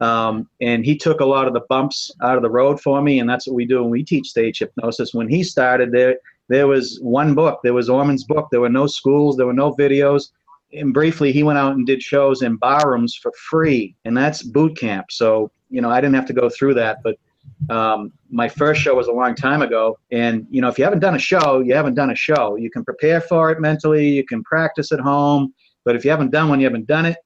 Um, 0.03 0.49
and 0.61 0.85
he 0.85 0.97
took 0.97 1.21
a 1.21 1.25
lot 1.25 1.47
of 1.47 1.55
the 1.55 1.63
bumps 1.69 2.11
out 2.23 2.37
of 2.37 2.43
the 2.43 2.51
road 2.51 2.81
for 2.81 3.01
me, 3.01 3.21
and 3.21 3.31
that's 3.31 3.47
what 3.47 3.55
we 3.55 3.65
do 3.65 3.83
when 3.83 3.91
we 3.91 4.03
teach 4.03 4.29
stage 4.29 4.59
hypnosis. 4.59 5.15
When 5.15 5.29
he 5.29 5.45
started, 5.45 5.93
there 5.93 6.17
there 6.49 6.67
was 6.67 6.99
one 7.01 7.35
book. 7.35 7.61
There 7.63 7.73
was 7.73 7.89
Ormond's 7.89 8.25
book. 8.25 8.49
There 8.51 8.61
were 8.61 8.69
no 8.69 8.89
schools. 8.89 9.37
There 9.37 9.47
were 9.47 9.53
no 9.53 9.73
videos. 9.75 10.31
And 10.73 10.93
briefly, 10.93 11.31
he 11.31 11.45
went 11.45 11.59
out 11.59 11.77
and 11.77 11.87
did 11.87 12.03
shows 12.03 12.43
in 12.43 12.57
barrooms 12.57 13.15
for 13.15 13.31
free, 13.49 13.95
and 14.05 14.17
that's 14.17 14.43
boot 14.43 14.77
camp. 14.77 15.07
So 15.11 15.53
you 15.71 15.81
know, 15.81 15.91
I 15.91 16.01
didn't 16.01 16.17
have 16.17 16.27
to 16.27 16.33
go 16.33 16.51
through 16.51 16.75
that, 16.75 16.99
but 17.05 17.17
um, 17.71 18.13
my 18.29 18.49
first 18.49 18.81
show 18.81 18.97
was 18.97 19.07
a 19.07 19.13
long 19.13 19.37
time 19.37 19.63
ago, 19.63 19.99
and 20.11 20.47
you 20.51 20.61
know, 20.61 20.69
if 20.69 20.79
you 20.79 20.85
haven't 20.85 21.01
done 21.01 21.15
a 21.15 21.21
show, 21.21 21.61
you 21.61 21.75
haven't 21.75 21.95
done 21.95 22.11
a 22.11 22.17
show. 22.17 22.57
You 22.57 22.71
can 22.71 22.85
prepare 22.85 23.21
for 23.21 23.51
it 23.51 23.61
mentally, 23.61 24.09
you 24.09 24.25
can 24.25 24.43
practice 24.43 24.91
at 24.91 24.99
home, 24.99 25.55
but 25.85 25.95
if 25.95 26.05
you 26.05 26.11
haven't 26.11 26.33
done 26.33 26.49
one, 26.49 26.59
you 26.59 26.67
haven't 26.67 26.89
done 26.89 27.07
it. 27.07 27.19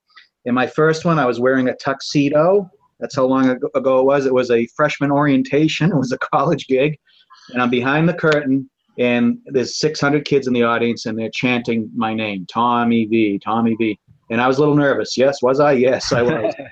In 0.47 0.55
my 0.55 0.67
first 0.67 1.05
one, 1.05 1.19
I 1.19 1.27
was 1.27 1.41
wearing 1.41 1.69
a 1.69 1.77
tuxedo. 1.77 2.71
That's 3.01 3.17
how 3.17 3.27
long 3.27 3.51
ago 3.51 3.99
it 3.99 4.05
was. 4.05 4.27
It 4.27 4.33
was 4.33 4.51
a 4.51 4.67
freshman 4.77 5.11
orientation. 5.11 5.91
It 5.93 5.97
was 5.97 6.13
a 6.13 6.19
college 6.19 6.69
gig, 6.69 6.97
and 7.53 7.61
I'm 7.61 7.69
behind 7.69 8.09
the 8.09 8.15
curtain, 8.15 8.71
and 8.97 9.39
there's 9.47 9.79
600 9.79 10.25
kids 10.25 10.47
in 10.47 10.55
the 10.55 10.63
audience, 10.63 11.05
and 11.05 11.19
they're 11.19 11.31
chanting 11.31 11.91
my 11.95 12.15
name, 12.15 12.47
Tommy 12.47 13.05
Vee, 13.07 13.41
Tommy 13.41 13.75
Vee. 13.75 13.99
And 14.31 14.41
I 14.41 14.47
was 14.47 14.57
a 14.57 14.61
little 14.61 14.77
nervous. 14.77 15.17
Yes, 15.17 15.43
was 15.43 15.61
I? 15.61 15.73
Yes, 15.73 16.13
I 16.13 16.23
was. 16.23 16.55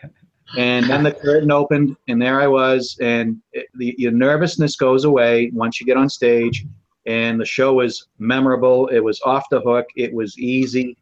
And 0.56 0.88
then 0.88 1.02
the 1.02 1.10
curtain 1.10 1.50
opened, 1.50 1.96
and 2.06 2.22
there 2.22 2.40
I 2.40 2.46
was. 2.46 2.96
And 3.00 3.38
it, 3.52 3.66
the 3.74 3.92
your 3.98 4.12
nervousness 4.12 4.76
goes 4.76 5.04
away 5.04 5.50
once 5.52 5.80
you 5.80 5.86
get 5.86 5.96
on 5.96 6.08
stage. 6.08 6.64
And 7.06 7.40
the 7.40 7.44
show 7.44 7.72
was 7.72 8.06
memorable. 8.18 8.86
It 8.88 9.00
was 9.00 9.20
off 9.24 9.44
the 9.50 9.60
hook. 9.60 9.86
It 9.96 10.14
was 10.14 10.38
easy. 10.38 10.96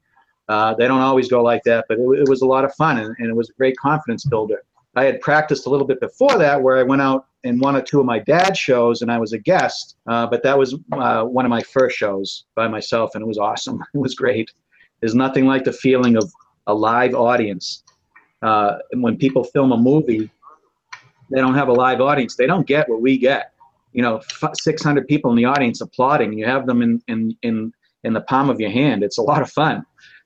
Uh, 0.48 0.74
they 0.74 0.86
don't 0.86 1.00
always 1.00 1.28
go 1.28 1.42
like 1.42 1.62
that, 1.64 1.84
but 1.88 1.98
it, 1.98 2.02
it 2.20 2.28
was 2.28 2.42
a 2.42 2.46
lot 2.46 2.64
of 2.64 2.74
fun, 2.74 2.98
and, 2.98 3.14
and, 3.18 3.28
it 3.28 3.34
was 3.34 3.48
a 3.48 3.52
great 3.54 3.76
confidence 3.76 4.24
builder. 4.24 4.62
I 4.96 5.04
had 5.04 5.20
practiced 5.20 5.66
a 5.66 5.70
little 5.70 5.86
bit 5.86 6.00
before 6.00 6.36
that, 6.38 6.60
where 6.60 6.76
I 6.76 6.82
went 6.82 7.00
out 7.00 7.26
in 7.44 7.58
one 7.58 7.76
or 7.76 7.80
two 7.80 8.00
of 8.00 8.06
my 8.06 8.18
dad's 8.18 8.58
shows, 8.58 9.02
and 9.02 9.10
I 9.10 9.18
was 9.18 9.32
a 9.32 9.38
guest. 9.38 9.96
Uh, 10.06 10.26
but 10.26 10.42
that 10.42 10.58
was 10.58 10.74
uh, 10.92 11.24
one 11.24 11.44
of 11.44 11.50
my 11.50 11.62
first 11.62 11.96
shows 11.96 12.44
by 12.54 12.68
myself, 12.68 13.12
and 13.14 13.22
it 13.22 13.26
was 13.26 13.38
awesome. 13.38 13.82
It 13.94 13.98
was 13.98 14.14
great. 14.14 14.50
There's 15.00 15.14
nothing 15.14 15.46
like 15.46 15.64
the 15.64 15.72
feeling 15.72 16.16
of 16.16 16.30
a 16.66 16.74
live 16.74 17.14
audience 17.14 17.82
uh, 18.42 18.78
when 18.94 19.16
people 19.16 19.44
film 19.44 19.72
a 19.72 19.76
movie, 19.76 20.30
they 21.30 21.40
don't 21.40 21.54
have 21.54 21.68
a 21.68 21.72
live 21.72 22.00
audience. 22.00 22.36
They 22.36 22.46
don't 22.46 22.66
get 22.66 22.88
what 22.88 23.00
we 23.00 23.16
get. 23.16 23.52
You 23.92 24.02
know, 24.02 24.20
600 24.54 25.06
people 25.06 25.30
in 25.30 25.36
the 25.36 25.44
audience 25.44 25.80
applauding. 25.80 26.32
You 26.32 26.46
have 26.46 26.66
them 26.66 26.82
in 26.82 27.02
in 27.08 27.36
in 27.42 27.72
in 28.04 28.12
the 28.12 28.22
palm 28.22 28.50
of 28.50 28.60
your 28.60 28.70
hand. 28.70 29.02
It's 29.02 29.18
a 29.18 29.22
lot 29.22 29.42
of 29.42 29.50
fun. 29.50 29.84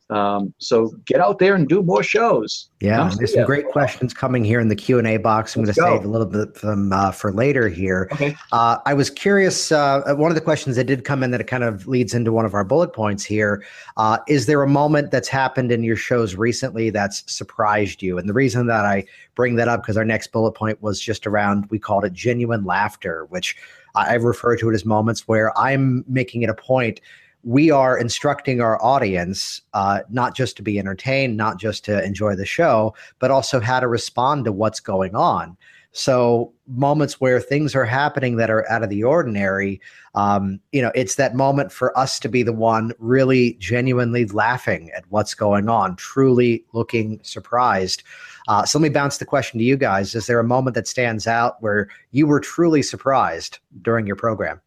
Um, 0.09 0.55
so 0.59 0.95
get 1.05 1.21
out 1.21 1.41
there 1.41 1.57
and 1.57 1.69
do 1.69 1.83
more 1.83 2.03
shows. 2.03 2.71
Yeah, 2.81 3.11
there's 3.19 3.35
some 3.35 3.45
great 3.45 3.67
questions 3.69 4.15
coming 4.15 4.45
here 4.45 4.61
in 4.61 4.69
the 4.69 4.77
Q 4.77 4.99
and 4.99 5.07
A 5.07 5.17
box. 5.17 5.57
I'm 5.57 5.65
going 5.65 5.75
to 5.75 5.81
save 5.81 6.05
a 6.05 6.09
little 6.09 6.27
bit 6.27 6.57
from 6.57 6.93
uh, 6.93 7.11
for 7.11 7.33
later 7.33 7.69
here. 7.69 8.09
Okay. 8.13 8.37
Uh, 8.53 8.79
I 8.87 8.95
was 8.95 9.11
curious. 9.11 9.73
Uh, 9.73 10.15
one 10.15 10.31
of 10.31 10.37
the 10.37 10.41
questions 10.41 10.77
that 10.77 10.85
did 10.85 11.05
come 11.05 11.25
in 11.25 11.33
that 11.33 11.41
it 11.41 11.49
kind 11.49 11.65
of 11.65 11.89
leads 11.89 12.15
into 12.15 12.31
one 12.31 12.45
of 12.45 12.55
our 12.55 12.63
bullet 12.63 12.93
points 12.93 13.25
here. 13.25 13.65
Uh, 13.97 14.19
is 14.29 14.47
there 14.47 14.63
a 14.63 14.69
moment 14.69 15.11
that's 15.11 15.29
happened 15.29 15.73
in 15.73 15.83
your 15.83 15.97
shows 15.97 16.37
recently 16.37 16.91
that's 16.91 17.25
surprised 17.33 18.01
you? 18.01 18.17
And 18.17 18.29
the 18.29 18.35
reason 18.35 18.67
that 18.69 18.85
I 18.85 19.05
bring 19.35 19.57
that 19.57 19.67
up 19.67 19.83
because 19.83 19.97
our 19.97 20.05
next 20.05 20.29
bullet 20.29 20.53
point 20.53 20.81
was 20.83 21.01
just 21.01 21.27
around 21.27 21.67
we 21.71 21.81
called 21.81 22.05
it 22.05 22.13
genuine 22.13 22.65
laughter, 22.65 23.25
which 23.31 23.57
I 23.97 24.15
refer 24.15 24.57
to 24.57 24.71
it 24.71 24.75
as 24.75 24.85
moments 24.85 25.27
where 25.27 25.57
I'm 25.59 26.05
making 26.07 26.43
it 26.43 26.51
a 26.51 26.55
point 26.55 27.01
we 27.43 27.71
are 27.71 27.97
instructing 27.97 28.61
our 28.61 28.83
audience 28.83 29.63
uh, 29.73 30.01
not 30.11 30.35
just 30.35 30.57
to 30.57 30.63
be 30.63 30.79
entertained, 30.79 31.37
not 31.37 31.59
just 31.59 31.85
to 31.85 32.05
enjoy 32.05 32.35
the 32.35 32.47
show, 32.47 32.95
but 33.19 33.31
also 33.31 33.61
how 33.61 33.81
to 33.81 33.87
respond 33.87 34.45
to 34.45 34.53
what's 34.53 34.81
going 34.81 35.15
on. 35.15 35.57
So 35.97 36.53
moments 36.67 37.23
where 37.23 37.41
things 37.41 37.75
are 37.75 37.87
happening 37.87 38.37
that 38.37 38.51
are 38.51 38.71
out 38.71 38.83
of 38.83 38.91
the 38.91 39.03
ordinary, 39.03 39.81
um, 40.15 40.61
you 40.71 40.83
know, 40.83 40.93
it's 40.95 41.15
that 41.15 41.35
moment 41.35 41.73
for 41.73 41.97
us 41.97 42.21
to 42.21 42.29
be 42.29 42.43
the 42.43 42.53
one 42.53 42.93
really 42.99 43.55
genuinely 43.55 44.27
laughing 44.27 44.91
at 44.95 45.05
what's 45.09 45.33
going 45.33 45.71
on, 45.71 45.97
truly 45.97 46.67
looking 46.75 47.19
surprised. 47.23 48.03
Uh, 48.47 48.67
so 48.67 48.79
let 48.79 48.83
me 48.83 48.89
bounce 48.91 49.17
the 49.17 49.25
question 49.25 49.59
to 49.59 49.65
you 49.65 49.79
guys: 49.79 50.15
Is 50.15 50.27
there 50.27 50.39
a 50.39 50.45
moment 50.45 50.75
that 50.75 50.87
stands 50.87 51.27
out 51.27 51.63
where 51.63 51.89
you 52.11 52.27
were 52.27 52.41
truly 52.41 52.83
surprised 52.83 53.59
during 53.81 54.07
your 54.07 54.17
program? 54.17 54.61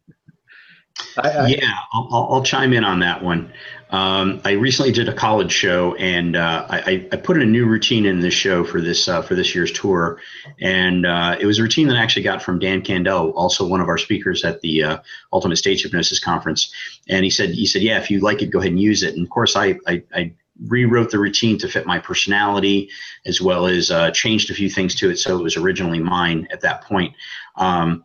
I, 1.16 1.28
I, 1.28 1.46
yeah, 1.46 1.74
I'll, 1.92 2.28
I'll, 2.30 2.42
chime 2.42 2.72
in 2.72 2.84
on 2.84 3.00
that 3.00 3.22
one. 3.22 3.52
Um, 3.90 4.40
I 4.44 4.52
recently 4.52 4.92
did 4.92 5.08
a 5.08 5.12
college 5.12 5.52
show, 5.52 5.94
and 5.96 6.36
uh, 6.36 6.66
I, 6.68 7.08
I, 7.10 7.16
put 7.16 7.36
in 7.36 7.42
a 7.42 7.46
new 7.46 7.66
routine 7.66 8.06
in 8.06 8.20
this 8.20 8.34
show 8.34 8.64
for 8.64 8.80
this 8.80 9.08
uh, 9.08 9.22
for 9.22 9.34
this 9.34 9.54
year's 9.54 9.72
tour, 9.72 10.20
and 10.60 11.04
uh, 11.04 11.36
it 11.40 11.46
was 11.46 11.58
a 11.58 11.62
routine 11.62 11.88
that 11.88 11.96
I 11.96 12.02
actually 12.02 12.22
got 12.22 12.42
from 12.42 12.58
Dan 12.58 12.82
Candell, 12.82 13.32
also 13.32 13.66
one 13.66 13.80
of 13.80 13.88
our 13.88 13.98
speakers 13.98 14.44
at 14.44 14.60
the 14.60 14.84
uh, 14.84 14.98
Ultimate 15.32 15.56
Stage 15.56 15.82
Hypnosis 15.82 16.20
Conference. 16.20 16.72
And 17.08 17.24
he 17.24 17.30
said, 17.30 17.50
he 17.50 17.66
said, 17.66 17.82
yeah, 17.82 17.98
if 17.98 18.10
you 18.10 18.20
like 18.20 18.42
it, 18.42 18.50
go 18.50 18.60
ahead 18.60 18.70
and 18.70 18.80
use 18.80 19.02
it. 19.02 19.14
And 19.14 19.24
of 19.24 19.30
course, 19.30 19.56
I, 19.56 19.76
I, 19.86 20.02
I 20.14 20.32
rewrote 20.66 21.10
the 21.10 21.18
routine 21.18 21.58
to 21.58 21.68
fit 21.68 21.86
my 21.86 21.98
personality, 21.98 22.90
as 23.26 23.40
well 23.40 23.66
as 23.66 23.90
uh, 23.90 24.10
changed 24.10 24.50
a 24.50 24.54
few 24.54 24.70
things 24.70 24.94
to 24.96 25.10
it, 25.10 25.16
so 25.16 25.38
it 25.38 25.42
was 25.42 25.56
originally 25.56 26.00
mine 26.00 26.46
at 26.52 26.60
that 26.60 26.84
point. 26.84 27.14
Um, 27.56 28.04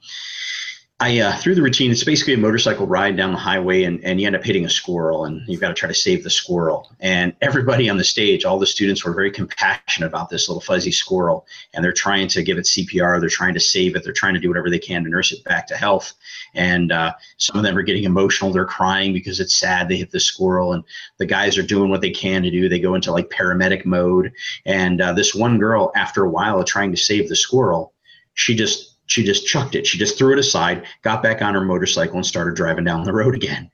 I 1.01 1.19
uh, 1.19 1.35
through 1.35 1.55
the 1.55 1.61
routine, 1.61 1.91
it's 1.91 2.05
basically 2.05 2.35
a 2.35 2.37
motorcycle 2.37 2.87
ride 2.87 3.17
down 3.17 3.33
the 3.33 3.37
highway, 3.37 3.83
and, 3.83 4.01
and 4.05 4.21
you 4.21 4.27
end 4.27 4.35
up 4.37 4.45
hitting 4.45 4.63
a 4.63 4.69
squirrel, 4.69 5.25
and 5.25 5.41
you've 5.45 5.59
got 5.59 5.67
to 5.67 5.73
try 5.73 5.89
to 5.89 5.93
save 5.93 6.23
the 6.23 6.29
squirrel. 6.29 6.89
And 7.01 7.35
everybody 7.41 7.89
on 7.89 7.97
the 7.97 8.03
stage, 8.05 8.45
all 8.45 8.57
the 8.57 8.65
students 8.65 9.03
were 9.03 9.13
very 9.13 9.29
compassionate 9.29 10.07
about 10.07 10.29
this 10.29 10.47
little 10.47 10.61
fuzzy 10.61 10.93
squirrel, 10.93 11.45
and 11.73 11.83
they're 11.83 11.91
trying 11.91 12.29
to 12.29 12.43
give 12.43 12.57
it 12.57 12.63
CPR, 12.63 13.19
they're 13.19 13.27
trying 13.27 13.55
to 13.55 13.59
save 13.59 13.97
it, 13.97 14.05
they're 14.05 14.13
trying 14.13 14.35
to 14.35 14.39
do 14.39 14.47
whatever 14.47 14.69
they 14.69 14.79
can 14.79 15.03
to 15.03 15.09
nurse 15.09 15.33
it 15.33 15.43
back 15.43 15.67
to 15.67 15.75
health. 15.75 16.13
And 16.53 16.93
uh, 16.93 17.13
some 17.35 17.57
of 17.57 17.63
them 17.63 17.77
are 17.77 17.83
getting 17.83 18.05
emotional, 18.05 18.53
they're 18.53 18.63
crying 18.63 19.11
because 19.11 19.41
it's 19.41 19.57
sad 19.57 19.89
they 19.89 19.97
hit 19.97 20.11
the 20.11 20.19
squirrel, 20.21 20.71
and 20.71 20.83
the 21.17 21.25
guys 21.25 21.57
are 21.57 21.63
doing 21.63 21.89
what 21.89 21.99
they 21.99 22.11
can 22.11 22.41
to 22.43 22.51
do. 22.51 22.69
They 22.69 22.79
go 22.79 22.95
into 22.95 23.11
like 23.11 23.29
paramedic 23.29 23.83
mode, 23.83 24.31
and 24.65 25.01
uh, 25.01 25.11
this 25.11 25.35
one 25.35 25.59
girl, 25.59 25.91
after 25.93 26.23
a 26.23 26.29
while 26.29 26.57
of 26.57 26.67
trying 26.67 26.91
to 26.91 26.97
save 26.97 27.27
the 27.27 27.35
squirrel, 27.35 27.91
she 28.33 28.55
just 28.55 28.94
she 29.07 29.23
just 29.23 29.45
chucked 29.45 29.75
it. 29.75 29.85
She 29.85 29.97
just 29.97 30.17
threw 30.17 30.33
it 30.33 30.39
aside, 30.39 30.85
got 31.01 31.21
back 31.21 31.41
on 31.41 31.53
her 31.53 31.63
motorcycle, 31.63 32.15
and 32.15 32.25
started 32.25 32.55
driving 32.55 32.83
down 32.83 33.03
the 33.03 33.13
road 33.13 33.35
again. 33.35 33.69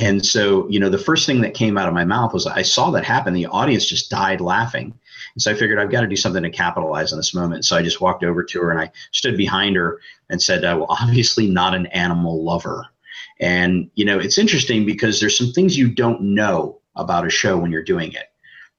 And 0.00 0.24
so, 0.24 0.66
you 0.70 0.80
know, 0.80 0.88
the 0.88 0.96
first 0.96 1.26
thing 1.26 1.42
that 1.42 1.52
came 1.52 1.76
out 1.76 1.88
of 1.88 1.92
my 1.92 2.06
mouth 2.06 2.32
was 2.32 2.46
I 2.46 2.62
saw 2.62 2.90
that 2.90 3.04
happen. 3.04 3.34
The 3.34 3.46
audience 3.46 3.84
just 3.84 4.10
died 4.10 4.40
laughing. 4.40 4.94
And 5.34 5.42
so 5.42 5.50
I 5.50 5.54
figured 5.54 5.78
I've 5.78 5.90
got 5.90 6.00
to 6.00 6.06
do 6.06 6.16
something 6.16 6.42
to 6.42 6.50
capitalize 6.50 7.12
on 7.12 7.18
this 7.18 7.34
moment. 7.34 7.66
So 7.66 7.76
I 7.76 7.82
just 7.82 8.00
walked 8.00 8.24
over 8.24 8.42
to 8.42 8.60
her 8.62 8.70
and 8.70 8.80
I 8.80 8.90
stood 9.12 9.36
behind 9.36 9.76
her 9.76 10.00
and 10.30 10.40
said, 10.42 10.64
uh, 10.64 10.74
Well, 10.78 10.86
obviously 10.88 11.48
not 11.48 11.74
an 11.74 11.86
animal 11.86 12.42
lover. 12.42 12.86
And, 13.40 13.90
you 13.94 14.04
know, 14.06 14.18
it's 14.18 14.38
interesting 14.38 14.86
because 14.86 15.20
there's 15.20 15.36
some 15.36 15.52
things 15.52 15.76
you 15.76 15.88
don't 15.88 16.22
know 16.22 16.80
about 16.96 17.26
a 17.26 17.30
show 17.30 17.58
when 17.58 17.70
you're 17.70 17.82
doing 17.82 18.12
it. 18.12 18.32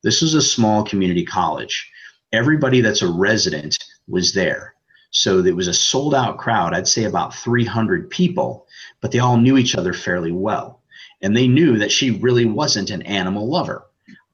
This 0.03 0.23
is 0.23 0.33
a 0.33 0.41
small 0.41 0.83
community 0.83 1.23
college. 1.23 1.91
Everybody 2.33 2.81
that's 2.81 3.03
a 3.03 3.11
resident 3.11 3.77
was 4.07 4.33
there. 4.33 4.73
So 5.11 5.39
it 5.39 5.55
was 5.55 5.67
a 5.67 5.73
sold 5.73 6.15
out 6.15 6.37
crowd. 6.37 6.73
I'd 6.73 6.87
say 6.87 7.03
about 7.03 7.35
300 7.35 8.09
people, 8.09 8.67
but 9.01 9.11
they 9.11 9.19
all 9.19 9.37
knew 9.37 9.57
each 9.57 9.75
other 9.75 9.93
fairly 9.93 10.31
well. 10.31 10.81
And 11.21 11.35
they 11.35 11.47
knew 11.47 11.77
that 11.77 11.91
she 11.91 12.11
really 12.11 12.45
wasn't 12.45 12.89
an 12.89 13.03
animal 13.03 13.47
lover. 13.49 13.85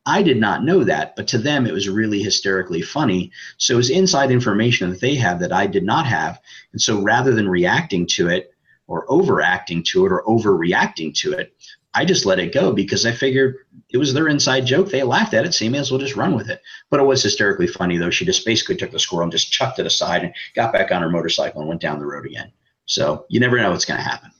I 0.06 0.22
did 0.22 0.38
not 0.38 0.64
know 0.64 0.86
that, 0.86 1.18
but 1.18 1.28
to 1.30 1.38
them 1.38 1.68
it 1.68 1.74
was 1.74 1.90
really 1.90 2.24
hysterically 2.24 2.82
funny. 2.82 3.32
So 3.58 3.74
it 3.74 3.78
was 3.78 3.90
inside 3.90 4.32
information 4.32 4.90
that 4.90 5.02
they 5.02 5.16
had 5.16 5.40
that 5.42 5.52
I 5.52 5.68
did 5.68 5.84
not 5.84 6.06
have. 6.06 6.40
And 6.72 6.82
so 6.82 7.02
rather 7.02 7.34
than 7.34 7.50
reacting 7.50 8.06
to 8.12 8.30
it 8.30 8.54
or 8.88 9.06
overacting 9.12 9.84
to 9.84 10.06
it 10.06 10.14
or 10.14 10.24
overreacting 10.24 11.14
to 11.16 11.34
it, 11.34 11.54
I 11.94 12.06
just 12.06 12.26
let 12.26 12.40
it 12.40 12.54
go 12.54 12.72
because 12.72 13.06
I 13.06 13.12
figured 13.12 13.56
it 13.90 13.98
was 13.98 14.14
their 14.14 14.28
inside 14.28 14.66
joke. 14.66 14.90
They 14.90 15.04
laughed 15.04 15.34
at 15.34 15.46
it, 15.46 15.54
so 15.54 15.66
you 15.66 15.72
may 15.72 15.80
as 15.80 15.92
well 15.92 16.00
just 16.00 16.16
run 16.16 16.36
with 16.36 16.50
it. 16.50 16.62
But 16.90 17.00
it 17.00 17.06
was 17.06 17.24
hysterically 17.24 17.68
funny, 17.68 17.98
though. 17.98 18.10
She 18.10 18.26
just 18.26 18.46
basically 18.46 18.76
took 18.76 18.92
the 18.92 19.00
squirrel 19.00 19.24
and 19.24 19.32
just 19.32 19.52
chucked 19.52 19.80
it 19.80 19.86
aside 19.86 20.24
and 20.24 20.34
got 20.56 20.74
back 20.74 20.92
on 20.92 21.02
her 21.02 21.10
motorcycle 21.10 21.62
and 21.62 21.70
went 21.70 21.82
down 21.82 22.00
the 22.00 22.06
road 22.06 22.26
again. 22.26 22.52
So 22.86 23.26
you 23.30 23.40
never 23.40 23.58
know 23.58 23.72
what's 23.72 23.86
going 23.86 24.00
to 24.00 24.04
happen. 24.04 24.32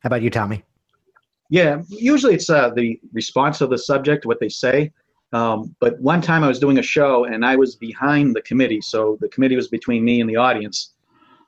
How 0.00 0.08
about 0.08 0.22
you, 0.22 0.30
Tommy? 0.30 0.62
Yeah, 1.50 1.82
usually 1.88 2.34
it's 2.34 2.50
uh, 2.50 2.70
the 2.70 3.00
response 3.12 3.60
of 3.60 3.70
the 3.70 3.78
subject, 3.78 4.26
what 4.26 4.40
they 4.40 4.48
say. 4.48 4.92
Um, 5.32 5.74
but 5.80 6.00
one 6.00 6.20
time 6.20 6.44
I 6.44 6.48
was 6.48 6.60
doing 6.60 6.78
a 6.78 6.82
show 6.82 7.24
and 7.24 7.44
I 7.44 7.56
was 7.56 7.74
behind 7.74 8.36
the 8.36 8.42
committee. 8.42 8.80
So 8.80 9.18
the 9.20 9.28
committee 9.28 9.56
was 9.56 9.68
between 9.68 10.04
me 10.04 10.20
and 10.20 10.30
the 10.30 10.36
audience. 10.36 10.92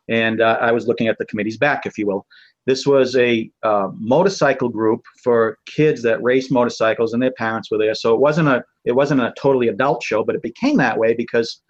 And 0.08 0.40
uh, 0.40 0.58
I 0.60 0.72
was 0.72 0.86
looking 0.86 1.08
at 1.08 1.18
the 1.18 1.26
committee's 1.26 1.56
back, 1.56 1.86
if 1.86 1.96
you 1.98 2.06
will. 2.06 2.26
This 2.66 2.84
was 2.84 3.16
a 3.16 3.48
uh, 3.62 3.88
motorcycle 3.94 4.68
group 4.68 5.02
for 5.22 5.58
kids 5.66 6.02
that 6.02 6.22
race 6.22 6.50
motorcycles, 6.50 7.12
and 7.14 7.22
their 7.22 7.32
parents 7.32 7.70
were 7.70 7.78
there. 7.78 7.94
So 7.94 8.12
it 8.12 8.20
wasn't 8.20 8.48
a 8.48 8.64
it 8.84 8.92
wasn't 8.92 9.20
a 9.20 9.32
totally 9.38 9.68
adult 9.68 10.02
show, 10.02 10.24
but 10.24 10.34
it 10.34 10.42
became 10.42 10.76
that 10.78 10.98
way 10.98 11.14
because 11.14 11.62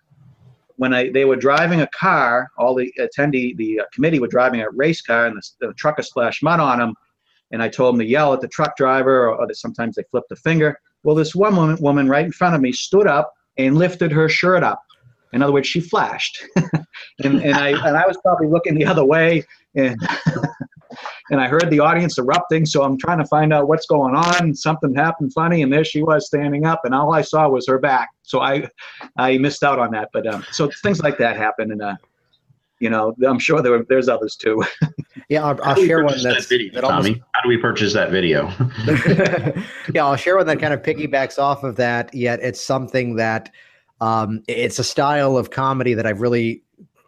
when 0.76 0.92
I, 0.92 1.10
they 1.10 1.24
were 1.24 1.36
driving 1.36 1.80
a 1.80 1.88
car, 1.88 2.50
all 2.58 2.74
the 2.74 2.92
attendee, 2.98 3.56
the 3.56 3.80
uh, 3.80 3.84
committee 3.92 4.20
were 4.20 4.26
driving 4.26 4.60
a 4.60 4.70
race 4.70 5.02
car, 5.02 5.26
and 5.26 5.36
the, 5.36 5.68
the 5.68 5.74
trucker 5.74 6.02
splashed 6.02 6.42
mud 6.42 6.60
on 6.60 6.78
them. 6.78 6.94
And 7.52 7.62
I 7.62 7.68
told 7.68 7.94
them 7.94 8.00
to 8.00 8.06
yell 8.06 8.32
at 8.32 8.40
the 8.40 8.48
truck 8.48 8.76
driver, 8.76 9.28
or, 9.28 9.36
or 9.36 9.54
sometimes 9.54 9.96
they 9.96 10.02
flipped 10.10 10.32
a 10.32 10.36
finger. 10.36 10.78
Well, 11.02 11.14
this 11.14 11.34
one 11.34 11.56
woman, 11.56 11.76
woman 11.80 12.08
right 12.08 12.24
in 12.24 12.32
front 12.32 12.54
of 12.54 12.60
me 12.60 12.72
stood 12.72 13.06
up 13.06 13.32
and 13.56 13.78
lifted 13.78 14.12
her 14.12 14.28
shirt 14.28 14.62
up. 14.62 14.82
In 15.32 15.42
other 15.42 15.52
words, 15.52 15.68
she 15.68 15.80
flashed, 15.80 16.42
and, 16.56 17.42
and 17.42 17.54
I 17.54 17.68
and 17.86 17.96
I 17.96 18.06
was 18.06 18.16
probably 18.22 18.46
looking 18.46 18.74
the 18.74 18.86
other 18.86 19.04
way, 19.04 19.44
and 19.74 19.96
and 21.30 21.40
I 21.40 21.48
heard 21.48 21.68
the 21.70 21.80
audience 21.80 22.18
erupting. 22.18 22.66
So 22.66 22.82
I'm 22.82 22.96
trying 22.98 23.18
to 23.18 23.26
find 23.26 23.52
out 23.52 23.68
what's 23.68 23.86
going 23.86 24.14
on. 24.14 24.54
Something 24.54 24.94
happened 24.94 25.32
funny, 25.32 25.62
and 25.62 25.72
there 25.72 25.84
she 25.84 26.02
was 26.02 26.26
standing 26.26 26.66
up, 26.66 26.82
and 26.84 26.94
all 26.94 27.12
I 27.12 27.22
saw 27.22 27.48
was 27.48 27.66
her 27.68 27.78
back. 27.78 28.10
So 28.22 28.40
I 28.40 28.68
I 29.16 29.38
missed 29.38 29.62
out 29.62 29.78
on 29.78 29.90
that. 29.92 30.10
But 30.12 30.26
um, 30.26 30.44
so 30.52 30.70
things 30.82 31.00
like 31.00 31.18
that 31.18 31.36
happen, 31.36 31.72
and 31.72 31.82
uh, 31.82 31.96
you 32.78 32.90
know, 32.90 33.14
I'm 33.26 33.38
sure 33.38 33.62
there 33.62 33.72
were, 33.72 33.86
there's 33.88 34.08
others 34.08 34.36
too. 34.36 34.62
yeah, 35.28 35.44
I'll, 35.44 35.58
I'll 35.62 35.76
share 35.76 36.04
one 36.04 36.12
that's 36.22 36.24
that 36.24 36.48
video, 36.48 36.72
that 36.74 36.84
almost, 36.84 37.08
Tommy. 37.08 37.22
How 37.32 37.42
do 37.42 37.48
we 37.48 37.56
purchase 37.56 37.92
that 37.94 38.10
video? 38.10 38.52
yeah, 39.94 40.04
I'll 40.04 40.16
share 40.16 40.36
one 40.36 40.46
that 40.46 40.60
kind 40.60 40.74
of 40.74 40.82
piggybacks 40.82 41.38
off 41.38 41.64
of 41.64 41.76
that. 41.76 42.12
Yet 42.14 42.40
it's 42.42 42.60
something 42.60 43.16
that 43.16 43.50
um, 44.00 44.42
it's 44.46 44.78
a 44.78 44.84
style 44.84 45.36
of 45.38 45.50
comedy 45.50 45.94
that 45.94 46.06
I've 46.06 46.20
really 46.20 46.62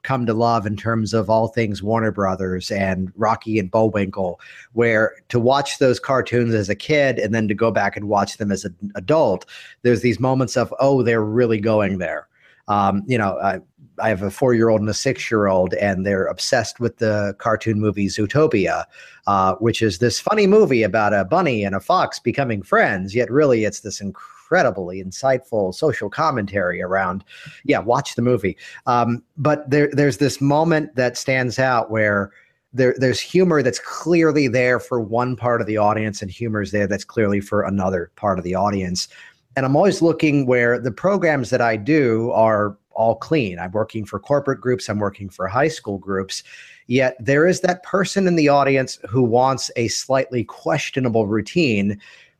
come 0.08 0.24
to 0.24 0.32
love 0.32 0.64
in 0.64 0.74
terms 0.74 1.12
of 1.12 1.28
all 1.28 1.48
things 1.48 1.82
Warner 1.82 2.10
Brothers 2.10 2.70
and 2.70 3.12
Rocky 3.14 3.58
and 3.58 3.70
Bullwinkle, 3.70 4.40
where 4.72 5.12
to 5.28 5.38
watch 5.38 5.80
those 5.80 6.00
cartoons 6.00 6.54
as 6.54 6.70
a 6.70 6.74
kid 6.74 7.18
and 7.18 7.34
then 7.34 7.46
to 7.46 7.54
go 7.54 7.70
back 7.70 7.94
and 7.94 8.08
watch 8.08 8.38
them 8.38 8.50
as 8.50 8.64
an 8.64 8.74
adult, 8.94 9.44
there's 9.82 10.00
these 10.00 10.18
moments 10.18 10.56
of, 10.56 10.72
oh, 10.80 11.02
they're 11.02 11.22
really 11.22 11.60
going 11.60 11.98
there. 11.98 12.26
Um, 12.68 13.02
you 13.06 13.18
know, 13.18 13.38
I, 13.38 13.60
I 13.98 14.08
have 14.08 14.22
a 14.22 14.30
four 14.30 14.54
year 14.54 14.70
old 14.70 14.80
and 14.80 14.88
a 14.88 14.94
six 14.94 15.30
year 15.30 15.46
old, 15.46 15.74
and 15.74 16.06
they're 16.06 16.24
obsessed 16.24 16.80
with 16.80 16.96
the 16.96 17.34
cartoon 17.36 17.78
movie 17.78 18.06
Zootopia, 18.06 18.84
uh, 19.26 19.56
which 19.56 19.82
is 19.82 19.98
this 19.98 20.18
funny 20.18 20.46
movie 20.46 20.84
about 20.84 21.12
a 21.12 21.26
bunny 21.26 21.64
and 21.64 21.74
a 21.74 21.80
fox 21.80 22.18
becoming 22.18 22.62
friends. 22.62 23.14
Yet, 23.14 23.30
really, 23.30 23.66
it's 23.66 23.80
this 23.80 24.00
incredibly 24.48 25.04
insightful 25.04 25.74
social 25.74 26.08
commentary 26.08 26.80
around. 26.80 27.22
Yeah, 27.64 27.80
watch 27.80 28.14
the 28.14 28.22
movie. 28.22 28.56
Um, 28.86 29.22
but 29.36 29.68
there, 29.68 29.90
there's 29.92 30.16
this 30.16 30.40
moment 30.40 30.94
that 30.96 31.16
stands 31.16 31.58
out 31.58 31.90
where. 31.90 32.32
There, 32.74 32.94
there's 32.98 33.18
humor 33.18 33.62
that's 33.62 33.78
clearly 33.78 34.46
there 34.46 34.78
for 34.78 35.00
one 35.00 35.36
part 35.36 35.62
of 35.62 35.66
the 35.66 35.78
audience, 35.78 36.20
and 36.20 36.30
humor 36.30 36.60
is 36.60 36.70
there 36.70 36.86
that's 36.86 37.02
clearly 37.02 37.40
for 37.40 37.62
another 37.62 38.10
part 38.16 38.38
of 38.38 38.44
the 38.44 38.54
audience. 38.54 39.08
And 39.56 39.64
I'm 39.64 39.74
always 39.74 40.02
looking 40.02 40.44
where 40.44 40.78
the 40.78 40.92
programs 40.92 41.48
that 41.48 41.62
I 41.62 41.76
do 41.76 42.30
are 42.32 42.76
all 42.92 43.14
clean. 43.14 43.58
I'm 43.58 43.72
working 43.72 44.04
for 44.04 44.20
corporate 44.20 44.60
groups, 44.60 44.86
I'm 44.90 44.98
working 44.98 45.30
for 45.30 45.48
high 45.48 45.68
school 45.68 45.96
groups. 45.96 46.42
Yet 46.88 47.16
there 47.18 47.46
is 47.46 47.60
that 47.60 47.82
person 47.84 48.26
in 48.26 48.36
the 48.36 48.50
audience 48.50 48.98
who 49.08 49.22
wants 49.22 49.70
a 49.76 49.88
slightly 49.88 50.44
questionable 50.44 51.26
routine 51.26 51.98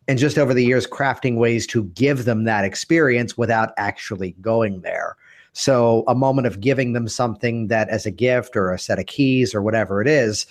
and 0.09 0.19
just 0.19 0.39
over 0.39 0.55
the 0.55 0.65
years 0.65 0.87
crafting 0.87 1.37
ways 1.37 1.67
to 1.69 1.85
give 1.85 2.25
them 2.25 2.45
that 2.45 2.65
experience 2.65 3.37
without 3.37 3.73
actually 3.77 4.35
going 4.41 4.81
there. 4.81 5.17
So 5.53 6.05
a 6.09 6.15
moment 6.15 6.47
of 6.47 6.61
giving 6.61 6.95
them 6.95 7.09
something 7.09 7.69
that 7.69 7.89
as 7.91 8.07
a 8.07 8.11
gift 8.11 8.57
or 8.57 8.73
a 8.73 8.79
set 8.79 8.99
of 8.99 9.07
keys 9.07 9.55
or 9.55 9.61
whatever 9.61 10.01
it 10.01 10.09
is, 10.09 10.47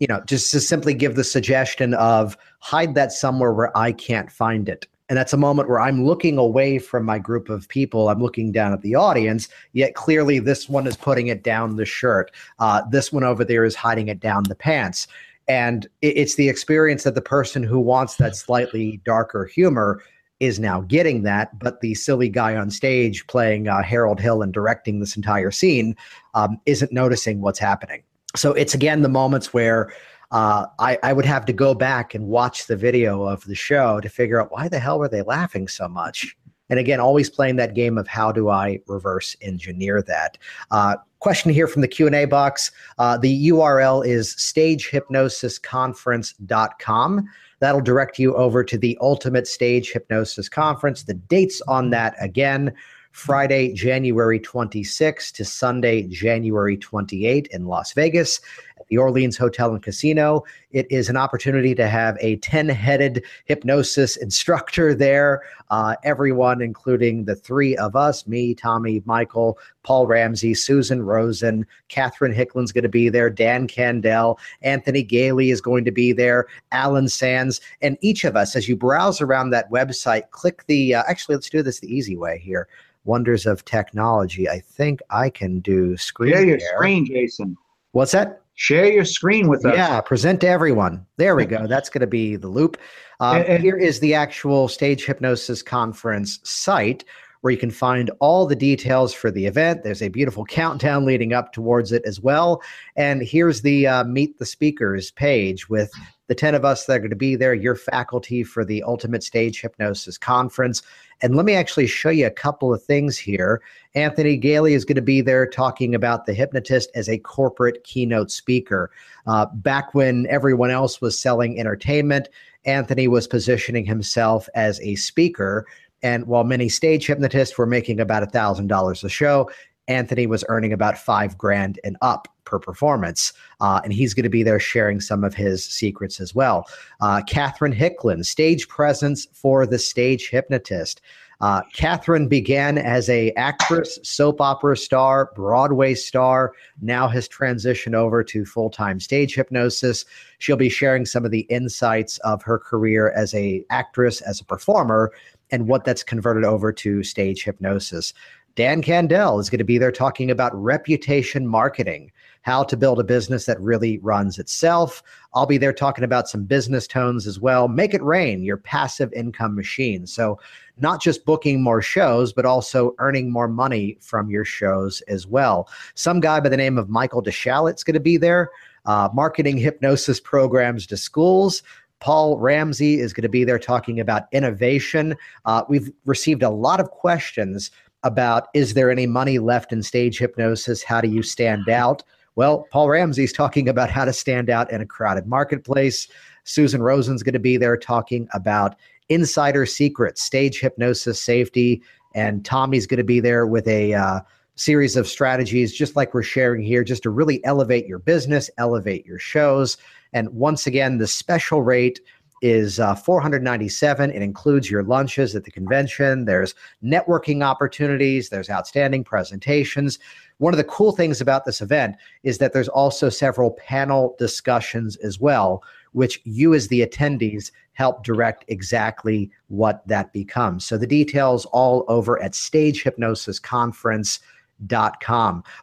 you 0.00 0.06
know, 0.06 0.20
just 0.26 0.50
to 0.50 0.60
simply 0.60 0.94
give 0.94 1.14
the 1.14 1.24
suggestion 1.24 1.94
of 1.94 2.36
hide 2.60 2.94
that 2.94 3.12
somewhere 3.12 3.52
where 3.52 3.76
I 3.76 3.92
can't 3.92 4.30
find 4.30 4.68
it. 4.68 4.86
And 5.08 5.16
that's 5.16 5.32
a 5.32 5.38
moment 5.38 5.70
where 5.70 5.80
I'm 5.80 6.04
looking 6.04 6.36
away 6.36 6.78
from 6.78 7.04
my 7.04 7.18
group 7.18 7.48
of 7.48 7.66
people. 7.68 8.10
I'm 8.10 8.20
looking 8.20 8.52
down 8.52 8.74
at 8.74 8.82
the 8.82 8.94
audience, 8.94 9.48
yet 9.72 9.94
clearly 9.94 10.38
this 10.38 10.68
one 10.68 10.86
is 10.86 10.98
putting 10.98 11.28
it 11.28 11.42
down 11.42 11.76
the 11.76 11.86
shirt. 11.86 12.30
Uh, 12.58 12.82
this 12.90 13.10
one 13.10 13.24
over 13.24 13.42
there 13.44 13.64
is 13.64 13.74
hiding 13.74 14.08
it 14.08 14.20
down 14.20 14.44
the 14.44 14.54
pants. 14.54 15.08
And 15.48 15.86
it's 16.02 16.34
the 16.34 16.48
experience 16.48 17.04
that 17.04 17.14
the 17.14 17.22
person 17.22 17.62
who 17.62 17.80
wants 17.80 18.16
that 18.16 18.36
slightly 18.36 19.00
darker 19.04 19.46
humor 19.46 20.02
is 20.40 20.60
now 20.60 20.82
getting 20.82 21.22
that, 21.22 21.58
but 21.58 21.80
the 21.80 21.94
silly 21.94 22.28
guy 22.28 22.54
on 22.54 22.70
stage 22.70 23.26
playing 23.26 23.66
uh, 23.66 23.82
Harold 23.82 24.20
Hill 24.20 24.42
and 24.42 24.52
directing 24.52 25.00
this 25.00 25.16
entire 25.16 25.50
scene 25.50 25.96
um, 26.34 26.60
isn't 26.66 26.92
noticing 26.92 27.40
what's 27.40 27.58
happening. 27.58 28.02
So 28.36 28.52
it's 28.52 28.74
again 28.74 29.02
the 29.02 29.08
moments 29.08 29.52
where 29.52 29.92
uh, 30.30 30.66
I, 30.78 30.98
I 31.02 31.12
would 31.12 31.24
have 31.24 31.46
to 31.46 31.52
go 31.52 31.74
back 31.74 32.14
and 32.14 32.26
watch 32.26 32.66
the 32.66 32.76
video 32.76 33.24
of 33.24 33.44
the 33.46 33.54
show 33.54 34.00
to 34.00 34.08
figure 34.08 34.40
out 34.40 34.52
why 34.52 34.68
the 34.68 34.78
hell 34.78 34.98
were 34.98 35.08
they 35.08 35.22
laughing 35.22 35.66
so 35.66 35.88
much. 35.88 36.36
And 36.70 36.78
again, 36.78 37.00
always 37.00 37.30
playing 37.30 37.56
that 37.56 37.74
game 37.74 37.96
of 37.96 38.06
how 38.06 38.30
do 38.30 38.50
I 38.50 38.80
reverse 38.86 39.34
engineer 39.40 40.02
that. 40.02 40.36
Uh, 40.70 40.96
question 41.20 41.52
here 41.52 41.66
from 41.66 41.82
the 41.82 41.88
Q&A 41.88 42.24
box. 42.26 42.70
Uh, 42.98 43.18
the 43.18 43.48
URL 43.48 44.06
is 44.06 44.36
stagehypnosisconference.com. 44.36 47.28
That'll 47.60 47.80
direct 47.80 48.18
you 48.18 48.36
over 48.36 48.62
to 48.62 48.78
the 48.78 48.96
Ultimate 49.00 49.48
Stage 49.48 49.92
Hypnosis 49.92 50.48
Conference. 50.48 51.02
The 51.02 51.14
dates 51.14 51.60
on 51.66 51.90
that 51.90 52.14
again, 52.20 52.72
Friday, 53.12 53.72
January 53.72 54.38
26 54.38 55.32
to 55.32 55.44
Sunday, 55.44 56.02
January 56.04 56.76
28 56.76 57.48
in 57.48 57.66
Las 57.66 57.92
Vegas 57.92 58.40
the 58.88 58.98
Orleans 58.98 59.36
Hotel 59.36 59.72
and 59.72 59.82
Casino. 59.82 60.44
It 60.70 60.86
is 60.90 61.08
an 61.08 61.16
opportunity 61.16 61.74
to 61.74 61.88
have 61.88 62.16
a 62.20 62.36
10 62.36 62.68
headed 62.68 63.24
hypnosis 63.44 64.16
instructor 64.16 64.94
there. 64.94 65.42
Uh, 65.70 65.96
everyone, 66.02 66.62
including 66.62 67.24
the 67.24 67.34
three 67.34 67.76
of 67.76 67.94
us 67.94 68.26
me, 68.26 68.54
Tommy, 68.54 69.02
Michael, 69.04 69.58
Paul 69.82 70.06
Ramsey, 70.06 70.54
Susan 70.54 71.02
Rosen, 71.02 71.66
Catherine 71.88 72.32
Hicklin's 72.32 72.72
going 72.72 72.82
to 72.82 72.88
be 72.88 73.08
there, 73.08 73.28
Dan 73.30 73.66
Candell, 73.66 74.38
Anthony 74.62 75.04
Galie 75.04 75.52
is 75.52 75.60
going 75.60 75.84
to 75.84 75.92
be 75.92 76.12
there, 76.12 76.46
Alan 76.72 77.08
Sands, 77.08 77.60
and 77.82 77.98
each 78.00 78.24
of 78.24 78.36
us, 78.36 78.56
as 78.56 78.68
you 78.68 78.76
browse 78.76 79.20
around 79.20 79.50
that 79.50 79.70
website, 79.70 80.30
click 80.30 80.64
the 80.66 80.94
uh, 80.94 81.02
actually, 81.06 81.36
let's 81.36 81.50
do 81.50 81.62
this 81.62 81.80
the 81.80 81.94
easy 81.94 82.16
way 82.16 82.38
here 82.38 82.68
wonders 83.04 83.46
of 83.46 83.64
technology. 83.64 84.48
I 84.48 84.60
think 84.60 85.00
I 85.10 85.30
can 85.30 85.60
do 85.60 85.96
screen. 85.96 86.32
Yeah, 86.32 86.40
your 86.40 86.60
screen, 86.60 87.06
Jason. 87.06 87.56
What's 87.92 88.12
that? 88.12 88.42
Share 88.58 88.92
your 88.92 89.04
screen 89.04 89.48
with 89.48 89.64
us. 89.64 89.74
Yeah, 89.74 90.00
present 90.00 90.40
to 90.40 90.48
everyone. 90.48 91.06
There 91.16 91.36
we 91.36 91.46
go. 91.46 91.66
That's 91.68 91.88
going 91.88 92.00
to 92.00 92.08
be 92.08 92.34
the 92.34 92.48
loop. 92.48 92.76
Um, 93.20 93.36
and, 93.36 93.46
and, 93.46 93.62
here 93.62 93.76
is 93.76 94.00
the 94.00 94.14
actual 94.14 94.66
Stage 94.66 95.06
Hypnosis 95.06 95.62
Conference 95.62 96.40
site 96.42 97.04
where 97.40 97.52
you 97.52 97.56
can 97.56 97.70
find 97.70 98.10
all 98.18 98.46
the 98.46 98.56
details 98.56 99.14
for 99.14 99.30
the 99.30 99.46
event. 99.46 99.84
There's 99.84 100.02
a 100.02 100.08
beautiful 100.08 100.44
countdown 100.44 101.04
leading 101.04 101.32
up 101.32 101.52
towards 101.52 101.92
it 101.92 102.02
as 102.04 102.20
well. 102.20 102.60
And 102.96 103.22
here's 103.22 103.62
the 103.62 103.86
uh, 103.86 104.04
Meet 104.04 104.38
the 104.38 104.46
Speakers 104.46 105.12
page 105.12 105.68
with 105.68 105.92
the 106.28 106.34
10 106.34 106.54
of 106.54 106.64
us 106.64 106.84
that 106.84 106.96
are 106.96 106.98
going 107.00 107.10
to 107.10 107.16
be 107.16 107.34
there, 107.34 107.54
your 107.54 107.74
faculty 107.74 108.44
for 108.44 108.64
the 108.64 108.82
Ultimate 108.84 109.22
Stage 109.22 109.60
Hypnosis 109.60 110.16
Conference. 110.16 110.82
And 111.20 111.34
let 111.34 111.44
me 111.44 111.54
actually 111.54 111.86
show 111.86 112.10
you 112.10 112.26
a 112.26 112.30
couple 112.30 112.72
of 112.72 112.82
things 112.82 113.18
here. 113.18 113.60
Anthony 113.94 114.38
Galie 114.38 114.74
is 114.74 114.84
going 114.84 114.96
to 114.96 115.02
be 115.02 115.20
there 115.20 115.46
talking 115.46 115.94
about 115.94 116.26
the 116.26 116.34
hypnotist 116.34 116.90
as 116.94 117.08
a 117.08 117.18
corporate 117.18 117.82
keynote 117.82 118.30
speaker. 118.30 118.90
Uh, 119.26 119.46
back 119.54 119.94
when 119.94 120.26
everyone 120.28 120.70
else 120.70 121.00
was 121.00 121.20
selling 121.20 121.58
entertainment, 121.58 122.28
Anthony 122.64 123.08
was 123.08 123.26
positioning 123.26 123.86
himself 123.86 124.48
as 124.54 124.80
a 124.80 124.94
speaker. 124.96 125.66
And 126.02 126.26
while 126.26 126.44
many 126.44 126.68
stage 126.68 127.06
hypnotists 127.06 127.58
were 127.58 127.66
making 127.66 127.98
about 127.98 128.22
a 128.22 128.26
$1,000 128.26 129.04
a 129.04 129.08
show, 129.08 129.50
Anthony 129.88 130.26
was 130.26 130.44
earning 130.48 130.72
about 130.72 130.96
five 130.96 131.36
grand 131.36 131.80
and 131.82 131.96
up 132.02 132.28
per 132.44 132.58
performance. 132.58 133.32
Uh, 133.60 133.80
and 133.84 133.92
he's 133.92 134.14
going 134.14 134.24
to 134.24 134.30
be 134.30 134.42
there 134.42 134.60
sharing 134.60 135.00
some 135.00 135.24
of 135.24 135.34
his 135.34 135.64
secrets 135.64 136.20
as 136.20 136.34
well. 136.34 136.66
Uh, 137.00 137.22
Catherine 137.26 137.74
Hicklin, 137.74 138.24
stage 138.24 138.68
presence 138.68 139.26
for 139.32 139.66
the 139.66 139.78
stage 139.78 140.30
hypnotist. 140.30 141.00
Uh, 141.40 141.62
Catherine 141.72 142.26
began 142.26 142.78
as 142.78 143.08
a 143.08 143.30
actress, 143.32 143.98
soap 144.02 144.40
opera 144.40 144.76
star, 144.76 145.30
Broadway 145.36 145.94
star. 145.94 146.52
Now 146.80 147.06
has 147.06 147.28
transitioned 147.28 147.94
over 147.94 148.24
to 148.24 148.44
full 148.44 148.70
time 148.70 148.98
stage 148.98 149.36
hypnosis. 149.36 150.04
She'll 150.38 150.56
be 150.56 150.68
sharing 150.68 151.06
some 151.06 151.24
of 151.24 151.30
the 151.30 151.42
insights 151.42 152.18
of 152.18 152.42
her 152.42 152.58
career 152.58 153.10
as 153.10 153.34
a 153.34 153.64
actress, 153.70 154.20
as 154.20 154.40
a 154.40 154.44
performer, 154.44 155.12
and 155.50 155.68
what 155.68 155.84
that's 155.84 156.02
converted 156.02 156.44
over 156.44 156.72
to 156.72 157.04
stage 157.04 157.44
hypnosis. 157.44 158.12
Dan 158.58 158.82
Candell 158.82 159.38
is 159.38 159.50
going 159.50 159.58
to 159.58 159.64
be 159.64 159.78
there 159.78 159.92
talking 159.92 160.32
about 160.32 160.52
reputation 160.52 161.46
marketing 161.46 162.10
how 162.42 162.64
to 162.64 162.76
build 162.76 162.98
a 162.98 163.04
business 163.04 163.46
that 163.46 163.60
really 163.60 163.98
runs 163.98 164.36
itself. 164.36 165.00
I'll 165.32 165.46
be 165.46 165.58
there 165.58 165.72
talking 165.72 166.02
about 166.02 166.28
some 166.28 166.42
business 166.42 166.88
tones 166.88 167.28
as 167.28 167.38
well. 167.38 167.68
Make 167.68 167.94
it 167.94 168.02
rain, 168.02 168.42
your 168.42 168.56
passive 168.56 169.12
income 169.12 169.54
machine. 169.54 170.08
So, 170.08 170.40
not 170.76 171.00
just 171.00 171.24
booking 171.24 171.62
more 171.62 171.80
shows, 171.80 172.32
but 172.32 172.46
also 172.46 172.96
earning 172.98 173.30
more 173.30 173.46
money 173.46 173.96
from 174.00 174.28
your 174.28 174.44
shows 174.44 175.02
as 175.02 175.24
well. 175.24 175.68
Some 175.94 176.18
guy 176.18 176.40
by 176.40 176.48
the 176.48 176.56
name 176.56 176.78
of 176.78 176.88
Michael 176.88 177.22
DeSchalit's 177.22 177.84
going 177.84 177.94
to 177.94 178.00
be 178.00 178.16
there, 178.16 178.50
uh, 178.86 179.08
marketing 179.14 179.56
hypnosis 179.56 180.18
programs 180.18 180.84
to 180.88 180.96
schools. 180.96 181.62
Paul 182.00 182.38
Ramsey 182.38 183.00
is 183.00 183.12
going 183.12 183.22
to 183.22 183.28
be 183.28 183.44
there 183.44 183.58
talking 183.58 183.98
about 183.98 184.28
innovation. 184.32 185.16
Uh, 185.44 185.64
we've 185.68 185.90
received 186.04 186.42
a 186.42 186.50
lot 186.50 186.80
of 186.80 186.90
questions 186.90 187.70
about 188.08 188.48
is 188.54 188.74
there 188.74 188.90
any 188.90 189.06
money 189.06 189.38
left 189.38 189.72
in 189.72 189.84
stage 189.84 190.18
hypnosis? 190.18 190.82
How 190.82 191.00
do 191.00 191.08
you 191.08 191.22
stand 191.22 191.68
out? 191.68 192.02
Well, 192.34 192.66
Paul 192.72 192.88
Ramsey's 192.88 193.32
talking 193.32 193.68
about 193.68 193.90
how 193.90 194.04
to 194.04 194.12
stand 194.12 194.50
out 194.50 194.70
in 194.72 194.80
a 194.80 194.86
crowded 194.86 195.26
marketplace. 195.26 196.08
Susan 196.44 196.82
Rosen's 196.82 197.22
going 197.22 197.34
to 197.34 197.38
be 197.38 197.56
there 197.56 197.76
talking 197.76 198.28
about 198.32 198.74
insider 199.08 199.66
secrets, 199.66 200.22
stage 200.22 200.60
hypnosis 200.60 201.20
safety. 201.20 201.82
And 202.14 202.44
Tommy's 202.44 202.86
going 202.86 202.98
to 202.98 203.04
be 203.04 203.20
there 203.20 203.46
with 203.46 203.68
a 203.68 203.94
uh, 203.94 204.20
series 204.54 204.96
of 204.96 205.06
strategies, 205.06 205.72
just 205.72 205.94
like 205.94 206.14
we're 206.14 206.22
sharing 206.22 206.62
here, 206.62 206.82
just 206.82 207.02
to 207.04 207.10
really 207.10 207.44
elevate 207.44 207.86
your 207.86 207.98
business, 207.98 208.50
elevate 208.58 209.06
your 209.06 209.18
shows. 209.18 209.76
And 210.12 210.28
once 210.30 210.66
again, 210.66 210.98
the 210.98 211.06
special 211.06 211.62
rate 211.62 212.00
is 212.42 212.78
uh, 212.80 212.94
497 212.94 214.10
it 214.10 214.22
includes 214.22 214.70
your 214.70 214.82
lunches 214.82 215.34
at 215.34 215.44
the 215.44 215.50
convention. 215.50 216.24
There's 216.24 216.54
networking 216.82 217.44
opportunities. 217.44 218.28
There's 218.28 218.50
outstanding 218.50 219.04
presentations. 219.04 219.98
One 220.38 220.52
of 220.52 220.58
the 220.58 220.64
cool 220.64 220.92
things 220.92 221.20
about 221.20 221.44
this 221.44 221.60
event 221.60 221.96
is 222.22 222.38
that 222.38 222.52
there's 222.52 222.68
also 222.68 223.08
several 223.08 223.50
panel 223.52 224.14
discussions 224.18 224.96
as 224.96 225.18
well 225.20 225.62
which 225.92 226.20
you 226.24 226.52
as 226.54 226.68
the 226.68 226.86
attendees 226.86 227.50
help 227.72 228.04
direct 228.04 228.44
exactly 228.48 229.30
what 229.48 229.86
that 229.88 230.12
becomes. 230.12 230.66
So 230.66 230.76
the 230.76 230.86
details 230.86 231.46
all 231.46 231.84
over 231.88 232.22
at 232.22 232.32
stagehypnosisconference.com 232.32 234.22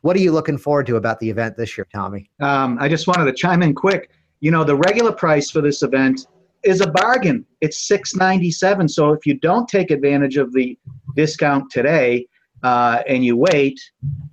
what 0.01 0.15
are 0.15 0.19
you 0.19 0.31
looking 0.31 0.57
forward 0.57 0.85
to 0.87 0.95
about 0.95 1.19
the 1.19 1.29
event 1.29 1.57
this 1.57 1.77
year 1.77 1.85
tommy? 1.93 2.29
Um, 2.39 2.77
i 2.79 2.87
just 2.87 3.07
wanted 3.07 3.25
to 3.25 3.33
chime 3.33 3.61
in 3.61 3.75
quick. 3.75 4.09
You 4.39 4.51
know 4.51 4.63
the 4.63 4.75
regular 4.75 5.11
price 5.11 5.51
for 5.51 5.59
this 5.61 5.83
event 5.83 6.27
is 6.65 6.81
a 6.81 6.89
bargain. 6.89 7.45
It's 7.61 7.87
six 7.87 8.15
ninety 8.15 8.51
seven. 8.51 8.87
So 8.87 9.11
if 9.13 9.25
you 9.25 9.35
don't 9.39 9.67
take 9.67 9.91
advantage 9.91 10.37
of 10.37 10.51
the 10.53 10.77
discount 11.15 11.71
today 11.71 12.27
uh, 12.63 13.03
and 13.07 13.23
you 13.23 13.37
wait, 13.37 13.79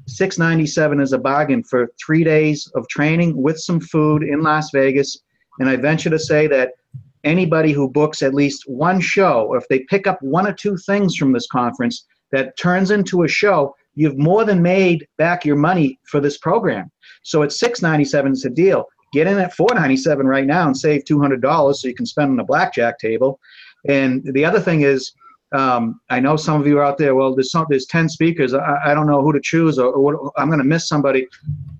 six 0.06 0.38
ninety 0.38 0.66
seven 0.66 1.00
is 1.00 1.12
a 1.12 1.18
bargain 1.18 1.62
for 1.62 1.92
three 2.04 2.24
days 2.24 2.70
of 2.74 2.88
training 2.88 3.36
with 3.36 3.58
some 3.58 3.80
food 3.80 4.22
in 4.22 4.42
Las 4.42 4.70
Vegas. 4.72 5.18
And 5.58 5.68
I 5.68 5.76
venture 5.76 6.10
to 6.10 6.18
say 6.18 6.46
that 6.48 6.72
anybody 7.24 7.72
who 7.72 7.88
books 7.88 8.22
at 8.22 8.34
least 8.34 8.64
one 8.66 9.00
show, 9.00 9.46
or 9.48 9.58
if 9.58 9.68
they 9.68 9.80
pick 9.80 10.06
up 10.06 10.18
one 10.22 10.46
or 10.46 10.52
two 10.52 10.76
things 10.78 11.14
from 11.16 11.32
this 11.32 11.46
conference 11.46 12.06
that 12.32 12.56
turns 12.56 12.90
into 12.90 13.22
a 13.24 13.28
show, 13.28 13.76
you've 13.94 14.18
more 14.18 14.44
than 14.44 14.62
made 14.62 15.06
back 15.18 15.44
your 15.44 15.56
money 15.56 16.00
for 16.06 16.18
this 16.18 16.38
program. 16.38 16.90
So 17.22 17.42
at 17.42 17.52
six 17.52 17.82
ninety 17.82 18.06
seven, 18.06 18.32
it's 18.32 18.46
a 18.46 18.50
deal 18.50 18.86
get 19.12 19.26
in 19.26 19.38
at 19.38 19.54
497 19.54 20.26
right 20.26 20.46
now 20.46 20.66
and 20.66 20.76
save 20.76 21.04
$200 21.04 21.74
so 21.74 21.88
you 21.88 21.94
can 21.94 22.06
spend 22.06 22.30
on 22.30 22.40
a 22.40 22.44
blackjack 22.44 22.98
table 22.98 23.38
and 23.88 24.22
the 24.32 24.44
other 24.44 24.60
thing 24.60 24.82
is 24.82 25.12
um, 25.52 26.00
I 26.08 26.18
know 26.18 26.36
some 26.36 26.60
of 26.60 26.66
you 26.66 26.78
are 26.78 26.84
out 26.84 26.98
there. 26.98 27.14
Well, 27.14 27.34
there's 27.34 27.50
some, 27.50 27.66
there's 27.68 27.86
10 27.86 28.08
speakers. 28.08 28.54
I, 28.54 28.78
I 28.86 28.94
don't 28.94 29.06
know 29.06 29.22
who 29.22 29.32
to 29.32 29.40
choose, 29.40 29.78
or, 29.78 29.92
or 29.92 30.00
what, 30.00 30.32
I'm 30.36 30.48
going 30.48 30.58
to 30.58 30.64
miss 30.64 30.88
somebody. 30.88 31.26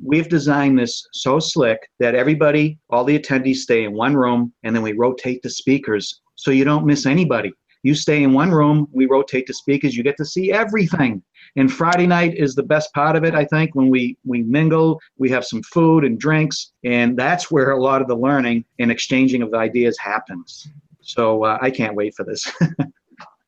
We've 0.05 0.29
designed 0.29 0.79
this 0.79 1.07
so 1.13 1.39
slick 1.39 1.89
that 1.99 2.15
everybody, 2.15 2.79
all 2.91 3.05
the 3.05 3.19
attendees, 3.19 3.57
stay 3.57 3.85
in 3.85 3.95
one 3.95 4.15
room, 4.15 4.53
and 4.63 4.77
then 4.77 4.83
we 4.83 4.93
rotate 4.93 5.43
the 5.43 5.51
speakers 5.51 6.21
so 6.35 6.51
you 6.51 6.65
don't 6.65 6.85
miss 6.85 7.07
anybody. 7.07 7.53
You 7.83 7.95
stay 7.95 8.23
in 8.23 8.33
one 8.33 8.51
room. 8.51 8.89
We 8.93 9.07
rotate 9.07 9.47
the 9.47 9.55
speakers. 9.55 9.97
You 9.97 10.03
get 10.03 10.17
to 10.19 10.25
see 10.25 10.53
everything. 10.53 11.23
And 11.57 11.73
Friday 11.73 12.07
night 12.07 12.35
is 12.37 12.55
the 12.55 12.63
best 12.63 12.93
part 12.95 13.15
of 13.15 13.25
it, 13.25 13.35
I 13.35 13.45
think, 13.45 13.75
when 13.75 13.91
we 13.91 14.17
we 14.25 14.43
mingle, 14.43 15.01
we 15.19 15.31
have 15.31 15.45
some 15.45 15.63
food 15.63 16.05
and 16.05 16.19
drinks, 16.19 16.73
and 16.85 17.17
that's 17.17 17.51
where 17.51 17.73
a 17.73 17.81
lot 17.81 18.01
of 18.01 18.09
the 18.09 18.17
learning 18.17 18.65
and 18.79 18.91
exchanging 18.91 19.43
of 19.43 19.53
ideas 19.55 19.99
happens. 19.99 20.67
So 21.03 21.45
uh, 21.45 21.59
I 21.61 21.71
can't 21.71 21.95
wait 21.95 22.15
for 22.15 22.25
this. 22.25 22.51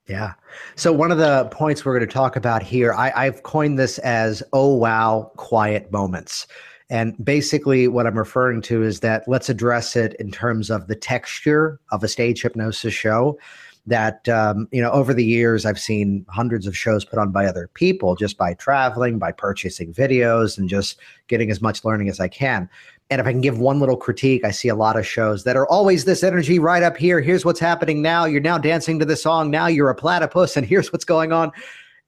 Yeah. 0.07 0.35
So 0.77 0.93
one 0.93 1.11
of 1.11 1.19
the 1.19 1.49
points 1.51 1.85
we're 1.85 1.97
going 1.99 2.07
to 2.07 2.13
talk 2.13 2.37
about 2.37 2.63
here, 2.63 2.93
I, 2.93 3.25
have 3.25 3.43
coined 3.43 3.79
this 3.79 3.99
as 4.01 4.43
"oh 4.53 4.75
wow" 4.75 5.33
quiet 5.37 5.91
moments. 5.91 6.47
And 6.91 7.17
basically, 7.25 7.89
what 7.89 8.07
I'm 8.07 8.19
referring 8.19 8.61
to 8.63 8.83
is 8.83 9.01
that 9.01 9.25
let's 9.27 9.49
address 9.49 9.97
it 9.97 10.15
in 10.19 10.31
terms 10.31 10.69
of 10.69 10.89
the 10.89 10.95
texture 10.95 11.81
of 11.91 12.05
a 12.05 12.09
stage 12.09 12.43
hypnosis 12.43 12.93
show 12.93 13.39
that 13.87 14.29
um, 14.29 14.69
you 14.73 14.81
know 14.81 14.91
over 14.91 15.13
the 15.13 15.25
years 15.25 15.67
i've 15.67 15.79
seen 15.79 16.25
hundreds 16.29 16.67
of 16.67 16.77
shows 16.77 17.05
put 17.05 17.19
on 17.19 17.31
by 17.31 17.47
other 17.47 17.69
people 17.75 18.15
just 18.15 18.39
by 18.39 18.55
traveling 18.55 19.19
by 19.19 19.31
purchasing 19.31 19.93
videos 19.93 20.57
and 20.59 20.69
just 20.69 20.99
getting 21.29 21.51
as 21.51 21.61
much 21.61 21.85
learning 21.85 22.09
as 22.09 22.21
i 22.21 22.29
can. 22.29 22.69
And 23.11 23.21
if 23.21 23.27
i 23.27 23.33
can 23.33 23.43
give 23.43 23.59
one 23.59 23.81
little 23.81 23.97
critique 23.97 24.45
i 24.45 24.51
see 24.51 24.69
a 24.69 24.75
lot 24.75 24.99
of 24.99 25.07
shows 25.07 25.45
that 25.45 25.57
are 25.57 25.69
always 25.69 26.05
this 26.05 26.23
energy 26.23 26.59
right 26.59 26.83
up 26.83 26.97
here. 26.97 27.21
Here's 27.21 27.45
what's 27.45 27.61
happening 27.61 28.01
now. 28.01 28.25
You're 28.25 28.41
now 28.41 28.59
dancing 28.59 28.99
to 28.99 29.05
the 29.05 29.17
song. 29.17 29.51
Now 29.51 29.67
you're 29.67 29.91
a 29.91 29.95
platypus 29.95 30.57
and 30.57 30.67
here's 30.67 30.93
what's 30.93 31.05
going 31.05 31.33
on. 31.33 31.53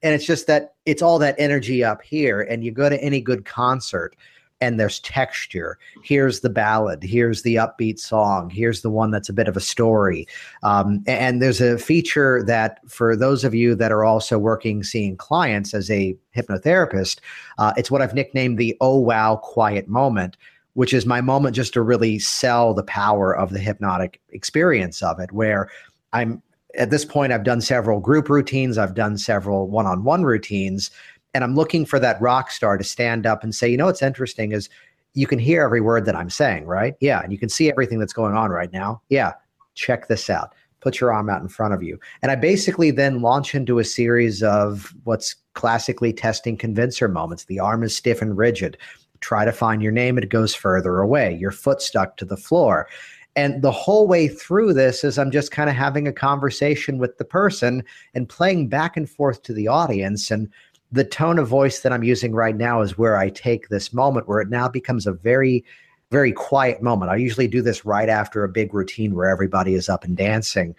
And 0.03 0.15
it's 0.15 0.27
just 0.27 0.47
that 0.47 0.75
it's 0.85 1.03
all 1.03 1.19
that 1.19 1.35
energy 1.39 1.83
up 1.85 2.03
here 2.03 2.43
and 2.43 2.65
you 2.65 2.71
go 2.71 2.89
to 2.89 3.03
any 3.03 3.21
good 3.21 3.45
concert 3.45 4.17
and 4.61 4.81
there's 4.81 5.01
texture. 5.01 5.79
Here's 6.03 6.41
the 6.41 6.49
ballad. 6.51 7.03
Here's 7.03 7.43
the 7.43 7.57
upbeat 7.57 7.99
song. 7.99 8.51
Here's 8.51 8.83
the 8.83 8.91
one 8.91 9.11
that's 9.11 9.29
a 9.29 9.35
bit 9.35 9.49
of 9.49 9.57
a 9.57 9.61
story. 9.61 10.27
Um, 10.63 11.03
and 11.07 11.43
there's 11.43 11.61
a 11.61 11.79
feature 11.79 12.43
that, 12.45 12.81
for 12.89 13.17
those 13.17 13.45
of 13.45 13.55
you 13.55 13.75
that 13.75 13.93
are 13.93 14.05
also 14.05 14.39
working 14.39 14.83
seeing 14.83 15.17
clients 15.17 15.75
as 15.75 15.91
a 15.91 16.17
hypnotherapist, 16.35 17.21
uh, 17.59 17.73
it's 17.77 17.91
what 17.91 18.03
I've 18.03 18.15
nicknamed 18.15 18.59
the 18.59 18.77
oh 18.81 18.99
wow 18.99 19.37
quiet 19.37 19.89
moment. 19.89 20.37
Which 20.75 20.93
is 20.93 21.07
my 21.07 21.23
moment 21.23 21.57
just 21.57 21.73
to 21.73 21.81
really 21.81 22.19
sell 22.19 22.75
the 22.75 22.83
power 22.83 23.35
of 23.35 23.49
the 23.51 23.59
hypnotic 23.59 24.21
experience 24.29 25.03
of 25.03 25.19
it, 25.19 25.33
where 25.33 25.71
I'm 26.13 26.43
at 26.77 26.91
this 26.91 27.05
point, 27.05 27.33
I've 27.33 27.45
done 27.45 27.63
several 27.63 27.99
group 27.99 28.29
routines, 28.29 28.77
I've 28.77 28.95
done 28.95 29.17
several 29.17 29.69
one 29.69 29.87
on 29.87 30.05
one 30.05 30.25
routines, 30.25 30.91
and 31.37 31.45
I'm 31.45 31.55
looking 31.55 31.85
for 31.85 32.01
that 32.01 32.19
rock 32.19 32.51
star 32.51 32.79
to 32.79 32.83
stand 32.83 33.27
up 33.27 33.45
and 33.45 33.55
say, 33.55 33.69
you 33.69 33.77
know, 33.77 33.85
what's 33.85 34.01
interesting 34.01 34.53
is 34.53 34.71
you 35.13 35.27
can 35.27 35.39
hear 35.39 35.63
every 35.63 35.83
word 35.83 36.07
that 36.07 36.17
I'm 36.17 36.31
saying, 36.31 36.65
right? 36.65 36.95
Yeah. 37.01 37.21
And 37.23 37.31
you 37.31 37.39
can 37.39 37.51
see 37.51 37.71
everything 37.71 37.99
that's 37.99 38.15
going 38.15 38.35
on 38.35 38.49
right 38.49 38.73
now. 38.73 39.03
Yeah. 39.11 39.35
Check 39.75 40.09
this 40.09 40.31
out. 40.31 40.55
Put 40.81 40.99
your 40.99 41.13
arm 41.13 41.29
out 41.29 41.43
in 41.43 41.49
front 41.49 41.75
of 41.75 41.83
you. 41.83 42.01
And 42.23 42.33
I 42.33 42.37
basically 42.37 42.91
then 42.91 43.21
launch 43.21 43.55
into 43.55 43.79
a 43.79 43.85
series 43.85 44.43
of 44.43 44.95
what's 45.05 45.35
classically 45.53 46.15
testing 46.15 46.57
convincer 46.57 47.07
moments. 47.07 47.45
The 47.45 47.61
arm 47.61 47.83
is 47.83 47.95
stiff 47.95 48.23
and 48.23 48.35
rigid. 48.35 48.79
Try 49.21 49.45
to 49.45 49.53
find 49.53 49.83
your 49.83 49.93
name, 49.93 50.17
it 50.17 50.31
goes 50.31 50.55
further 50.55 51.01
away. 51.01 51.37
Your 51.37 51.51
foot 51.51 51.83
stuck 51.83 52.17
to 52.17 52.25
the 52.25 52.39
floor. 52.39 52.89
And 53.37 53.61
the 53.61 53.71
whole 53.71 54.09
way 54.09 54.29
through 54.29 54.73
this 54.73 55.05
is 55.05 55.19
I'm 55.19 55.31
just 55.31 55.51
kind 55.51 55.69
of 55.69 55.77
having 55.77 56.09
a 56.09 56.13
conversation 56.13 56.97
with 56.97 57.19
the 57.19 57.25
person 57.25 57.85
and 58.15 58.27
playing 58.27 58.69
back 58.69 58.97
and 58.97 59.09
forth 59.09 59.43
to 59.43 59.53
the 59.53 59.69
audience. 59.69 60.31
And 60.31 60.49
the 60.93 61.05
tone 61.05 61.39
of 61.39 61.49
voice 61.49 61.81
that 61.81 61.93
I'm 61.93 62.05
using 62.05 62.33
right 62.33 62.57
now 62.57 62.81
is 62.81 62.97
where 62.97 63.17
I 63.17 63.31
take 63.31 63.69
this 63.69 63.93
moment 63.93 64.29
where 64.29 64.41
it 64.41 64.49
now 64.49 64.69
becomes 64.69 65.07
a 65.07 65.13
very, 65.13 65.65
very 66.11 66.33
quiet 66.33 66.83
moment. 66.83 67.11
I 67.11 67.17
usually 67.17 67.49
do 67.49 67.63
this 67.63 67.85
right 67.85 68.09
after 68.09 68.45
a 68.45 68.49
big 68.49 68.73
routine 68.73 69.15
where 69.15 69.29
everybody 69.29 69.75
is 69.75 69.89
up 69.89 70.05
and 70.05 70.17
dancing. 70.17 70.75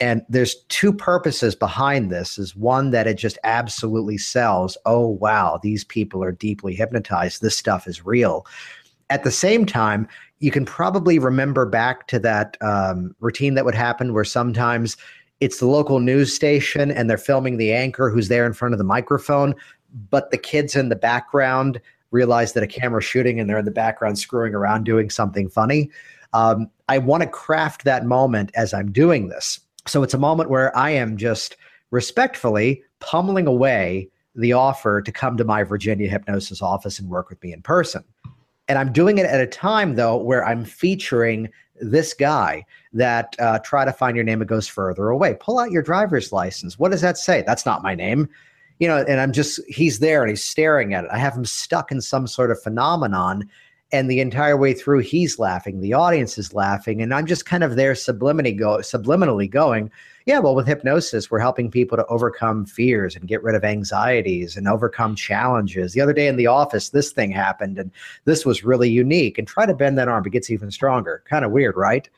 And 0.00 0.22
there's 0.28 0.56
two 0.64 0.92
purposes 0.92 1.54
behind 1.54 2.10
this 2.10 2.38
is 2.38 2.56
one 2.56 2.90
that 2.90 3.06
it 3.06 3.14
just 3.14 3.38
absolutely 3.44 4.18
sells. 4.18 4.76
Oh, 4.84 5.06
wow, 5.06 5.60
these 5.62 5.84
people 5.84 6.24
are 6.24 6.32
deeply 6.32 6.74
hypnotized. 6.74 7.40
This 7.40 7.56
stuff 7.56 7.86
is 7.86 8.04
real. 8.04 8.46
At 9.10 9.22
the 9.22 9.30
same 9.30 9.66
time, 9.66 10.08
you 10.40 10.50
can 10.50 10.64
probably 10.64 11.20
remember 11.20 11.66
back 11.66 12.08
to 12.08 12.18
that 12.18 12.56
um, 12.62 13.14
routine 13.20 13.54
that 13.54 13.64
would 13.64 13.76
happen 13.76 14.12
where 14.12 14.24
sometimes 14.24 14.96
it's 15.42 15.58
the 15.58 15.66
local 15.66 15.98
news 15.98 16.32
station 16.32 16.92
and 16.92 17.10
they're 17.10 17.18
filming 17.18 17.56
the 17.56 17.72
anchor 17.72 18.08
who's 18.08 18.28
there 18.28 18.46
in 18.46 18.52
front 18.52 18.74
of 18.74 18.78
the 18.78 18.84
microphone, 18.84 19.56
but 20.08 20.30
the 20.30 20.38
kids 20.38 20.76
in 20.76 20.88
the 20.88 20.94
background 20.94 21.80
realize 22.12 22.52
that 22.52 22.62
a 22.62 22.66
camera's 22.68 23.04
shooting 23.04 23.40
and 23.40 23.50
they're 23.50 23.58
in 23.58 23.64
the 23.64 23.72
background 23.72 24.20
screwing 24.20 24.54
around 24.54 24.84
doing 24.84 25.10
something 25.10 25.48
funny. 25.48 25.90
Um, 26.32 26.70
I 26.88 26.98
want 26.98 27.24
to 27.24 27.28
craft 27.28 27.82
that 27.82 28.06
moment 28.06 28.52
as 28.54 28.72
I'm 28.72 28.92
doing 28.92 29.30
this. 29.30 29.58
So 29.88 30.04
it's 30.04 30.14
a 30.14 30.18
moment 30.18 30.48
where 30.48 30.74
I 30.76 30.90
am 30.90 31.16
just 31.16 31.56
respectfully 31.90 32.84
pummeling 33.00 33.48
away 33.48 34.08
the 34.36 34.52
offer 34.52 35.02
to 35.02 35.10
come 35.10 35.36
to 35.38 35.44
my 35.44 35.64
Virginia 35.64 36.08
hypnosis 36.08 36.62
office 36.62 37.00
and 37.00 37.10
work 37.10 37.28
with 37.28 37.42
me 37.42 37.52
in 37.52 37.62
person. 37.62 38.04
And 38.68 38.78
I'm 38.78 38.92
doing 38.92 39.18
it 39.18 39.26
at 39.26 39.40
a 39.40 39.46
time, 39.48 39.96
though, 39.96 40.16
where 40.16 40.44
I'm 40.44 40.64
featuring 40.64 41.48
this 41.82 42.14
guy 42.14 42.64
that 42.92 43.36
uh, 43.38 43.58
try 43.58 43.84
to 43.84 43.92
find 43.92 44.16
your 44.16 44.24
name, 44.24 44.40
it 44.40 44.48
goes 44.48 44.68
further 44.68 45.08
away. 45.08 45.36
Pull 45.40 45.58
out 45.58 45.70
your 45.70 45.82
driver's 45.82 46.32
license. 46.32 46.78
What 46.78 46.92
does 46.92 47.00
that 47.02 47.18
say? 47.18 47.42
That's 47.46 47.66
not 47.66 47.82
my 47.82 47.94
name. 47.94 48.28
You 48.78 48.88
know, 48.88 49.04
and 49.06 49.20
I'm 49.20 49.32
just, 49.32 49.60
he's 49.68 49.98
there 49.98 50.22
and 50.22 50.30
he's 50.30 50.42
staring 50.42 50.94
at 50.94 51.04
it. 51.04 51.10
I 51.12 51.18
have 51.18 51.36
him 51.36 51.44
stuck 51.44 51.92
in 51.92 52.00
some 52.00 52.26
sort 52.26 52.50
of 52.50 52.62
phenomenon. 52.62 53.48
And 53.92 54.10
the 54.10 54.20
entire 54.20 54.56
way 54.56 54.72
through 54.72 55.00
he's 55.00 55.38
laughing 55.38 55.80
the 55.80 55.92
audience 55.92 56.38
is 56.38 56.54
laughing 56.54 57.02
and 57.02 57.14
i'm 57.14 57.26
just 57.26 57.46
kind 57.46 57.62
of 57.62 57.76
there 57.76 57.92
subliminally 57.92 58.56
go 58.58 58.78
subliminally 58.78 59.50
going 59.50 59.90
yeah 60.26 60.38
well 60.38 60.54
with 60.54 60.66
hypnosis 60.66 61.30
we're 61.30 61.38
helping 61.38 61.70
people 61.70 61.96
to 61.96 62.06
overcome 62.06 62.64
fears 62.64 63.16
and 63.16 63.28
get 63.28 63.42
rid 63.42 63.54
of 63.54 63.64
anxieties 63.64 64.56
and 64.56 64.68
overcome 64.68 65.14
challenges. 65.14 65.92
The 65.92 66.00
other 66.00 66.12
day 66.12 66.26
in 66.26 66.36
the 66.36 66.46
office 66.46 66.90
this 66.90 67.10
thing 67.10 67.30
happened 67.30 67.78
and 67.78 67.90
this 68.24 68.46
was 68.46 68.64
really 68.64 68.90
unique 68.90 69.38
and 69.38 69.46
try 69.46 69.66
to 69.66 69.74
bend 69.74 69.98
that 69.98 70.08
arm 70.08 70.24
it 70.26 70.30
gets 70.30 70.50
even 70.50 70.70
stronger. 70.70 71.22
Kind 71.28 71.44
of 71.44 71.50
weird 71.50 71.76
right? 71.76 72.08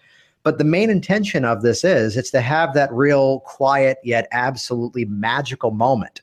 But 0.43 0.59
the 0.59 0.65
main 0.65 0.91
intention 0.91 1.45
of 1.45 1.63
this 1.63 1.85
is 1.85 2.17
it's 2.17 2.31
to 2.33 2.41
have 2.41 2.75
that 2.75 2.93
real 2.93 3.41
quiet 3.41 3.99
yet 4.05 4.29
absolutely 4.33 5.07
magical 5.07 5.71
moment. 5.71 6.21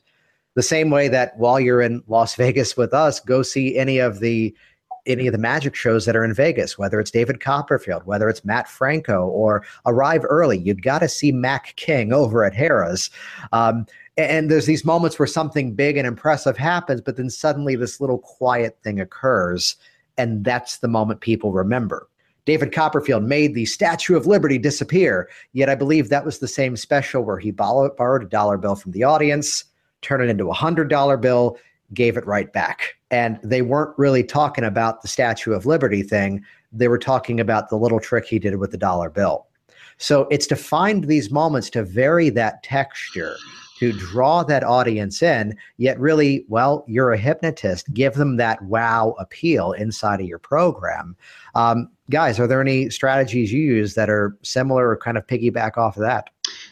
The 0.54 0.62
same 0.62 0.92
way 0.92 1.08
that 1.08 1.38
while 1.38 1.60
you're 1.60 1.82
in 1.82 2.04
las 2.08 2.36
vegas 2.42 2.78
with 2.78 2.94
us 2.94 3.20
go 3.20 3.42
see 3.42 3.78
any 3.78 3.98
of 3.98 4.20
the 4.20 4.56
any 5.06 5.28
of 5.28 5.32
the 5.32 5.38
magic 5.38 5.76
shows 5.76 6.06
that 6.06 6.16
are 6.16 6.24
in 6.24 6.34
Vegas, 6.34 6.78
whether 6.78 7.00
it's 7.00 7.12
David 7.12 7.40
Copperfield, 7.40 8.06
whether 8.06 8.30
it's 8.30 8.46
Matt 8.46 8.68
Franco, 8.68 9.28
or 9.28 9.64
arrive 9.86 10.26
early. 10.30 10.58
You've 10.58 10.82
got 10.82 11.00
to 11.00 11.10
see 11.10 11.32
Mac 11.32 11.76
King 11.76 12.14
over 12.14 12.44
at 12.44 12.54
Harrah's. 12.54 13.10
Um, 13.52 13.86
and 14.18 14.52
there's 14.52 14.66
these 14.66 14.86
moments 14.86 15.18
where 15.18 15.28
something 15.28 15.74
big 15.74 15.98
and 15.98 16.06
impressive 16.06 16.58
happens, 16.58 17.02
but 17.02 17.18
then 17.18 17.30
suddenly 17.30 17.76
this 17.76 18.02
little 18.02 18.20
quiet 18.20 18.78
thing 18.84 19.00
occurs. 19.00 19.76
And 20.18 20.44
that's 20.44 20.78
the 20.78 20.88
moment 20.88 21.22
people 21.22 21.52
remember. 21.52 22.08
David 22.46 22.74
Copperfield 22.74 23.24
made 23.24 23.54
the 23.54 23.66
Statue 23.66 24.16
of 24.16 24.26
Liberty 24.26 24.58
disappear, 24.58 25.30
yet 25.54 25.70
I 25.70 25.76
believe 25.76 26.10
that 26.10 26.26
was 26.26 26.40
the 26.40 26.48
same 26.48 26.76
special 26.76 27.24
where 27.24 27.38
he 27.38 27.52
borrowed 27.52 28.24
a 28.24 28.28
dollar 28.28 28.58
bill 28.58 28.76
from 28.76 28.92
the 28.92 29.04
audience, 29.04 29.64
turned 30.02 30.24
it 30.24 30.30
into 30.30 30.50
a 30.50 30.54
hundred 30.54 30.90
dollar 30.90 31.18
bill, 31.18 31.58
gave 31.94 32.18
it 32.18 32.26
right 32.26 32.52
back. 32.52 32.96
And 33.10 33.40
they 33.44 33.62
weren't 33.62 33.98
really 33.98 34.24
talking 34.24 34.64
about 34.64 35.02
the 35.02 35.08
Statue 35.08 35.54
of 35.54 35.66
Liberty 35.66 36.04
thing. 36.04 36.44
They 36.72 36.88
were 36.88 36.98
talking 36.98 37.40
about 37.40 37.70
the 37.70 37.78
little 37.78 38.00
trick 38.00 38.26
he 38.26 38.40
did 38.40 38.56
with 38.58 38.72
the 38.72 38.78
dollar 38.78 39.10
bill. 39.10 39.48
So 39.98 40.28
it's 40.32 40.48
to 40.48 40.56
find 40.56 41.04
these 41.04 41.30
moments 41.30 41.70
to 41.72 41.84
vary 41.84 42.30
that 42.32 42.64
texture, 42.64 43.36
to 43.80 43.92
draw 43.92 44.44
that 44.44 44.64
audience 44.64 45.22
in, 45.22 45.56
yet 45.78 46.00
really, 46.00 46.46
well, 46.48 46.86
you're 46.88 47.12
a 47.12 47.18
hypnotist. 47.18 47.94
Give 47.94 48.14
them 48.14 48.38
that 48.38 48.62
wow 48.64 49.16
appeal 49.20 49.74
inside 49.74 50.20
of 50.20 50.26
your 50.26 50.40
program. 50.40 51.16
Um, 51.54 51.90
guys, 52.10 52.40
are 52.40 52.48
there 52.48 52.62
any 52.62 52.90
strategies 52.90 53.52
you 53.52 53.62
use 53.62 53.94
that 53.94 54.10
are 54.10 54.38
similar 54.42 54.90
or 54.90 54.98
kind 54.98 55.18
of 55.18 55.28
piggyback 55.28 55.78
off 55.78 55.98
of 55.98 56.02
that? 56.02 56.30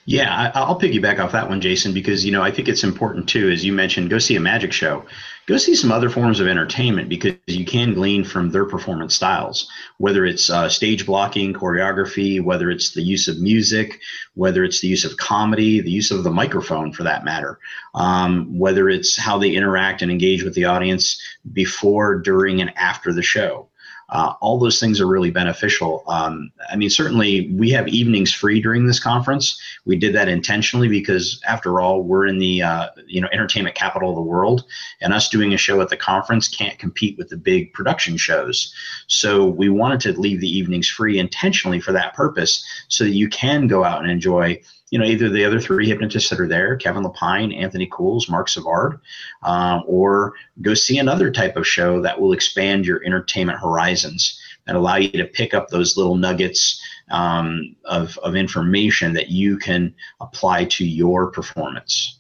Yeah, 0.10 0.51
I, 0.55 0.68
will 0.68 0.80
piggyback 0.80 1.20
off 1.20 1.34
that 1.34 1.49
one, 1.49 1.62
Jason, 1.62 1.93
because 1.93 2.26
you 2.26 2.32
know 2.32 2.41
I 2.41 2.49
think 2.49 2.68
it's 2.68 2.84
important 2.84 3.30
too, 3.30 3.51
as 3.51 3.64
you 3.64 3.72
mentioned, 3.72 4.10
go 4.10 4.18
see 4.18 4.36
a 4.36 4.39
magic 4.39 4.74
show, 4.74 5.05
go 5.45 5.55
see 5.57 5.76
some 5.76 5.91
other 5.91 6.10
forms 6.10 6.39
of 6.39 6.47
entertainment 6.47 7.10
because 7.10 7.36
you 7.45 7.64
can 7.64 7.93
glean 7.93 8.24
from 8.24 8.49
their 8.49 8.66
performance 8.66 9.14
styles, 9.14 9.70
whether 9.99 10.26
it's 10.26 10.49
uh, 10.49 10.68
stage 10.68 11.05
blocking, 11.05 11.53
choreography, 11.53 12.43
whether 12.43 12.72
it's 12.72 12.89
the 12.89 13.03
use 13.03 13.28
of 13.28 13.39
music, 13.39 13.99
whether 14.34 14.64
it's 14.64 14.82
the 14.82 14.88
use 14.88 15.05
of 15.05 15.16
comedy, 15.18 15.80
the 15.80 15.91
use 15.91 16.10
of 16.10 16.24
the 16.24 16.32
microphone 16.32 16.91
for 16.91 17.03
that 17.03 17.24
matter, 17.24 17.60
um, 17.93 18.57
whether 18.57 18.89
it's 18.89 19.16
how 19.16 19.38
they 19.38 19.51
interact 19.51 20.01
and 20.01 20.10
engage 20.10 20.41
with 20.41 20.55
the 20.55 20.66
audience 20.66 21.22
before, 21.53 22.16
during, 22.18 22.62
and 22.62 22.76
after 22.80 23.14
the 23.14 23.22
show. 23.22 23.68
Uh, 24.12 24.34
all 24.41 24.57
those 24.57 24.80
things 24.80 24.99
are 24.99 25.07
really 25.07 25.32
beneficial. 25.32 26.03
Um, 26.07 26.51
I 26.72 26.76
mean, 26.76 26.89
certainly 26.89 27.49
we 27.51 27.70
have 27.72 27.88
evenings 27.88 28.34
free 28.34 28.62
during 28.62 28.88
this 28.88 28.99
conference. 28.99 29.60
We 29.86 29.97
did 29.97 30.16
that 30.16 30.28
intentionally 30.28 30.88
because, 30.88 31.41
after 31.47 31.80
all, 31.80 32.01
we're 32.01 32.28
in 32.28 32.39
the 32.39 32.62
uh, 32.64 32.88
you 33.07 33.22
know 33.22 33.30
entertainment 33.32 33.76
capital 33.76 34.10
of 34.10 34.16
the 34.16 34.22
world, 34.22 34.66
and 35.01 35.14
us 35.14 35.30
doing 35.30 35.53
a 35.53 35.57
show 35.57 35.82
at 35.82 35.89
the 35.89 35.97
conference 35.97 36.47
can't 36.47 36.80
compete 36.80 37.18
with 37.18 37.30
the 37.30 37.38
big 37.38 37.74
production 37.74 38.18
shows. 38.18 38.74
So 39.07 39.45
we 39.45 39.70
wanted 39.70 39.99
to 40.01 40.20
leave 40.20 40.41
the 40.41 40.57
evenings 40.57 40.89
free 40.89 41.20
intentionally 41.20 41.80
for 41.80 41.91
that 41.91 42.14
purpose, 42.14 42.64
so 42.88 43.03
that 43.03 43.12
you 43.12 43.30
can 43.30 43.68
go 43.68 43.84
out 43.84 44.01
and 44.01 44.12
enjoy 44.12 44.62
you 44.91 44.97
know, 44.97 45.05
either 45.05 45.29
the 45.29 45.45
other 45.45 45.59
three 45.59 45.87
hypnotists 45.87 46.29
that 46.29 46.39
are 46.39 46.47
there, 46.47 46.75
Kevin 46.75 47.03
Lepine, 47.03 47.55
Anthony 47.55 47.87
Cools, 47.91 48.29
Mark 48.29 48.49
Savard, 48.49 48.99
um, 49.43 49.83
or 49.85 50.33
go 50.61 50.73
see 50.73 50.97
another 50.97 51.31
type 51.31 51.55
of 51.55 51.67
show 51.67 52.01
that 52.01 52.19
will 52.19 52.33
expand 52.33 52.85
your 52.85 53.03
entertainment 53.05 53.59
horizons 53.59 54.39
and 54.67 54.75
allow 54.75 54.95
you 54.95 55.09
to 55.09 55.25
pick 55.25 55.53
up 55.53 55.69
those 55.69 55.97
little 55.97 56.15
nuggets 56.15 56.81
um, 57.11 57.75
of, 57.85 58.17
of 58.19 58.35
information 58.35 59.13
that 59.13 59.29
you 59.29 59.57
can 59.57 59.93
apply 60.21 60.65
to 60.65 60.85
your 60.85 61.31
performance. 61.31 62.19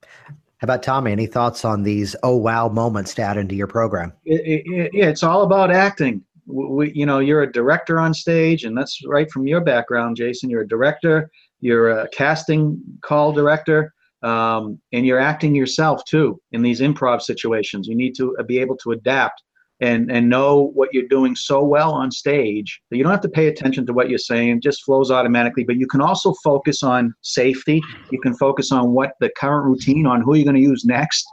How 0.00 0.66
about 0.66 0.82
Tommy? 0.82 1.12
Any 1.12 1.26
thoughts 1.26 1.64
on 1.64 1.82
these 1.82 2.16
oh 2.22 2.36
wow 2.36 2.68
moments 2.68 3.14
to 3.14 3.22
add 3.22 3.36
into 3.36 3.54
your 3.54 3.66
program? 3.66 4.14
It, 4.24 4.64
it, 4.66 4.90
yeah, 4.94 5.06
it's 5.06 5.22
all 5.22 5.42
about 5.42 5.70
acting. 5.70 6.22
We, 6.46 6.92
you 6.94 7.06
know, 7.06 7.20
you're 7.20 7.42
a 7.42 7.50
director 7.50 7.98
on 7.98 8.12
stage, 8.12 8.64
and 8.64 8.76
that's 8.76 9.00
right 9.06 9.30
from 9.30 9.46
your 9.46 9.60
background, 9.60 10.16
Jason. 10.16 10.50
You're 10.50 10.62
a 10.62 10.68
director 10.68 11.30
you're 11.64 11.98
a 11.98 12.08
casting 12.10 12.78
call 13.00 13.32
director, 13.32 13.94
um, 14.22 14.78
and 14.92 15.06
you're 15.06 15.18
acting 15.18 15.54
yourself 15.54 16.04
too 16.04 16.38
in 16.52 16.60
these 16.60 16.80
improv 16.80 17.22
situations. 17.22 17.88
You 17.88 17.96
need 17.96 18.14
to 18.16 18.36
be 18.46 18.58
able 18.58 18.76
to 18.78 18.92
adapt 18.92 19.42
and 19.80 20.12
and 20.12 20.28
know 20.28 20.70
what 20.74 20.90
you're 20.92 21.08
doing 21.08 21.34
so 21.34 21.64
well 21.64 21.92
on 21.92 22.10
stage 22.10 22.80
that 22.90 22.98
you 22.98 23.02
don't 23.02 23.10
have 23.10 23.22
to 23.22 23.30
pay 23.30 23.48
attention 23.48 23.86
to 23.86 23.94
what 23.94 24.10
you're 24.10 24.18
saying; 24.18 24.58
It 24.58 24.62
just 24.62 24.84
flows 24.84 25.10
automatically. 25.10 25.64
But 25.64 25.76
you 25.76 25.86
can 25.86 26.02
also 26.02 26.34
focus 26.44 26.82
on 26.82 27.14
safety. 27.22 27.80
You 28.10 28.20
can 28.20 28.34
focus 28.34 28.70
on 28.70 28.92
what 28.92 29.12
the 29.20 29.30
current 29.30 29.64
routine 29.64 30.06
on 30.06 30.20
who 30.20 30.34
you're 30.34 30.44
going 30.44 30.56
to 30.56 30.60
use 30.60 30.84
next 30.84 31.24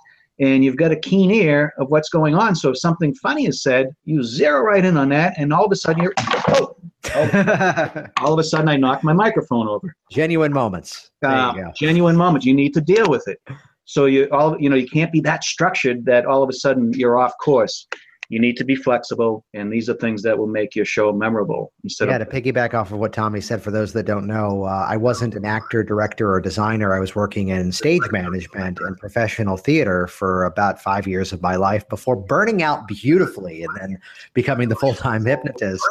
and 0.41 0.65
you've 0.65 0.75
got 0.75 0.91
a 0.91 0.95
keen 0.95 1.31
ear 1.31 1.73
of 1.77 1.89
what's 1.89 2.09
going 2.09 2.35
on. 2.35 2.55
So 2.55 2.71
if 2.71 2.79
something 2.79 3.13
funny 3.15 3.45
is 3.45 3.61
said, 3.61 3.95
you 4.05 4.23
zero 4.23 4.61
right 4.61 4.83
in 4.83 4.97
on 4.97 5.09
that, 5.09 5.35
and 5.37 5.53
all 5.53 5.63
of 5.63 5.71
a 5.71 5.75
sudden 5.75 6.01
you're, 6.01 6.13
oh, 6.49 6.75
oh. 7.15 8.05
all 8.21 8.33
of 8.33 8.39
a 8.39 8.43
sudden 8.43 8.67
I 8.67 8.75
knock 8.75 9.03
my 9.03 9.13
microphone 9.13 9.67
over. 9.67 9.95
Genuine 10.11 10.51
moments. 10.51 11.11
Uh, 11.23 11.53
genuine 11.75 12.17
moments. 12.17 12.45
You 12.45 12.55
need 12.55 12.73
to 12.73 12.81
deal 12.81 13.07
with 13.07 13.27
it. 13.27 13.39
So 13.85 14.05
you 14.05 14.27
all, 14.31 14.59
you 14.59 14.69
know, 14.69 14.75
you 14.75 14.87
can't 14.87 15.11
be 15.11 15.19
that 15.21 15.43
structured 15.43 16.05
that 16.05 16.25
all 16.25 16.41
of 16.41 16.49
a 16.49 16.53
sudden 16.53 16.91
you're 16.93 17.17
off 17.17 17.33
course 17.43 17.87
you 18.31 18.39
need 18.39 18.57
to 18.57 18.63
be 18.63 18.75
flexible 18.75 19.45
and 19.53 19.71
these 19.71 19.89
are 19.89 19.93
things 19.95 20.21
that 20.23 20.37
will 20.37 20.47
make 20.47 20.75
your 20.75 20.85
show 20.85 21.11
memorable 21.11 21.71
instead 21.83 22.07
yeah, 22.07 22.15
of 22.15 22.29
to 22.29 22.41
piggyback 22.41 22.73
off 22.73 22.91
of 22.91 22.97
what 22.97 23.13
tommy 23.13 23.41
said 23.41 23.61
for 23.61 23.71
those 23.71 23.93
that 23.93 24.05
don't 24.05 24.25
know 24.25 24.63
uh, 24.63 24.85
i 24.87 24.97
wasn't 24.97 25.35
an 25.35 25.45
actor 25.45 25.83
director 25.83 26.31
or 26.33 26.41
designer. 26.41 26.95
I 26.95 26.99
was 26.99 27.15
working 27.15 27.49
in 27.49 27.71
stage 27.71 28.01
management 28.11 28.79
and 28.79 28.97
professional 28.97 29.57
theater 29.57 30.07
for 30.07 30.45
about 30.45 30.81
five 30.81 31.07
years 31.07 31.31
of 31.31 31.41
my 31.41 31.55
life 31.55 31.87
before 31.89 32.15
burning 32.15 32.63
out 32.63 32.87
beautifully 32.87 33.63
and 33.63 33.75
then 33.79 33.97
becoming 34.33 34.69
the 34.69 34.75
full-time 34.75 35.25
hypnotist. 35.25 35.83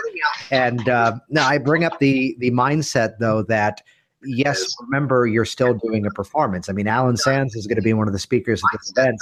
And 0.50 0.88
uh, 0.88 1.18
now 1.28 1.46
i 1.48 1.58
bring 1.58 1.84
up 1.84 1.98
the 1.98 2.34
the 2.38 2.50
mindset 2.50 3.18
though 3.18 3.42
that 3.44 3.82
yes 4.22 4.74
remember 4.80 5.26
you're 5.26 5.44
still 5.44 5.74
doing 5.74 6.06
a 6.06 6.10
performance. 6.10 6.68
I 6.68 6.72
mean 6.72 6.88
alan 6.88 7.16
sands 7.16 7.54
is 7.54 7.66
going 7.66 7.76
to 7.76 7.82
be 7.82 7.92
one 7.92 8.06
of 8.06 8.12
the 8.12 8.18
speakers 8.18 8.62
at 8.72 8.78
this 8.78 8.92
event 8.96 9.18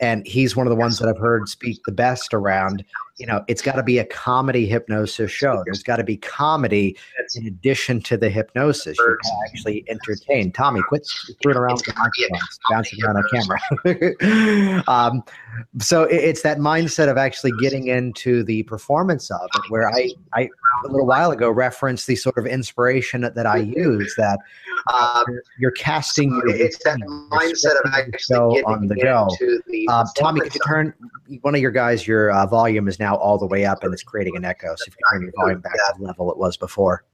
and 0.00 0.26
he's 0.26 0.56
one 0.56 0.66
of 0.66 0.70
the 0.70 0.76
ones 0.76 0.98
that 0.98 1.08
I've 1.08 1.18
heard 1.18 1.48
speak 1.48 1.80
the 1.84 1.92
best 1.92 2.32
around. 2.32 2.84
You 3.16 3.26
know, 3.26 3.44
it's 3.48 3.62
got 3.62 3.74
to 3.74 3.82
be 3.82 3.98
a 3.98 4.04
comedy 4.04 4.64
hypnosis 4.64 5.32
show. 5.32 5.62
There's 5.64 5.82
got 5.82 5.96
to 5.96 6.04
be 6.04 6.16
comedy 6.16 6.96
in 7.34 7.46
addition 7.48 8.00
to 8.02 8.16
the 8.16 8.30
hypnosis. 8.30 8.96
You 8.96 9.18
can 9.22 9.32
actually 9.48 9.84
entertain. 9.88 10.52
Tommy, 10.52 10.80
quit 10.82 11.04
screwing 11.04 11.58
around 11.58 11.74
with 11.74 11.86
the 11.86 11.94
microphones, 11.94 12.58
bouncing 12.70 13.02
around 13.02 13.16
on 13.16 13.24
camera. 13.32 14.82
um, 14.88 15.24
so 15.80 16.04
it's 16.04 16.42
that 16.42 16.58
mindset 16.58 17.10
of 17.10 17.16
actually 17.16 17.52
getting 17.60 17.88
into 17.88 18.44
the 18.44 18.62
performance 18.64 19.32
of 19.32 19.48
it, 19.52 19.62
where 19.68 19.90
I, 19.90 20.10
I 20.32 20.48
a 20.84 20.88
little 20.88 21.06
while 21.06 21.32
ago 21.32 21.50
referenced 21.50 22.06
the 22.06 22.14
sort 22.14 22.38
of 22.38 22.46
inspiration 22.46 23.22
that 23.22 23.46
I 23.46 23.58
use 23.58 24.14
that 24.16 24.38
um, 24.92 25.24
you're 25.58 25.72
casting 25.72 26.30
your 26.30 26.48
it's 26.48 26.82
that 26.84 26.98
mindset 27.00 27.74
of 27.84 27.92
actually 27.94 28.62
on 28.62 28.86
the 28.86 28.94
go. 28.96 29.28
The 29.38 29.87
um, 29.88 30.06
Tommy, 30.16 30.40
could 30.40 30.54
you 30.54 30.60
turn 30.66 30.94
one 31.40 31.54
of 31.54 31.60
your 31.60 31.70
guys? 31.70 32.06
Your 32.06 32.30
uh, 32.30 32.46
volume 32.46 32.88
is 32.88 32.98
now 32.98 33.16
all 33.16 33.38
the 33.38 33.46
way 33.46 33.64
up, 33.64 33.82
and 33.82 33.92
it's 33.92 34.02
creating 34.02 34.36
an 34.36 34.44
echo. 34.44 34.74
So 34.76 34.84
if 34.86 34.94
you 34.94 35.00
turn 35.12 35.22
your 35.22 35.32
volume 35.36 35.60
back 35.60 35.72
to 35.72 35.94
the 35.98 36.04
level 36.04 36.30
it 36.30 36.38
was 36.38 36.56
before. 36.56 37.04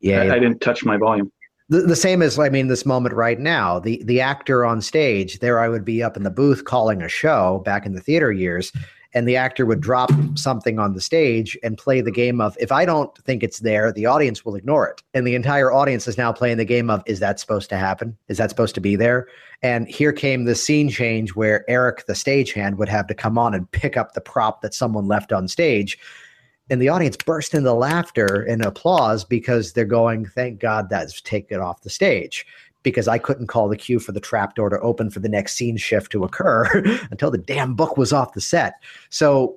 Yeah, 0.00 0.22
I, 0.22 0.36
I 0.36 0.38
didn't 0.38 0.60
touch 0.60 0.84
my 0.84 0.96
volume. 0.96 1.32
The, 1.68 1.80
the 1.80 1.96
same 1.96 2.22
as 2.22 2.38
I 2.38 2.48
mean, 2.48 2.68
this 2.68 2.86
moment 2.86 3.14
right 3.14 3.40
now, 3.40 3.78
the 3.78 4.02
the 4.04 4.20
actor 4.20 4.64
on 4.64 4.80
stage. 4.80 5.38
There, 5.40 5.58
I 5.58 5.68
would 5.68 5.84
be 5.84 6.02
up 6.02 6.16
in 6.16 6.22
the 6.22 6.30
booth 6.30 6.64
calling 6.64 7.02
a 7.02 7.08
show 7.08 7.62
back 7.64 7.86
in 7.86 7.94
the 7.94 8.00
theater 8.00 8.32
years, 8.32 8.72
and 9.16 9.26
the 9.26 9.34
actor 9.34 9.64
would 9.64 9.80
drop 9.80 10.10
something 10.34 10.78
on 10.78 10.92
the 10.92 11.00
stage 11.00 11.56
and 11.62 11.78
play 11.78 12.02
the 12.02 12.10
game 12.10 12.38
of 12.38 12.54
if 12.60 12.70
I 12.70 12.84
don't 12.84 13.16
think 13.24 13.42
it's 13.42 13.60
there, 13.60 13.90
the 13.90 14.04
audience 14.04 14.44
will 14.44 14.56
ignore 14.56 14.86
it. 14.86 15.02
And 15.14 15.26
the 15.26 15.34
entire 15.34 15.72
audience 15.72 16.06
is 16.06 16.18
now 16.18 16.34
playing 16.34 16.58
the 16.58 16.66
game 16.66 16.90
of 16.90 17.02
is 17.06 17.18
that 17.20 17.40
supposed 17.40 17.70
to 17.70 17.78
happen? 17.78 18.14
Is 18.28 18.36
that 18.36 18.50
supposed 18.50 18.74
to 18.74 18.80
be 18.82 18.94
there? 18.94 19.26
And 19.62 19.88
here 19.88 20.12
came 20.12 20.44
the 20.44 20.54
scene 20.54 20.90
change 20.90 21.34
where 21.34 21.64
Eric, 21.66 22.04
the 22.04 22.12
stagehand, 22.12 22.76
would 22.76 22.90
have 22.90 23.06
to 23.06 23.14
come 23.14 23.38
on 23.38 23.54
and 23.54 23.70
pick 23.70 23.96
up 23.96 24.12
the 24.12 24.20
prop 24.20 24.60
that 24.60 24.74
someone 24.74 25.08
left 25.08 25.32
on 25.32 25.48
stage. 25.48 25.98
And 26.68 26.82
the 26.82 26.90
audience 26.90 27.16
burst 27.16 27.54
into 27.54 27.72
laughter 27.72 28.42
and 28.42 28.62
applause 28.62 29.24
because 29.24 29.72
they're 29.72 29.86
going, 29.86 30.26
thank 30.26 30.60
God 30.60 30.90
that's 30.90 31.22
taken 31.22 31.58
off 31.58 31.80
the 31.80 31.90
stage 31.90 32.44
because 32.86 33.08
I 33.08 33.18
couldn't 33.18 33.48
call 33.48 33.68
the 33.68 33.76
cue 33.76 33.98
for 33.98 34.12
the 34.12 34.20
trapdoor 34.20 34.70
to 34.70 34.78
open 34.78 35.10
for 35.10 35.18
the 35.18 35.28
next 35.28 35.56
scene 35.56 35.76
shift 35.76 36.12
to 36.12 36.22
occur 36.22 36.66
until 37.10 37.32
the 37.32 37.36
damn 37.36 37.74
book 37.74 37.96
was 37.96 38.12
off 38.12 38.34
the 38.34 38.40
set. 38.40 38.74
So, 39.10 39.56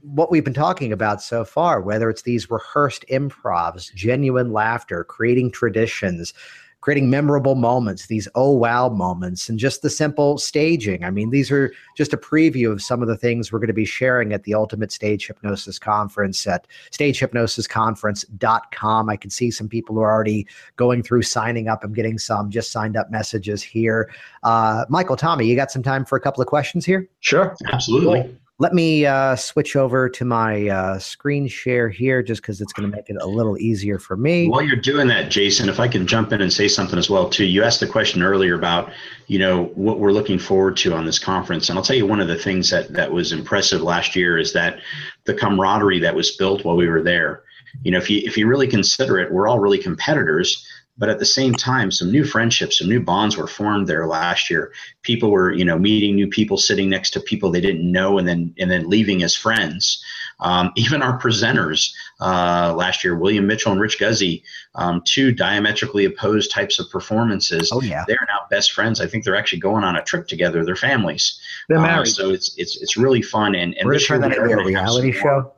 what 0.00 0.30
we've 0.30 0.46
been 0.46 0.54
talking 0.54 0.90
about 0.90 1.20
so 1.20 1.44
far, 1.44 1.82
whether 1.82 2.08
it's 2.08 2.22
these 2.22 2.50
rehearsed 2.50 3.04
improvs, 3.10 3.92
genuine 3.92 4.54
laughter, 4.54 5.04
creating 5.04 5.50
traditions, 5.50 6.32
creating 6.80 7.10
memorable 7.10 7.54
moments, 7.54 8.06
these 8.06 8.26
oh 8.34 8.52
wow 8.52 8.88
moments, 8.88 9.48
and 9.48 9.58
just 9.58 9.82
the 9.82 9.90
simple 9.90 10.38
staging. 10.38 11.04
I 11.04 11.10
mean, 11.10 11.30
these 11.30 11.50
are 11.50 11.72
just 11.96 12.12
a 12.12 12.16
preview 12.16 12.70
of 12.72 12.82
some 12.82 13.02
of 13.02 13.08
the 13.08 13.16
things 13.16 13.52
we're 13.52 13.58
going 13.58 13.66
to 13.68 13.74
be 13.74 13.84
sharing 13.84 14.32
at 14.32 14.44
the 14.44 14.54
Ultimate 14.54 14.92
Stage 14.92 15.26
Hypnosis 15.26 15.78
Conference 15.78 16.46
at 16.46 16.66
stagehypnosisconference.com. 16.90 19.10
I 19.10 19.16
can 19.16 19.30
see 19.30 19.50
some 19.50 19.68
people 19.68 19.94
who 19.94 20.00
are 20.00 20.12
already 20.12 20.46
going 20.76 21.02
through 21.02 21.22
signing 21.22 21.68
up. 21.68 21.84
I'm 21.84 21.92
getting 21.92 22.18
some 22.18 22.50
just 22.50 22.72
signed 22.72 22.96
up 22.96 23.10
messages 23.10 23.62
here. 23.62 24.10
Uh, 24.42 24.86
Michael, 24.88 25.16
Tommy, 25.16 25.46
you 25.46 25.56
got 25.56 25.70
some 25.70 25.82
time 25.82 26.04
for 26.04 26.16
a 26.16 26.20
couple 26.20 26.40
of 26.40 26.46
questions 26.46 26.86
here? 26.86 27.08
Sure. 27.20 27.56
Absolutely. 27.72 28.22
Cool. 28.22 28.36
Let 28.60 28.74
me 28.74 29.06
uh, 29.06 29.36
switch 29.36 29.74
over 29.74 30.10
to 30.10 30.24
my 30.26 30.68
uh, 30.68 30.98
screen 30.98 31.48
share 31.48 31.88
here 31.88 32.22
just 32.22 32.42
because 32.42 32.60
it's 32.60 32.74
going 32.74 32.90
to 32.90 32.94
make 32.94 33.08
it 33.08 33.16
a 33.18 33.26
little 33.26 33.56
easier 33.56 33.98
for 33.98 34.18
me. 34.18 34.48
While 34.50 34.60
you're 34.60 34.76
doing 34.76 35.08
that, 35.08 35.30
Jason, 35.30 35.70
if 35.70 35.80
I 35.80 35.88
can 35.88 36.06
jump 36.06 36.30
in 36.30 36.42
and 36.42 36.52
say 36.52 36.68
something 36.68 36.98
as 36.98 37.08
well 37.08 37.30
too. 37.30 37.46
You 37.46 37.64
asked 37.64 37.80
the 37.80 37.86
question 37.86 38.22
earlier 38.22 38.54
about, 38.54 38.92
you 39.28 39.38
know, 39.38 39.64
what 39.76 39.98
we're 39.98 40.12
looking 40.12 40.38
forward 40.38 40.76
to 40.76 40.92
on 40.92 41.06
this 41.06 41.18
conference. 41.18 41.70
And 41.70 41.78
I'll 41.78 41.82
tell 41.82 41.96
you 41.96 42.06
one 42.06 42.20
of 42.20 42.28
the 42.28 42.36
things 42.36 42.68
that 42.68 42.92
that 42.92 43.10
was 43.10 43.32
impressive 43.32 43.80
last 43.80 44.14
year 44.14 44.36
is 44.36 44.52
that 44.52 44.78
the 45.24 45.32
camaraderie 45.32 46.00
that 46.00 46.14
was 46.14 46.36
built 46.36 46.62
while 46.62 46.76
we 46.76 46.86
were 46.86 47.02
there. 47.02 47.44
You 47.82 47.92
know, 47.92 47.98
if 47.98 48.10
you 48.10 48.20
if 48.26 48.36
you 48.36 48.46
really 48.46 48.68
consider 48.68 49.18
it, 49.18 49.32
we're 49.32 49.48
all 49.48 49.58
really 49.58 49.78
competitors, 49.78 50.66
but 51.00 51.08
at 51.08 51.18
the 51.18 51.26
same 51.26 51.54
time 51.54 51.90
some 51.90 52.12
new 52.12 52.24
friendships 52.24 52.78
some 52.78 52.88
new 52.88 53.00
bonds 53.00 53.36
were 53.36 53.48
formed 53.48 53.88
there 53.88 54.06
last 54.06 54.50
year. 54.50 54.72
People 55.02 55.30
were 55.32 55.52
you 55.52 55.64
know 55.64 55.78
meeting 55.78 56.14
new 56.14 56.28
people 56.28 56.56
sitting 56.56 56.88
next 56.88 57.10
to 57.10 57.20
people 57.20 57.50
they 57.50 57.60
didn't 57.60 57.90
know 57.90 58.18
and 58.18 58.28
then 58.28 58.54
and 58.58 58.70
then 58.70 58.88
leaving 58.88 59.24
as 59.24 59.34
friends. 59.34 60.04
Um, 60.38 60.70
even 60.76 61.02
our 61.02 61.18
presenters 61.18 61.92
uh, 62.20 62.72
last 62.76 63.02
year 63.02 63.16
william 63.16 63.46
mitchell 63.46 63.72
and 63.72 63.80
rich 63.80 63.98
guzzi 63.98 64.42
um, 64.74 65.02
two 65.04 65.32
diametrically 65.32 66.04
opposed 66.04 66.52
types 66.52 66.78
of 66.78 66.88
performances. 66.90 67.70
Oh 67.72 67.80
yeah. 67.80 68.04
They're 68.06 68.26
now 68.28 68.40
best 68.50 68.72
friends. 68.72 69.00
I 69.00 69.06
think 69.06 69.24
they're 69.24 69.36
actually 69.36 69.60
going 69.60 69.82
on 69.82 69.96
a 69.96 70.02
trip 70.02 70.28
together. 70.28 70.64
Their 70.64 70.76
families. 70.76 71.40
They're 71.68 71.80
married. 71.80 72.08
uh, 72.08 72.12
so 72.12 72.30
it's 72.30 72.54
it's 72.58 72.80
it's 72.80 72.96
really 72.96 73.22
fun 73.22 73.54
and, 73.54 73.74
and 73.78 73.86
we're 73.86 73.92
going 73.92 74.00
to 74.00 74.06
turn 74.06 74.20
that 74.20 74.32
into 74.32 74.58
a 74.58 74.64
reality 74.64 75.12
show 75.12 75.52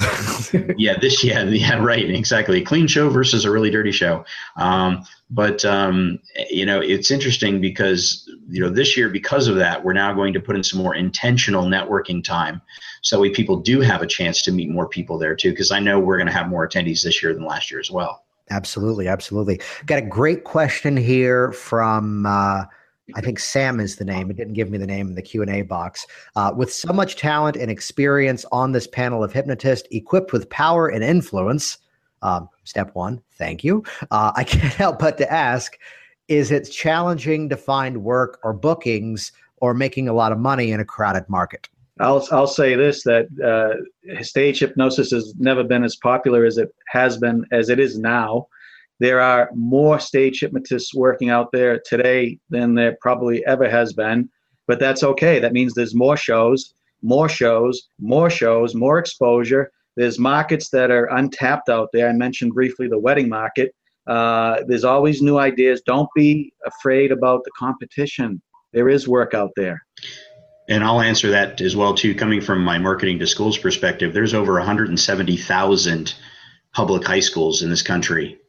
yeah, 0.76 0.98
this 0.98 1.22
yeah 1.22 1.42
yeah 1.44 1.76
right 1.78 2.08
exactly. 2.08 2.62
Clean 2.62 2.86
show 2.86 3.10
versus 3.10 3.44
a 3.44 3.50
really 3.50 3.70
dirty 3.70 3.92
show. 3.92 4.24
Um, 4.56 5.04
but 5.30 5.64
um, 5.64 6.18
you 6.48 6.64
know 6.64 6.80
it's 6.80 7.10
interesting 7.10 7.60
because 7.60 8.28
you 8.48 8.60
know 8.60 8.70
this 8.70 8.96
year 8.96 9.08
because 9.08 9.46
of 9.46 9.56
that 9.56 9.84
we're 9.84 9.92
now 9.92 10.12
going 10.12 10.32
to 10.32 10.40
put 10.40 10.56
in 10.56 10.64
some 10.64 10.80
more 10.80 10.94
intentional 10.94 11.64
networking 11.64 12.22
time, 12.24 12.62
so 13.02 13.20
we 13.20 13.30
people 13.30 13.56
do 13.56 13.80
have 13.80 14.02
a 14.02 14.06
chance 14.06 14.42
to 14.42 14.52
meet 14.52 14.70
more 14.70 14.88
people 14.88 15.18
there 15.18 15.36
too. 15.36 15.50
Because 15.50 15.70
I 15.70 15.80
know 15.80 15.98
we're 15.98 16.18
going 16.18 16.28
to 16.28 16.32
have 16.32 16.48
more 16.48 16.66
attendees 16.66 17.02
this 17.02 17.22
year 17.22 17.34
than 17.34 17.44
last 17.44 17.70
year 17.70 17.80
as 17.80 17.90
well. 17.90 18.24
Absolutely, 18.50 19.06
absolutely. 19.06 19.60
Got 19.86 19.98
a 19.98 20.06
great 20.06 20.44
question 20.44 20.96
here 20.96 21.52
from. 21.52 22.26
Uh, 22.26 22.64
I 23.14 23.20
think 23.20 23.38
Sam 23.38 23.80
is 23.80 23.96
the 23.96 24.04
name. 24.04 24.30
It 24.30 24.36
didn't 24.36 24.54
give 24.54 24.70
me 24.70 24.78
the 24.78 24.86
name 24.86 25.08
in 25.08 25.14
the 25.14 25.22
Q 25.22 25.42
and 25.42 25.50
A 25.50 25.62
box. 25.62 26.06
Uh, 26.36 26.52
with 26.56 26.72
so 26.72 26.92
much 26.92 27.16
talent 27.16 27.56
and 27.56 27.70
experience 27.70 28.44
on 28.52 28.72
this 28.72 28.86
panel 28.86 29.22
of 29.22 29.32
hypnotists, 29.32 29.88
equipped 29.90 30.32
with 30.32 30.48
power 30.50 30.88
and 30.88 31.02
influence. 31.04 31.78
Um, 32.22 32.48
step 32.64 32.94
one, 32.94 33.22
thank 33.32 33.64
you. 33.64 33.84
Uh, 34.10 34.32
I 34.36 34.44
can't 34.44 34.74
help 34.74 34.98
but 34.98 35.18
to 35.18 35.32
ask: 35.32 35.78
Is 36.28 36.50
it 36.50 36.64
challenging 36.64 37.48
to 37.48 37.56
find 37.56 38.02
work 38.02 38.38
or 38.42 38.52
bookings 38.52 39.32
or 39.58 39.74
making 39.74 40.08
a 40.08 40.12
lot 40.12 40.32
of 40.32 40.38
money 40.38 40.72
in 40.72 40.80
a 40.80 40.84
crowded 40.84 41.28
market? 41.28 41.68
I'll 42.00 42.26
I'll 42.30 42.46
say 42.46 42.74
this: 42.74 43.02
that 43.04 43.26
uh, 43.44 44.22
stage 44.22 44.60
hypnosis 44.60 45.10
has 45.10 45.34
never 45.38 45.62
been 45.62 45.84
as 45.84 45.96
popular 45.96 46.44
as 46.44 46.58
it 46.58 46.74
has 46.88 47.18
been 47.18 47.44
as 47.52 47.68
it 47.68 47.78
is 47.78 47.98
now. 47.98 48.48
There 49.00 49.20
are 49.20 49.50
more 49.54 49.98
stage 49.98 50.40
hypnotists 50.40 50.94
working 50.94 51.30
out 51.30 51.50
there 51.52 51.80
today 51.86 52.38
than 52.50 52.74
there 52.74 52.98
probably 53.00 53.44
ever 53.46 53.68
has 53.68 53.94
been, 53.94 54.28
but 54.66 54.78
that's 54.78 55.02
okay. 55.02 55.38
That 55.38 55.54
means 55.54 55.72
there's 55.72 55.94
more 55.94 56.18
shows, 56.18 56.74
more 57.02 57.28
shows, 57.28 57.88
more 57.98 58.28
shows, 58.28 58.74
more 58.74 58.98
exposure. 58.98 59.72
There's 59.96 60.18
markets 60.18 60.68
that 60.70 60.90
are 60.90 61.06
untapped 61.06 61.70
out 61.70 61.88
there. 61.92 62.08
I 62.08 62.12
mentioned 62.12 62.52
briefly 62.52 62.88
the 62.88 62.98
wedding 62.98 63.28
market. 63.28 63.74
Uh, 64.06 64.62
there's 64.66 64.84
always 64.84 65.22
new 65.22 65.38
ideas. 65.38 65.80
Don't 65.80 66.08
be 66.14 66.52
afraid 66.66 67.10
about 67.10 67.42
the 67.44 67.50
competition. 67.58 68.40
There 68.72 68.88
is 68.90 69.08
work 69.08 69.32
out 69.32 69.50
there. 69.56 69.82
And 70.68 70.84
I'll 70.84 71.00
answer 71.00 71.30
that 71.30 71.60
as 71.60 71.74
well 71.74 71.94
too. 71.94 72.14
Coming 72.14 72.40
from 72.40 72.62
my 72.62 72.78
marketing 72.78 73.18
to 73.20 73.26
schools 73.26 73.56
perspective, 73.56 74.12
there's 74.12 74.34
over 74.34 74.54
170,000 74.54 76.14
public 76.72 77.04
high 77.04 77.20
schools 77.20 77.62
in 77.62 77.70
this 77.70 77.82
country. 77.82 78.39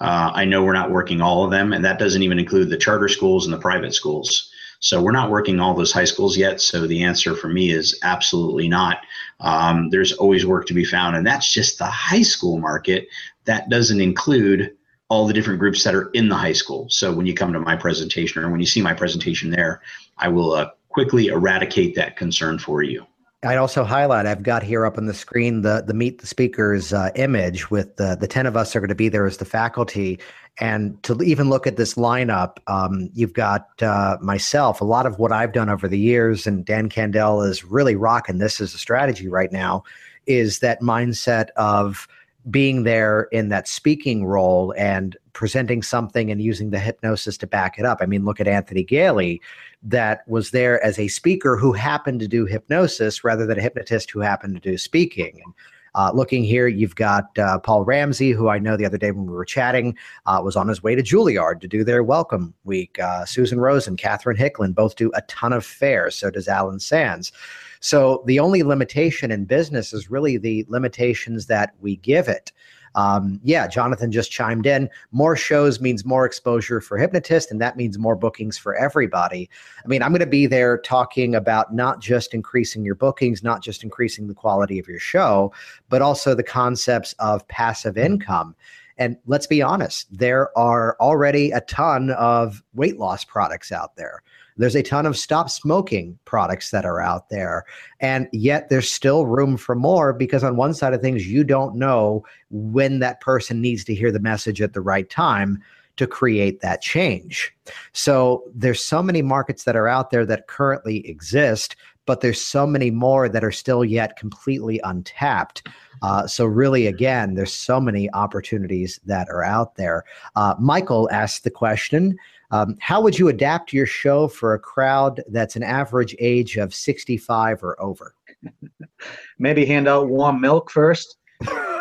Uh, 0.00 0.30
I 0.34 0.44
know 0.44 0.62
we're 0.62 0.72
not 0.72 0.90
working 0.90 1.20
all 1.20 1.44
of 1.44 1.50
them, 1.50 1.72
and 1.72 1.84
that 1.84 1.98
doesn't 1.98 2.22
even 2.22 2.38
include 2.38 2.70
the 2.70 2.76
charter 2.76 3.08
schools 3.08 3.46
and 3.46 3.54
the 3.54 3.58
private 3.58 3.94
schools. 3.94 4.50
So 4.80 5.02
we're 5.02 5.12
not 5.12 5.30
working 5.30 5.58
all 5.58 5.74
those 5.74 5.92
high 5.92 6.04
schools 6.04 6.36
yet. 6.36 6.60
So 6.60 6.86
the 6.86 7.02
answer 7.02 7.34
for 7.34 7.48
me 7.48 7.70
is 7.70 7.98
absolutely 8.02 8.68
not. 8.68 8.98
Um, 9.40 9.88
there's 9.90 10.12
always 10.12 10.44
work 10.44 10.66
to 10.66 10.74
be 10.74 10.84
found, 10.84 11.16
and 11.16 11.26
that's 11.26 11.50
just 11.52 11.78
the 11.78 11.86
high 11.86 12.22
school 12.22 12.58
market. 12.58 13.08
That 13.44 13.68
doesn't 13.70 14.00
include 14.00 14.76
all 15.08 15.26
the 15.26 15.32
different 15.32 15.60
groups 15.60 15.84
that 15.84 15.94
are 15.94 16.10
in 16.10 16.28
the 16.28 16.34
high 16.34 16.52
school. 16.52 16.88
So 16.90 17.12
when 17.12 17.26
you 17.26 17.34
come 17.34 17.52
to 17.52 17.60
my 17.60 17.76
presentation 17.76 18.42
or 18.42 18.50
when 18.50 18.60
you 18.60 18.66
see 18.66 18.82
my 18.82 18.92
presentation 18.92 19.50
there, 19.50 19.80
I 20.18 20.28
will 20.28 20.52
uh, 20.52 20.70
quickly 20.88 21.28
eradicate 21.28 21.94
that 21.94 22.16
concern 22.16 22.58
for 22.58 22.82
you. 22.82 23.06
I'd 23.42 23.58
also 23.58 23.84
highlight 23.84 24.26
I've 24.26 24.42
got 24.42 24.62
here 24.62 24.86
up 24.86 24.96
on 24.96 25.06
the 25.06 25.14
screen 25.14 25.60
the 25.60 25.84
the 25.86 25.94
meet 25.94 26.20
the 26.20 26.26
speakers 26.26 26.92
uh, 26.92 27.10
image 27.14 27.70
with 27.70 27.96
the 27.96 28.16
the 28.18 28.26
ten 28.26 28.46
of 28.46 28.56
us 28.56 28.74
are 28.74 28.80
going 28.80 28.88
to 28.88 28.94
be 28.94 29.08
there 29.08 29.26
as 29.26 29.36
the 29.36 29.44
faculty, 29.44 30.18
and 30.58 31.00
to 31.02 31.20
even 31.22 31.50
look 31.50 31.66
at 31.66 31.76
this 31.76 31.94
lineup, 31.94 32.56
um, 32.66 33.10
you've 33.12 33.34
got 33.34 33.68
uh, 33.82 34.16
myself. 34.22 34.80
A 34.80 34.84
lot 34.84 35.04
of 35.04 35.18
what 35.18 35.32
I've 35.32 35.52
done 35.52 35.68
over 35.68 35.86
the 35.86 35.98
years, 35.98 36.46
and 36.46 36.64
Dan 36.64 36.88
Candell 36.88 37.42
is 37.42 37.62
really 37.62 37.94
rocking 37.94 38.38
this 38.38 38.60
as 38.60 38.74
a 38.74 38.78
strategy 38.78 39.28
right 39.28 39.52
now, 39.52 39.84
is 40.26 40.60
that 40.60 40.80
mindset 40.80 41.50
of 41.56 42.08
being 42.50 42.84
there 42.84 43.24
in 43.32 43.48
that 43.48 43.68
speaking 43.68 44.24
role 44.24 44.72
and 44.78 45.16
presenting 45.32 45.82
something 45.82 46.30
and 46.30 46.40
using 46.40 46.70
the 46.70 46.78
hypnosis 46.78 47.36
to 47.36 47.46
back 47.46 47.78
it 47.78 47.84
up. 47.84 47.98
I 48.00 48.06
mean, 48.06 48.24
look 48.24 48.40
at 48.40 48.48
Anthony 48.48 48.84
Galie 48.84 49.40
that 49.82 50.26
was 50.26 50.50
there 50.50 50.82
as 50.84 50.98
a 50.98 51.08
speaker 51.08 51.56
who 51.56 51.72
happened 51.72 52.20
to 52.20 52.28
do 52.28 52.46
hypnosis 52.46 53.24
rather 53.24 53.46
than 53.46 53.58
a 53.58 53.62
hypnotist 53.62 54.10
who 54.10 54.20
happened 54.20 54.54
to 54.54 54.70
do 54.70 54.76
speaking. 54.76 55.40
And 55.44 55.54
uh, 55.96 56.10
looking 56.12 56.44
here, 56.44 56.68
you've 56.68 56.94
got 56.94 57.38
uh, 57.38 57.58
Paul 57.58 57.84
Ramsey, 57.84 58.30
who 58.30 58.48
I 58.48 58.58
know 58.58 58.76
the 58.76 58.84
other 58.84 58.98
day 58.98 59.10
when 59.12 59.26
we 59.26 59.32
were 59.32 59.46
chatting 59.46 59.96
uh, 60.26 60.40
was 60.44 60.54
on 60.54 60.68
his 60.68 60.82
way 60.82 60.94
to 60.94 61.02
Juilliard 61.02 61.60
to 61.62 61.68
do 61.68 61.84
their 61.84 62.02
welcome 62.02 62.52
week. 62.64 62.98
Uh, 62.98 63.24
Susan 63.24 63.58
Rosen 63.58 63.92
and 63.92 63.98
Catherine 63.98 64.36
Hicklin 64.36 64.74
both 64.74 64.96
do 64.96 65.10
a 65.14 65.22
ton 65.22 65.54
of 65.54 65.64
fairs. 65.64 66.14
So 66.14 66.30
does 66.30 66.48
Alan 66.48 66.80
Sands. 66.80 67.32
So 67.80 68.22
the 68.26 68.38
only 68.40 68.62
limitation 68.62 69.30
in 69.30 69.46
business 69.46 69.94
is 69.94 70.10
really 70.10 70.36
the 70.36 70.66
limitations 70.68 71.46
that 71.46 71.74
we 71.80 71.96
give 71.96 72.28
it. 72.28 72.52
Um, 72.96 73.38
yeah, 73.44 73.68
Jonathan 73.68 74.10
just 74.10 74.32
chimed 74.32 74.66
in. 74.66 74.88
More 75.12 75.36
shows 75.36 75.80
means 75.80 76.04
more 76.04 76.24
exposure 76.24 76.80
for 76.80 76.96
hypnotists, 76.96 77.50
and 77.50 77.60
that 77.60 77.76
means 77.76 77.98
more 77.98 78.16
bookings 78.16 78.56
for 78.58 78.74
everybody. 78.74 79.48
I 79.84 79.86
mean, 79.86 80.02
I'm 80.02 80.10
going 80.10 80.20
to 80.20 80.26
be 80.26 80.46
there 80.46 80.78
talking 80.78 81.34
about 81.34 81.74
not 81.74 82.00
just 82.00 82.34
increasing 82.34 82.84
your 82.84 82.94
bookings, 82.94 83.42
not 83.42 83.62
just 83.62 83.84
increasing 83.84 84.26
the 84.26 84.34
quality 84.34 84.78
of 84.78 84.88
your 84.88 84.98
show, 84.98 85.52
but 85.90 86.02
also 86.02 86.34
the 86.34 86.42
concepts 86.42 87.12
of 87.18 87.46
passive 87.48 87.98
income. 87.98 88.56
And 88.98 89.18
let's 89.26 89.46
be 89.46 89.60
honest, 89.60 90.06
there 90.10 90.56
are 90.58 90.96
already 91.00 91.50
a 91.50 91.60
ton 91.60 92.10
of 92.12 92.62
weight 92.74 92.98
loss 92.98 93.24
products 93.24 93.70
out 93.70 93.96
there. 93.96 94.22
There's 94.56 94.74
a 94.74 94.82
ton 94.82 95.06
of 95.06 95.16
stop 95.16 95.50
smoking 95.50 96.18
products 96.24 96.70
that 96.70 96.84
are 96.84 97.00
out 97.00 97.28
there. 97.28 97.64
And 98.00 98.28
yet 98.32 98.68
there's 98.68 98.90
still 98.90 99.26
room 99.26 99.56
for 99.56 99.74
more 99.74 100.12
because, 100.12 100.42
on 100.42 100.56
one 100.56 100.74
side 100.74 100.94
of 100.94 101.00
things, 101.00 101.26
you 101.26 101.44
don't 101.44 101.76
know 101.76 102.24
when 102.50 102.98
that 103.00 103.20
person 103.20 103.60
needs 103.60 103.84
to 103.84 103.94
hear 103.94 104.10
the 104.10 104.20
message 104.20 104.62
at 104.62 104.72
the 104.72 104.80
right 104.80 105.08
time 105.10 105.62
to 105.96 106.06
create 106.06 106.60
that 106.60 106.82
change. 106.82 107.54
So 107.92 108.44
there's 108.54 108.84
so 108.84 109.02
many 109.02 109.22
markets 109.22 109.64
that 109.64 109.76
are 109.76 109.88
out 109.88 110.10
there 110.10 110.26
that 110.26 110.46
currently 110.46 111.08
exist, 111.08 111.74
but 112.04 112.20
there's 112.20 112.40
so 112.40 112.66
many 112.66 112.90
more 112.90 113.28
that 113.28 113.42
are 113.42 113.52
still 113.52 113.84
yet 113.84 114.16
completely 114.16 114.78
untapped. 114.84 115.66
Uh, 116.02 116.26
so 116.26 116.44
really, 116.44 116.86
again, 116.86 117.34
there's 117.34 117.52
so 117.52 117.80
many 117.80 118.12
opportunities 118.12 119.00
that 119.06 119.26
are 119.30 119.42
out 119.42 119.76
there. 119.76 120.04
Uh, 120.36 120.54
Michael 120.60 121.08
asked 121.10 121.44
the 121.44 121.50
question: 121.50 122.18
um, 122.50 122.76
how 122.80 123.00
would 123.00 123.18
you 123.18 123.28
adapt 123.28 123.72
your 123.72 123.86
show 123.86 124.28
for 124.28 124.54
a 124.54 124.58
crowd 124.58 125.22
that's 125.28 125.56
an 125.56 125.62
average 125.62 126.14
age 126.18 126.56
of 126.56 126.74
65 126.74 127.62
or 127.62 127.80
over? 127.80 128.14
Maybe 129.38 129.64
hand 129.64 129.88
out 129.88 130.08
warm 130.08 130.40
milk 130.40 130.70
first. 130.70 131.16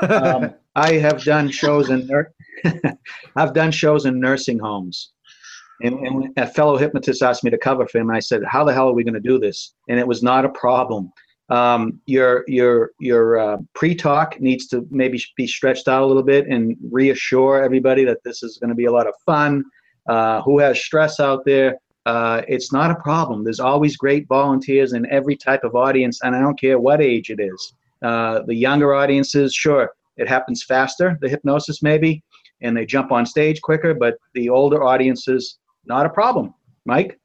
um, 0.10 0.54
I 0.76 0.94
have 0.94 1.24
done 1.24 1.50
shows 1.50 1.90
in 1.90 2.10
I've 3.36 3.54
done 3.54 3.72
shows 3.72 4.06
in 4.06 4.20
nursing 4.20 4.60
homes, 4.60 5.12
And, 5.82 6.06
and 6.06 6.34
a 6.38 6.48
fellow 6.48 6.78
hypnotist 6.78 7.22
asked 7.22 7.44
me 7.44 7.52
to 7.52 7.58
cover 7.58 7.88
for 7.88 8.00
him, 8.00 8.10
and 8.10 8.18
I 8.18 8.20
said, 8.20 8.44
"How 8.44 8.66
the 8.66 8.74
hell 8.74 8.90
are 8.90 8.94
we 8.94 9.04
going 9.04 9.14
to 9.14 9.20
do 9.20 9.40
this?" 9.40 9.74
And 9.88 10.00
it 10.00 10.08
was 10.08 10.22
not 10.22 10.44
a 10.44 10.50
problem. 10.50 11.14
Um, 11.50 12.02
your 12.08 12.44
your 12.48 12.92
your 13.00 13.40
uh, 13.40 13.58
pre-talk 13.74 14.42
needs 14.42 14.68
to 14.68 14.86
maybe 14.90 15.22
be 15.38 15.48
stretched 15.48 15.88
out 15.88 16.04
a 16.04 16.06
little 16.06 16.24
bit 16.24 16.48
and 16.48 16.76
reassure 16.92 17.64
everybody 17.64 18.04
that 18.04 18.24
this 18.24 18.44
is 18.44 18.58
going 18.58 18.70
to 18.70 18.76
be 18.76 18.86
a 18.86 18.92
lot 18.92 19.08
of 19.08 19.14
fun. 19.26 19.64
Uh, 20.08 20.42
who 20.42 20.60
has 20.60 20.80
stress 20.80 21.20
out 21.20 21.46
there? 21.46 21.78
Uh, 22.06 22.42
it's 22.48 22.72
not 22.72 22.92
a 22.92 22.96
problem. 22.96 23.44
There's 23.44 23.60
always 23.60 23.98
great 23.98 24.28
volunteers 24.28 24.94
in 24.94 25.10
every 25.12 25.36
type 25.36 25.64
of 25.64 25.76
audience, 25.76 26.22
and 26.24 26.36
I 26.36 26.40
don't 26.40 26.60
care 26.60 26.80
what 26.80 27.02
age 27.02 27.32
it 27.32 27.40
is. 27.40 27.74
Uh, 28.04 28.42
the 28.46 28.54
younger 28.54 28.94
audiences, 28.94 29.54
sure, 29.54 29.92
it 30.18 30.28
happens 30.28 30.64
faster, 30.64 31.18
the 31.22 31.30
hypnosis 31.30 31.82
maybe, 31.82 32.24
and 32.62 32.78
they 32.78 32.86
jump 32.86 33.12
on 33.12 33.26
stage 33.26 33.62
quicker, 33.62 33.94
but 33.94 34.18
the 34.34 34.50
older 34.50 34.84
audiences, 34.84 35.58
not 35.86 36.06
a 36.06 36.10
problem. 36.10 36.54
Mike? 36.86 37.20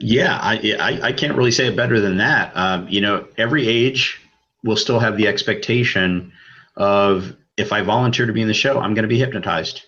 Yeah, 0.00 0.38
I, 0.40 0.76
I, 0.80 1.08
I 1.08 1.12
can't 1.12 1.36
really 1.36 1.52
say 1.52 1.66
it 1.66 1.76
better 1.76 2.00
than 2.00 2.16
that. 2.16 2.52
Um, 2.56 2.88
you 2.88 3.00
know, 3.00 3.26
every 3.36 3.68
age 3.68 4.18
will 4.64 4.76
still 4.76 4.98
have 4.98 5.16
the 5.16 5.28
expectation 5.28 6.32
of 6.76 7.36
if 7.56 7.72
I 7.72 7.82
volunteer 7.82 8.26
to 8.26 8.32
be 8.32 8.42
in 8.42 8.48
the 8.48 8.54
show, 8.54 8.80
I'm 8.80 8.94
going 8.94 9.04
to 9.04 9.08
be 9.08 9.18
hypnotized. 9.18 9.82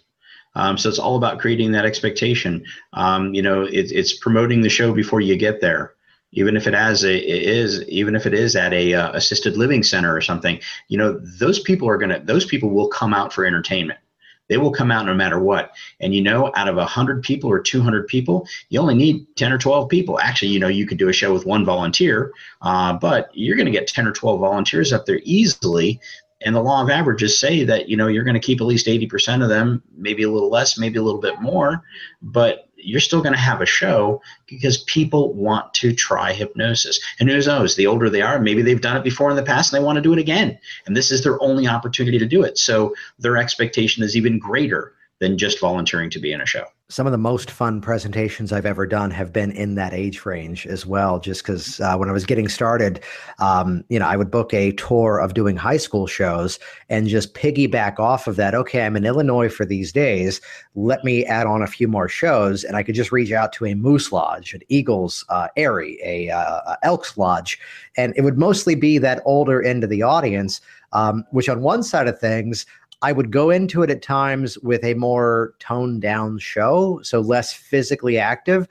Um, 0.57 0.77
so 0.79 0.89
it's 0.89 0.99
all 0.99 1.17
about 1.17 1.39
creating 1.39 1.71
that 1.73 1.85
expectation. 1.85 2.65
Um, 2.95 3.35
you 3.35 3.43
know, 3.43 3.63
it, 3.63 3.93
it's 3.93 4.15
promoting 4.15 4.63
the 4.63 4.71
show 4.71 4.93
before 4.93 5.21
you 5.21 5.37
get 5.37 5.61
there. 5.61 5.93
Even 6.33 6.57
if 6.57 6.67
it 6.67 6.75
has 6.75 7.05
a 7.05 7.17
it 7.17 7.43
is 7.45 7.87
even 7.89 8.17
if 8.17 8.27
it 8.27 8.35
is 8.35 8.57
at 8.57 8.73
a 8.73 8.95
uh, 8.95 9.13
assisted 9.13 9.57
living 9.57 9.83
center 9.83 10.15
or 10.15 10.21
something, 10.21 10.59
you 10.89 10.99
know 10.99 11.21
those 11.39 11.61
people 11.61 11.89
are 11.89 11.97
gonna 11.97 12.21
those 12.25 12.45
people 12.45 12.71
will 12.71 12.89
come 12.89 13.15
out 13.15 13.33
for 13.33 13.47
entertainment. 13.47 14.01
They 14.49 14.59
will 14.59 14.73
come 14.73 14.91
out 14.91 15.07
no 15.07 15.15
matter 15.15 15.39
what. 15.39 15.73
And 16.01 16.15
you 16.15 16.23
know, 16.23 16.53
out 16.55 16.69
of 16.69 16.77
100 16.77 17.23
people 17.23 17.51
or 17.51 17.61
200 17.61 18.07
people, 18.07 18.47
you 18.69 18.81
only 18.81 18.95
need 18.95 19.27
10 19.37 19.53
or 19.53 19.59
12 19.59 19.89
people. 19.89 20.21
Actually, 20.21 20.53
you 20.53 20.61
know, 20.61 20.69
you 20.69 20.87
could 20.87 20.99
do 20.99 21.09
a 21.09 21.13
show 21.13 21.33
with 21.33 21.47
one 21.47 21.65
volunteer, 21.65 22.33
uh, 22.63 22.93
but 22.93 23.31
you're 23.33 23.57
going 23.57 23.67
to 23.67 23.73
get 23.73 23.89
10 23.89 24.07
or 24.07 24.13
12 24.13 24.41
volunteers 24.41 24.93
up 24.93 25.07
there 25.07 25.21
easily 25.25 26.01
and 26.47 26.55
the 26.55 26.63
law 26.63 26.83
of 26.83 26.89
averages 26.89 27.39
say 27.39 27.65
that 27.65 27.89
you 27.89 27.97
know 27.97 28.07
you're 28.07 28.25
going 28.25 28.35
to 28.35 28.41
keep 28.41 28.61
at 28.61 28.67
least 28.67 28.87
80% 28.87 29.43
of 29.43 29.51
them 29.51 29.83
maybe 29.97 30.23
a 30.23 30.31
little 30.31 30.51
less 30.51 30.79
maybe 30.79 30.99
a 30.99 31.03
little 31.03 31.21
bit 31.21 31.41
more 31.41 31.83
but 32.23 32.67
you're 32.87 33.01
still 33.01 33.21
going 33.21 33.35
to 33.35 33.39
have 33.39 33.61
a 33.61 33.67
show 33.67 34.23
because 34.47 34.79
people 34.85 35.35
want 35.35 35.75
to 35.75 35.93
try 35.93 36.33
hypnosis. 36.33 37.01
And 37.19 37.29
who 37.29 37.41
knows 37.41 37.75
the 37.75 37.87
older 37.87 38.09
they 38.09 38.23
are 38.23 38.39
maybe 38.39 38.63
they've 38.63 38.81
done 38.81 38.97
it 38.97 39.05
before 39.05 39.31
in 39.31 39.37
the 39.37 39.43
past 39.43 39.73
and 39.73 39.81
they 39.81 39.85
want 39.85 39.97
to 39.97 40.03
do 40.03 40.13
it 40.13 40.19
again. 40.19 40.59
And 40.87 40.97
this 40.97 41.11
is 41.11 41.25
their 41.25 41.43
only 41.43 41.67
opportunity 41.67 42.19
to 42.19 42.27
do 42.27 42.43
it. 42.43 42.59
So 42.59 42.95
their 43.19 43.37
expectation 43.37 44.05
is 44.05 44.17
even 44.17 44.39
greater 44.39 44.95
than 45.21 45.39
just 45.39 45.61
volunteering 45.61 46.11
to 46.11 46.19
be 46.19 46.33
in 46.33 46.41
a 46.41 46.47
show 46.47 46.67
some 46.89 47.07
of 47.07 47.11
the 47.11 47.19
most 47.19 47.51
fun 47.51 47.81
presentations 47.81 48.53
I've 48.53 48.67
ever 48.67 48.87
done 48.87 49.11
have 49.11 49.33
been 49.33 49.51
in 49.51 49.75
that 49.75 49.93
age 49.93 50.25
range 50.25 50.69
as 50.69 50.87
well. 50.87 51.19
Just 51.19 51.43
because 51.43 51.81
uh, 51.81 51.97
when 51.97 52.09
I 52.09 52.12
was 52.12 52.25
getting 52.25 52.49
started, 52.49 53.01
um, 53.41 53.85
you 53.89 53.99
know, 53.99 54.07
I 54.07 54.17
would 54.17 54.31
book 54.31 54.55
a 54.55 54.71
tour 54.73 55.19
of 55.19 55.35
doing 55.35 55.57
high 55.57 55.79
school 55.79 56.07
shows 56.07 56.61
and 56.89 57.09
just 57.09 57.35
piggyback 57.35 57.99
off 57.99 58.29
of 58.29 58.37
that. 58.37 58.55
Okay, 58.55 58.87
I'm 58.87 58.97
in 58.97 59.05
Illinois 59.05 59.49
for 59.49 59.64
these 59.64 59.91
days. 59.93 60.41
Let 60.77 61.03
me 61.03 61.25
add 61.25 61.49
on 61.49 61.61
a 61.61 61.67
few 61.67 61.89
more 61.89 62.09
shows, 62.09 62.62
and 62.62 62.77
I 62.77 62.85
could 62.85 62.95
just 62.95 63.11
reach 63.11 63.33
out 63.33 63.53
to 63.55 63.67
a 63.67 63.75
Moose 63.75 64.12
Lodge, 64.12 64.55
an 64.55 64.61
Eagles 64.69 65.25
uh, 65.29 65.49
Aerie, 65.57 65.99
a, 66.05 66.31
uh, 66.31 66.77
Elks 66.85 67.19
Lodge, 67.19 67.59
and 67.97 68.14
it 68.17 68.23
would 68.23 68.39
mostly 68.39 68.77
be 68.77 68.99
that 68.99 69.23
older 69.25 69.61
end 69.61 69.83
of 69.83 69.91
the 69.91 70.03
audience. 70.03 70.61
Um, 70.93 71.25
which 71.33 71.49
on 71.49 71.62
one 71.62 71.83
side 71.83 72.07
of 72.07 72.19
things, 72.19 72.64
I 73.03 73.13
would 73.13 73.31
go 73.31 73.51
into 73.51 73.83
it 73.83 73.91
at 73.91 74.03
times 74.03 74.59
with 74.59 74.85
a 74.85 74.95
more 74.95 75.55
toned 75.59 76.03
down 76.03 76.39
show, 76.39 77.01
so 77.03 77.21
less 77.21 77.53
physically 77.53 78.19
active. 78.19 78.69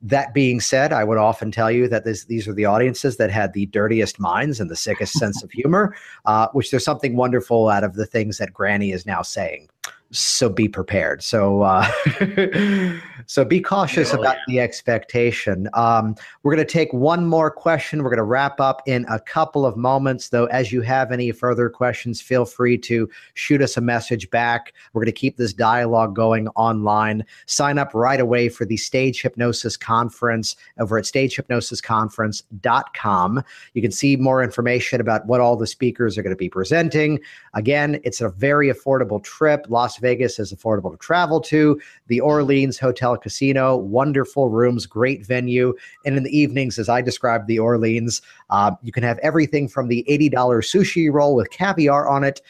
That 0.00 0.32
being 0.32 0.60
said, 0.60 0.92
I 0.92 1.02
would 1.02 1.18
often 1.18 1.50
tell 1.50 1.70
you 1.70 1.88
that 1.88 2.04
this, 2.04 2.26
these 2.26 2.46
are 2.46 2.52
the 2.52 2.66
audiences 2.66 3.16
that 3.16 3.30
had 3.30 3.52
the 3.52 3.66
dirtiest 3.66 4.20
minds 4.20 4.60
and 4.60 4.70
the 4.70 4.76
sickest 4.76 5.14
sense 5.14 5.42
of 5.42 5.50
humor, 5.52 5.96
uh, 6.24 6.48
which 6.52 6.70
there's 6.70 6.84
something 6.84 7.16
wonderful 7.16 7.68
out 7.68 7.82
of 7.82 7.94
the 7.94 8.06
things 8.06 8.38
that 8.38 8.52
Granny 8.52 8.92
is 8.92 9.06
now 9.06 9.22
saying 9.22 9.68
so 10.10 10.48
be 10.48 10.68
prepared. 10.68 11.22
So 11.22 11.60
uh 11.62 11.86
so 13.26 13.44
be 13.44 13.60
cautious 13.60 14.14
oh, 14.14 14.20
about 14.20 14.36
yeah. 14.36 14.42
the 14.48 14.60
expectation. 14.60 15.68
Um 15.74 16.14
we're 16.42 16.54
going 16.54 16.66
to 16.66 16.72
take 16.72 16.90
one 16.94 17.26
more 17.26 17.50
question. 17.50 18.02
We're 18.02 18.08
going 18.08 18.16
to 18.16 18.24
wrap 18.24 18.58
up 18.58 18.80
in 18.86 19.04
a 19.10 19.20
couple 19.20 19.66
of 19.66 19.76
moments 19.76 20.30
though. 20.30 20.46
As 20.46 20.72
you 20.72 20.80
have 20.80 21.12
any 21.12 21.30
further 21.30 21.68
questions 21.68 22.22
feel 22.22 22.46
free 22.46 22.78
to 22.78 23.06
shoot 23.34 23.60
us 23.60 23.76
a 23.76 23.82
message 23.82 24.30
back. 24.30 24.72
We're 24.92 25.02
going 25.02 25.12
to 25.12 25.14
keep 25.20 25.36
this 25.36 25.52
dialogue 25.52 26.16
going 26.16 26.48
online. 26.48 27.22
Sign 27.44 27.78
up 27.78 27.92
right 27.92 28.20
away 28.20 28.48
for 28.48 28.64
the 28.64 28.78
stage 28.78 29.20
hypnosis 29.20 29.76
conference 29.76 30.56
over 30.78 30.96
at 30.96 31.04
stagehypnosisconference.com 31.04 33.42
you 33.74 33.82
can 33.82 33.92
see 33.92 34.16
more 34.16 34.42
information 34.42 35.02
about 35.02 35.26
what 35.26 35.40
all 35.40 35.56
the 35.56 35.66
speakers 35.66 36.16
are 36.16 36.22
going 36.22 36.34
to 36.34 36.36
be 36.36 36.48
presenting. 36.48 37.20
Again 37.52 38.00
it's 38.04 38.22
a 38.22 38.30
very 38.30 38.72
affordable 38.72 39.22
trip 39.22 39.66
las 39.68 39.97
Vegas 39.98 40.38
is 40.38 40.52
affordable 40.52 40.90
to 40.90 40.96
travel 40.98 41.40
to. 41.42 41.80
The 42.06 42.20
Orleans 42.20 42.78
Hotel 42.78 43.16
Casino, 43.16 43.76
wonderful 43.76 44.48
rooms, 44.48 44.86
great 44.86 45.24
venue. 45.24 45.74
And 46.04 46.16
in 46.16 46.22
the 46.22 46.36
evenings, 46.36 46.78
as 46.78 46.88
I 46.88 47.02
described 47.02 47.46
the 47.46 47.58
Orleans, 47.58 48.22
uh, 48.50 48.72
you 48.82 48.92
can 48.92 49.02
have 49.02 49.18
everything 49.18 49.68
from 49.68 49.88
the 49.88 50.04
$80 50.08 50.30
sushi 50.32 51.12
roll 51.12 51.34
with 51.34 51.50
caviar 51.50 52.08
on 52.08 52.24
it 52.24 52.40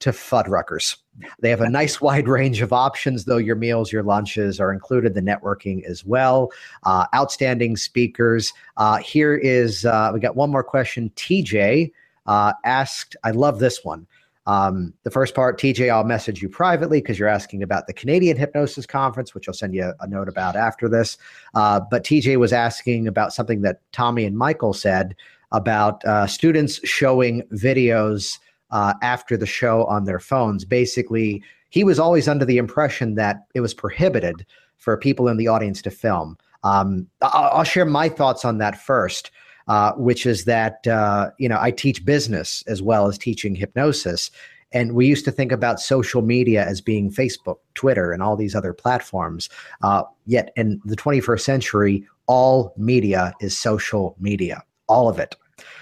to 0.00 0.10
Fuddruckers. 0.10 0.96
They 1.40 1.50
have 1.50 1.60
a 1.60 1.70
nice 1.70 2.00
wide 2.00 2.26
range 2.26 2.60
of 2.60 2.72
options, 2.72 3.24
though 3.24 3.36
your 3.36 3.54
meals, 3.54 3.92
your 3.92 4.02
lunches 4.02 4.58
are 4.58 4.72
included, 4.72 5.14
the 5.14 5.20
networking 5.20 5.84
as 5.84 6.04
well. 6.04 6.50
Uh, 6.82 7.06
outstanding 7.14 7.76
speakers. 7.76 8.52
Uh, 8.76 8.96
here 8.96 9.36
is, 9.36 9.84
uh, 9.84 10.10
we 10.12 10.18
got 10.18 10.34
one 10.34 10.50
more 10.50 10.64
question. 10.64 11.10
TJ 11.14 11.92
uh, 12.26 12.52
asked, 12.64 13.14
I 13.22 13.30
love 13.30 13.60
this 13.60 13.84
one. 13.84 14.06
Um, 14.46 14.92
the 15.04 15.10
first 15.10 15.34
part, 15.34 15.58
TJ, 15.58 15.90
I'll 15.92 16.04
message 16.04 16.42
you 16.42 16.48
privately 16.48 17.00
because 17.00 17.18
you're 17.18 17.28
asking 17.28 17.62
about 17.62 17.86
the 17.86 17.92
Canadian 17.92 18.36
Hypnosis 18.36 18.86
Conference, 18.86 19.34
which 19.34 19.48
I'll 19.48 19.54
send 19.54 19.74
you 19.74 19.92
a 20.00 20.06
note 20.08 20.28
about 20.28 20.56
after 20.56 20.88
this. 20.88 21.16
Uh, 21.54 21.80
but 21.90 22.04
TJ 22.04 22.38
was 22.38 22.52
asking 22.52 23.06
about 23.06 23.32
something 23.32 23.62
that 23.62 23.80
Tommy 23.92 24.24
and 24.24 24.36
Michael 24.36 24.72
said 24.72 25.14
about 25.52 26.04
uh, 26.04 26.26
students 26.26 26.80
showing 26.86 27.42
videos 27.52 28.38
uh, 28.70 28.94
after 29.02 29.36
the 29.36 29.46
show 29.46 29.84
on 29.84 30.04
their 30.04 30.18
phones. 30.18 30.64
Basically, 30.64 31.42
he 31.68 31.84
was 31.84 31.98
always 31.98 32.26
under 32.26 32.44
the 32.44 32.58
impression 32.58 33.14
that 33.14 33.46
it 33.54 33.60
was 33.60 33.74
prohibited 33.74 34.44
for 34.78 34.96
people 34.96 35.28
in 35.28 35.36
the 35.36 35.48
audience 35.48 35.80
to 35.82 35.90
film. 35.90 36.36
Um, 36.64 37.06
I'll, 37.20 37.58
I'll 37.58 37.64
share 37.64 37.84
my 37.84 38.08
thoughts 38.08 38.44
on 38.44 38.58
that 38.58 38.80
first 38.80 39.30
uh, 39.68 39.92
which 39.92 40.26
is 40.26 40.44
that 40.44 40.86
uh, 40.86 41.30
you 41.38 41.48
know 41.48 41.58
I 41.60 41.70
teach 41.70 42.04
business 42.04 42.62
as 42.66 42.82
well 42.82 43.06
as 43.06 43.18
teaching 43.18 43.54
hypnosis, 43.54 44.30
and 44.72 44.94
we 44.94 45.06
used 45.06 45.24
to 45.26 45.30
think 45.30 45.52
about 45.52 45.80
social 45.80 46.22
media 46.22 46.66
as 46.66 46.80
being 46.80 47.10
Facebook, 47.10 47.58
Twitter, 47.74 48.12
and 48.12 48.22
all 48.22 48.36
these 48.36 48.54
other 48.54 48.72
platforms. 48.72 49.48
Uh, 49.82 50.04
yet 50.26 50.52
in 50.56 50.80
the 50.84 50.96
21st 50.96 51.40
century, 51.40 52.06
all 52.26 52.72
media 52.76 53.34
is 53.40 53.56
social 53.56 54.16
media, 54.18 54.62
all 54.88 55.08
of 55.08 55.18
it. 55.18 55.36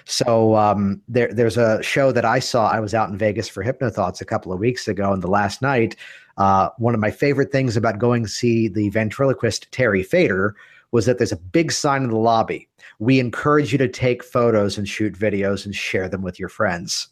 So 0.05 0.57
um, 0.57 1.01
there, 1.09 1.33
there's 1.33 1.57
a 1.57 1.83
show 1.83 2.13
that 2.13 2.25
I 2.25 2.39
saw. 2.41 2.69
I 2.69 2.81
was 2.81 2.95
out 2.95 3.11
in 3.11 3.17
Vegas 3.17 3.49
for 3.49 3.63
Hypnothoughts 3.63 4.21
a 4.21 4.25
couple 4.25 4.53
of 4.53 4.59
weeks 4.59 4.89
ago, 4.89 5.13
and 5.13 5.23
the 5.23 5.31
last 5.31 5.63
night, 5.63 5.97
uh, 6.37 6.71
one 6.79 6.95
of 6.95 7.01
my 7.01 7.11
favorite 7.11 7.53
things 7.53 7.77
about 7.77 7.99
going 7.99 8.23
to 8.23 8.29
see 8.29 8.69
the 8.69 8.89
ventriloquist 8.91 9.71
Terry 9.73 10.03
Fator 10.03 10.57
was 10.93 11.07
that 11.07 11.19
there's 11.19 11.33
a 11.33 11.37
big 11.37 11.73
sign 11.73 12.03
in 12.03 12.11
the 12.11 12.17
lobby. 12.17 12.69
We 12.99 13.21
encourage 13.21 13.73
you 13.73 13.79
to 13.79 13.89
take 13.89 14.25
photos 14.25 14.77
and 14.77 14.89
shoot 14.89 15.15
videos 15.15 15.65
and 15.65 15.75
share 15.75 16.09
them 16.09 16.23
with 16.23 16.39
your 16.39 16.49
friends. 16.49 17.09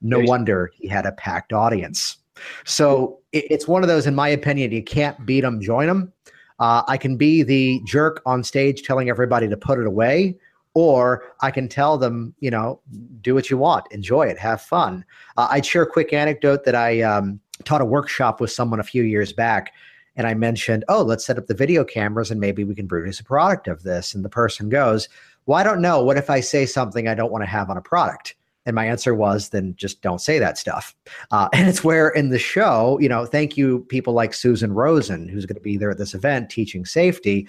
No 0.00 0.20
wonder 0.20 0.70
he 0.74 0.86
had 0.86 1.06
a 1.06 1.12
packed 1.12 1.52
audience. 1.52 2.18
So 2.64 3.18
it's 3.32 3.66
one 3.66 3.82
of 3.82 3.88
those, 3.88 4.06
in 4.06 4.14
my 4.14 4.28
opinion, 4.28 4.70
you 4.70 4.82
can't 4.82 5.26
beat 5.26 5.40
them, 5.40 5.60
join 5.60 5.88
them. 5.88 6.12
Uh, 6.60 6.82
I 6.86 6.96
can 6.96 7.16
be 7.16 7.42
the 7.42 7.80
jerk 7.84 8.22
on 8.26 8.42
stage 8.44 8.82
telling 8.82 9.08
everybody 9.08 9.48
to 9.48 9.56
put 9.56 9.78
it 9.78 9.86
away, 9.86 10.36
or 10.74 11.32
I 11.40 11.50
can 11.50 11.68
tell 11.68 11.98
them, 11.98 12.34
you 12.40 12.50
know, 12.50 12.80
do 13.20 13.34
what 13.34 13.50
you 13.50 13.58
want, 13.58 13.86
enjoy 13.90 14.26
it, 14.26 14.38
have 14.38 14.60
fun. 14.60 15.04
Uh, 15.36 15.48
I'd 15.50 15.66
share 15.66 15.82
a 15.82 15.86
quick 15.86 16.12
anecdote 16.12 16.64
that 16.64 16.74
I 16.74 17.02
um, 17.02 17.40
taught 17.64 17.80
a 17.80 17.84
workshop 17.84 18.40
with 18.40 18.50
someone 18.50 18.80
a 18.80 18.84
few 18.84 19.02
years 19.02 19.32
back 19.32 19.72
and 20.18 20.26
I 20.26 20.34
mentioned, 20.34 20.84
oh, 20.88 21.02
let's 21.02 21.24
set 21.24 21.38
up 21.38 21.46
the 21.46 21.54
video 21.54 21.84
cameras 21.84 22.32
and 22.32 22.40
maybe 22.40 22.64
we 22.64 22.74
can 22.74 22.88
produce 22.88 23.20
a 23.20 23.24
product 23.24 23.68
of 23.68 23.84
this. 23.84 24.14
And 24.14 24.24
the 24.24 24.28
person 24.28 24.68
goes, 24.68 25.08
well, 25.46 25.56
I 25.56 25.62
don't 25.62 25.80
know. 25.80 26.02
What 26.02 26.18
if 26.18 26.28
I 26.28 26.40
say 26.40 26.66
something 26.66 27.06
I 27.06 27.14
don't 27.14 27.30
want 27.30 27.42
to 27.42 27.50
have 27.50 27.70
on 27.70 27.76
a 27.76 27.82
product? 27.82 28.34
And 28.66 28.74
my 28.74 28.84
answer 28.84 29.14
was, 29.14 29.50
then 29.50 29.74
just 29.76 30.02
don't 30.02 30.20
say 30.20 30.40
that 30.40 30.58
stuff. 30.58 30.94
Uh, 31.30 31.48
and 31.54 31.68
it's 31.68 31.84
where 31.84 32.08
in 32.08 32.30
the 32.30 32.38
show, 32.38 32.98
you 33.00 33.08
know, 33.08 33.26
thank 33.26 33.56
you, 33.56 33.86
people 33.88 34.12
like 34.12 34.34
Susan 34.34 34.74
Rosen, 34.74 35.28
who's 35.28 35.46
going 35.46 35.54
to 35.54 35.62
be 35.62 35.76
there 35.76 35.90
at 35.92 35.98
this 35.98 36.14
event 36.14 36.50
teaching 36.50 36.84
safety. 36.84 37.46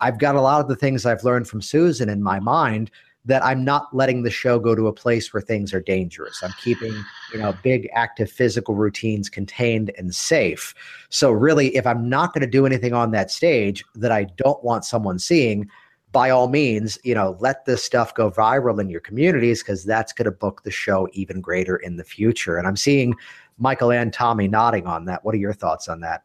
I've 0.00 0.20
got 0.20 0.36
a 0.36 0.40
lot 0.40 0.60
of 0.60 0.68
the 0.68 0.76
things 0.76 1.04
I've 1.04 1.24
learned 1.24 1.48
from 1.48 1.60
Susan 1.60 2.08
in 2.08 2.22
my 2.22 2.38
mind 2.38 2.90
that 3.24 3.44
I'm 3.44 3.64
not 3.64 3.94
letting 3.94 4.22
the 4.22 4.30
show 4.30 4.58
go 4.58 4.74
to 4.74 4.88
a 4.88 4.92
place 4.92 5.32
where 5.32 5.40
things 5.40 5.72
are 5.72 5.80
dangerous. 5.80 6.42
I'm 6.42 6.52
keeping, 6.62 6.92
you 7.32 7.38
know, 7.38 7.54
big 7.62 7.88
active 7.94 8.30
physical 8.30 8.74
routines 8.74 9.28
contained 9.28 9.92
and 9.96 10.14
safe. 10.14 10.74
So 11.08 11.30
really, 11.30 11.76
if 11.76 11.86
I'm 11.86 12.08
not 12.08 12.34
going 12.34 12.40
to 12.40 12.48
do 12.48 12.66
anything 12.66 12.92
on 12.92 13.12
that 13.12 13.30
stage 13.30 13.84
that 13.94 14.10
I 14.10 14.24
don't 14.24 14.62
want 14.64 14.84
someone 14.84 15.20
seeing, 15.20 15.68
by 16.10 16.30
all 16.30 16.48
means, 16.48 16.98
you 17.04 17.14
know, 17.14 17.36
let 17.40 17.64
this 17.64 17.82
stuff 17.82 18.14
go 18.14 18.30
viral 18.30 18.80
in 18.80 18.90
your 18.90 19.00
communities 19.00 19.62
because 19.62 19.84
that's 19.84 20.12
going 20.12 20.26
to 20.26 20.32
book 20.32 20.62
the 20.62 20.70
show 20.70 21.08
even 21.12 21.40
greater 21.40 21.76
in 21.76 21.96
the 21.96 22.04
future. 22.04 22.58
And 22.58 22.66
I'm 22.66 22.76
seeing 22.76 23.14
Michael 23.56 23.92
and 23.92 24.12
Tommy 24.12 24.46
nodding 24.48 24.86
on 24.86 25.06
that. 25.06 25.24
What 25.24 25.34
are 25.34 25.38
your 25.38 25.54
thoughts 25.54 25.88
on 25.88 26.00
that? 26.00 26.24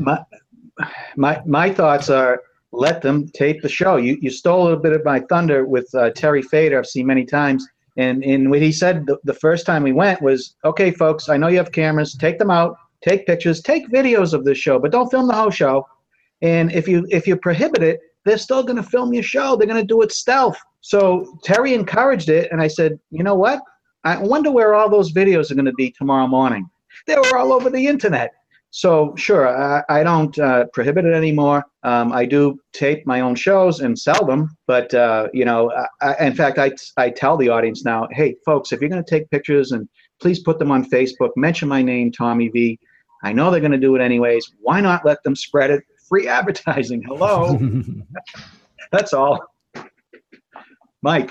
My, 0.00 0.24
my, 1.16 1.42
my 1.46 1.72
thoughts 1.72 2.10
are 2.10 2.42
let 2.72 3.02
them 3.02 3.28
tape 3.28 3.62
the 3.62 3.68
show. 3.68 3.96
You 3.96 4.16
you 4.20 4.30
stole 4.30 4.62
a 4.62 4.64
little 4.64 4.80
bit 4.80 4.94
of 4.94 5.04
my 5.04 5.20
thunder 5.20 5.66
with 5.66 5.94
uh, 5.94 6.10
Terry 6.10 6.42
Fator. 6.42 6.78
I've 6.78 6.86
seen 6.86 7.06
many 7.06 7.24
times, 7.24 7.66
and 7.96 8.24
and 8.24 8.50
what 8.50 8.62
he 8.62 8.72
said 8.72 9.06
the, 9.06 9.18
the 9.24 9.34
first 9.34 9.66
time 9.66 9.82
we 9.82 9.92
went 9.92 10.22
was, 10.22 10.56
okay, 10.64 10.90
folks, 10.90 11.28
I 11.28 11.36
know 11.36 11.48
you 11.48 11.58
have 11.58 11.72
cameras, 11.72 12.14
take 12.14 12.38
them 12.38 12.50
out, 12.50 12.76
take 13.02 13.26
pictures, 13.26 13.60
take 13.60 13.88
videos 13.90 14.32
of 14.32 14.44
this 14.44 14.58
show, 14.58 14.78
but 14.78 14.90
don't 14.90 15.10
film 15.10 15.28
the 15.28 15.34
whole 15.34 15.50
show. 15.50 15.86
And 16.40 16.72
if 16.72 16.88
you 16.88 17.06
if 17.10 17.26
you 17.26 17.36
prohibit 17.36 17.82
it, 17.82 18.00
they're 18.24 18.38
still 18.38 18.62
going 18.62 18.76
to 18.76 18.82
film 18.82 19.12
your 19.12 19.22
show. 19.22 19.54
They're 19.54 19.66
going 19.66 19.80
to 19.80 19.86
do 19.86 20.02
it 20.02 20.12
stealth. 20.12 20.58
So 20.80 21.38
Terry 21.44 21.74
encouraged 21.74 22.28
it, 22.28 22.50
and 22.50 22.60
I 22.60 22.68
said, 22.68 22.98
you 23.10 23.22
know 23.22 23.36
what? 23.36 23.60
I 24.04 24.18
wonder 24.18 24.50
where 24.50 24.74
all 24.74 24.88
those 24.88 25.12
videos 25.12 25.50
are 25.50 25.54
going 25.54 25.66
to 25.66 25.72
be 25.72 25.92
tomorrow 25.92 26.26
morning. 26.26 26.68
They 27.06 27.14
were 27.14 27.36
all 27.36 27.52
over 27.52 27.70
the 27.70 27.86
internet. 27.86 28.32
So 28.74 29.14
sure, 29.18 29.46
I, 29.46 29.84
I 29.90 30.02
don't 30.02 30.36
uh, 30.38 30.64
prohibit 30.72 31.04
it 31.04 31.12
anymore. 31.12 31.62
Um, 31.82 32.10
I 32.10 32.24
do 32.24 32.58
tape 32.72 33.06
my 33.06 33.20
own 33.20 33.34
shows 33.34 33.80
and 33.80 33.98
sell 33.98 34.24
them, 34.24 34.56
but 34.66 34.94
uh, 34.94 35.28
you 35.34 35.44
know, 35.44 35.70
I, 36.00 36.16
in 36.24 36.34
fact, 36.34 36.58
I 36.58 36.72
I 36.96 37.10
tell 37.10 37.36
the 37.36 37.50
audience 37.50 37.84
now, 37.84 38.08
hey, 38.12 38.34
folks, 38.46 38.72
if 38.72 38.80
you're 38.80 38.88
going 38.88 39.04
to 39.04 39.10
take 39.10 39.30
pictures 39.30 39.72
and 39.72 39.86
please 40.22 40.40
put 40.40 40.58
them 40.58 40.70
on 40.70 40.88
Facebook, 40.88 41.32
mention 41.36 41.68
my 41.68 41.82
name, 41.82 42.10
Tommy 42.10 42.48
Vee. 42.48 42.78
I 43.22 43.34
know 43.34 43.50
they're 43.50 43.60
going 43.60 43.72
to 43.72 43.78
do 43.78 43.94
it 43.94 44.00
anyways. 44.00 44.50
Why 44.60 44.80
not 44.80 45.04
let 45.04 45.22
them 45.22 45.36
spread 45.36 45.70
it? 45.70 45.84
Free 46.08 46.26
advertising. 46.26 47.02
Hello. 47.02 47.58
That's 48.90 49.12
all. 49.12 49.38
Mike. 51.02 51.30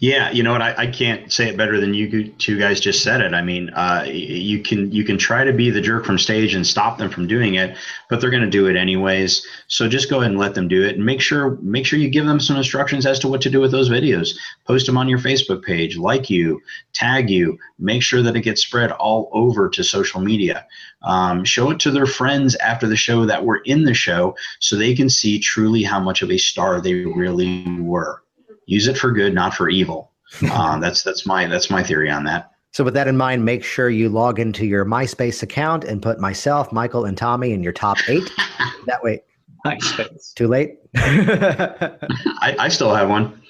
Yeah, 0.00 0.30
you 0.30 0.42
know 0.42 0.52
what? 0.52 0.62
I, 0.62 0.74
I 0.76 0.86
can't 0.86 1.32
say 1.32 1.48
it 1.48 1.56
better 1.56 1.80
than 1.80 1.94
you 1.94 2.28
two 2.32 2.58
guys 2.58 2.80
just 2.80 3.02
said 3.02 3.20
it. 3.20 3.34
I 3.34 3.42
mean, 3.42 3.70
uh, 3.70 4.06
you 4.06 4.62
can 4.62 4.90
you 4.90 5.04
can 5.04 5.18
try 5.18 5.44
to 5.44 5.52
be 5.52 5.70
the 5.70 5.80
jerk 5.80 6.04
from 6.04 6.18
stage 6.18 6.54
and 6.54 6.66
stop 6.66 6.98
them 6.98 7.10
from 7.10 7.26
doing 7.26 7.54
it, 7.54 7.76
but 8.08 8.20
they're 8.20 8.30
going 8.30 8.42
to 8.42 8.50
do 8.50 8.66
it 8.66 8.76
anyways. 8.76 9.46
So 9.68 9.88
just 9.88 10.08
go 10.10 10.18
ahead 10.18 10.30
and 10.30 10.40
let 10.40 10.54
them 10.54 10.68
do 10.68 10.82
it, 10.84 10.96
and 10.96 11.04
make 11.04 11.20
sure 11.20 11.58
make 11.60 11.86
sure 11.86 11.98
you 11.98 12.08
give 12.08 12.26
them 12.26 12.40
some 12.40 12.56
instructions 12.56 13.06
as 13.06 13.18
to 13.20 13.28
what 13.28 13.40
to 13.42 13.50
do 13.50 13.60
with 13.60 13.72
those 13.72 13.90
videos. 13.90 14.34
Post 14.66 14.86
them 14.86 14.96
on 14.96 15.08
your 15.08 15.18
Facebook 15.18 15.62
page, 15.62 15.96
like 15.96 16.30
you, 16.30 16.60
tag 16.94 17.28
you, 17.28 17.58
make 17.78 18.02
sure 18.02 18.22
that 18.22 18.36
it 18.36 18.42
gets 18.42 18.62
spread 18.62 18.92
all 18.92 19.28
over 19.32 19.68
to 19.68 19.84
social 19.84 20.20
media. 20.20 20.66
Um, 21.02 21.44
show 21.44 21.70
it 21.70 21.80
to 21.80 21.90
their 21.90 22.06
friends 22.06 22.54
after 22.56 22.86
the 22.86 22.96
show 22.96 23.24
that 23.26 23.44
were 23.44 23.62
in 23.64 23.84
the 23.84 23.94
show, 23.94 24.34
so 24.60 24.76
they 24.76 24.94
can 24.94 25.10
see 25.10 25.38
truly 25.38 25.82
how 25.82 26.00
much 26.00 26.22
of 26.22 26.30
a 26.30 26.38
star 26.38 26.80
they 26.80 26.94
really 26.94 27.64
were 27.80 28.22
use 28.70 28.86
it 28.86 28.96
for 28.96 29.10
good, 29.10 29.34
not 29.34 29.52
for 29.52 29.68
evil. 29.68 30.12
uh, 30.50 30.78
that's 30.78 31.02
that's 31.02 31.26
my 31.26 31.46
that's 31.46 31.70
my 31.70 31.82
theory 31.82 32.08
on 32.10 32.24
that. 32.24 32.52
So 32.72 32.84
with 32.84 32.94
that 32.94 33.08
in 33.08 33.16
mind, 33.16 33.44
make 33.44 33.64
sure 33.64 33.90
you 33.90 34.08
log 34.08 34.38
into 34.38 34.64
your 34.64 34.84
MySpace 34.84 35.42
account 35.42 35.82
and 35.82 36.00
put 36.00 36.20
myself, 36.20 36.70
Michael, 36.70 37.04
and 37.04 37.18
Tommy 37.18 37.52
in 37.52 37.64
your 37.64 37.72
top 37.72 37.98
eight. 38.08 38.30
that 38.86 39.02
way. 39.02 39.22
MySpace. 39.66 40.32
Too 40.34 40.46
late. 40.46 40.76
I, 40.96 42.56
I 42.60 42.68
still 42.68 42.94
have 42.94 43.08
one. 43.08 43.42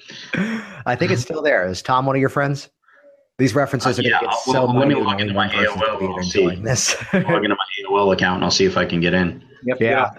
I 0.87 0.95
think 0.95 1.11
it's 1.11 1.21
still 1.21 1.43
there. 1.43 1.67
Is 1.67 1.83
Tom 1.83 2.07
one 2.07 2.15
of 2.15 2.19
your 2.19 2.29
friends? 2.29 2.69
These 3.37 3.53
references 3.53 3.99
are 3.99 4.01
uh, 4.01 4.05
yeah, 4.05 4.09
going 4.09 4.21
to 4.21 4.27
get 4.27 4.35
so 4.39 4.51
well, 4.65 4.75
Let 4.75 4.87
me 4.87 4.95
log 4.95 5.21
into 5.21 5.35
my 5.35 5.47
AOL. 5.49 6.17
I'll 6.17 6.23
see. 6.23 6.55
This. 6.55 6.95
log 7.13 7.43
into 7.43 7.49
my 7.49 7.55
AOL 7.85 8.13
account 8.13 8.37
and 8.37 8.43
I'll 8.43 8.51
see 8.51 8.65
if 8.65 8.75
I 8.75 8.85
can 8.85 8.99
get 8.99 9.13
in. 9.13 9.43
Yep, 9.63 9.77
yeah. 9.79 10.09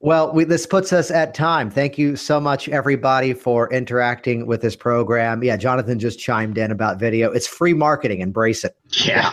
Well, 0.00 0.32
we, 0.32 0.44
this 0.44 0.66
puts 0.66 0.92
us 0.92 1.10
at 1.10 1.34
time. 1.34 1.70
Thank 1.70 1.98
you 1.98 2.16
so 2.16 2.40
much, 2.40 2.68
everybody, 2.68 3.32
for 3.32 3.72
interacting 3.72 4.46
with 4.46 4.62
this 4.62 4.76
program. 4.76 5.42
Yeah, 5.42 5.56
Jonathan 5.56 5.98
just 5.98 6.18
chimed 6.18 6.58
in 6.58 6.70
about 6.70 6.98
video. 6.98 7.30
It's 7.32 7.46
free 7.46 7.74
marketing. 7.74 8.20
Embrace 8.20 8.64
it. 8.64 8.76
Yeah. 9.04 9.32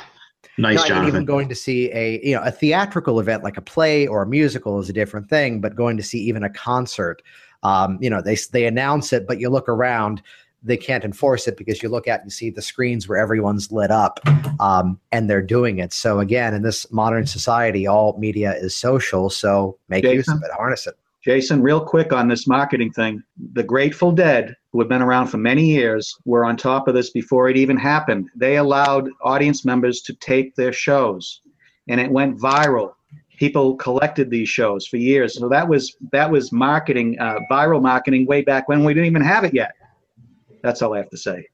Nice, 0.59 0.77
Not 0.77 0.87
Jonathan. 0.87 1.07
even 1.07 1.25
going 1.25 1.49
to 1.49 1.55
see 1.55 1.91
a 1.91 2.19
you 2.23 2.35
know 2.35 2.41
a 2.41 2.49
theatrical 2.49 3.19
event 3.19 3.43
like 3.43 3.57
a 3.57 3.61
play 3.61 4.07
or 4.07 4.23
a 4.23 4.27
musical 4.27 4.79
is 4.79 4.89
a 4.89 4.93
different 4.93 5.29
thing, 5.29 5.61
but 5.61 5.75
going 5.75 5.97
to 5.97 6.03
see 6.03 6.19
even 6.19 6.43
a 6.43 6.49
concert, 6.49 7.21
um, 7.61 7.99
you 8.01 8.09
know, 8.09 8.21
they 8.23 8.35
they 8.51 8.65
announce 8.65 9.13
it, 9.13 9.27
but 9.27 9.39
you 9.39 9.49
look 9.49 9.69
around, 9.69 10.23
they 10.67 10.77
can't 10.77 11.03
enforce 11.03 11.47
it 11.47 11.57
because 11.57 11.81
you 11.81 11.89
look 11.89 12.07
at 12.07 12.21
and 12.21 12.31
see 12.31 12.49
the 12.49 12.61
screens 12.61 13.07
where 13.07 13.17
everyone's 13.17 13.71
lit 13.71 13.89
up 13.89 14.19
um, 14.59 14.99
and 15.11 15.29
they're 15.29 15.41
doing 15.41 15.79
it. 15.79 15.93
So 15.93 16.19
again, 16.19 16.53
in 16.53 16.61
this 16.61 16.91
modern 16.91 17.25
society, 17.25 17.87
all 17.87 18.17
media 18.17 18.53
is 18.53 18.75
social. 18.75 19.29
So 19.29 19.77
make 19.89 20.03
Jason, 20.03 20.17
use 20.17 20.27
of 20.27 20.43
it, 20.43 20.51
harness 20.51 20.87
it. 20.87 20.95
Jason, 21.23 21.61
real 21.61 21.83
quick 21.83 22.13
on 22.13 22.27
this 22.27 22.47
marketing 22.47 22.91
thing. 22.91 23.23
The 23.53 23.63
Grateful 23.63 24.11
Dead, 24.11 24.55
who 24.71 24.79
have 24.79 24.89
been 24.89 25.01
around 25.01 25.27
for 25.27 25.37
many 25.37 25.65
years, 25.65 26.15
were 26.25 26.45
on 26.45 26.57
top 26.57 26.87
of 26.87 26.93
this 26.93 27.09
before 27.09 27.49
it 27.49 27.57
even 27.57 27.77
happened. 27.77 28.29
They 28.35 28.57
allowed 28.57 29.09
audience 29.23 29.65
members 29.65 30.01
to 30.01 30.13
tape 30.15 30.55
their 30.55 30.73
shows 30.73 31.41
and 31.87 31.99
it 31.99 32.11
went 32.11 32.37
viral 32.37 32.93
people 33.37 33.75
collected 33.75 34.29
these 34.29 34.49
shows 34.49 34.87
for 34.87 34.97
years 34.97 35.37
so 35.37 35.47
that 35.47 35.67
was 35.67 35.95
that 36.11 36.29
was 36.29 36.51
marketing 36.51 37.17
uh, 37.19 37.37
viral 37.51 37.81
marketing 37.81 38.25
way 38.25 38.41
back 38.41 38.67
when 38.67 38.83
we 38.83 38.93
didn't 38.93 39.05
even 39.05 39.21
have 39.21 39.43
it 39.43 39.53
yet 39.53 39.73
that's 40.61 40.81
all 40.81 40.93
I 40.93 40.97
have 40.97 41.09
to 41.09 41.17
say. 41.17 41.45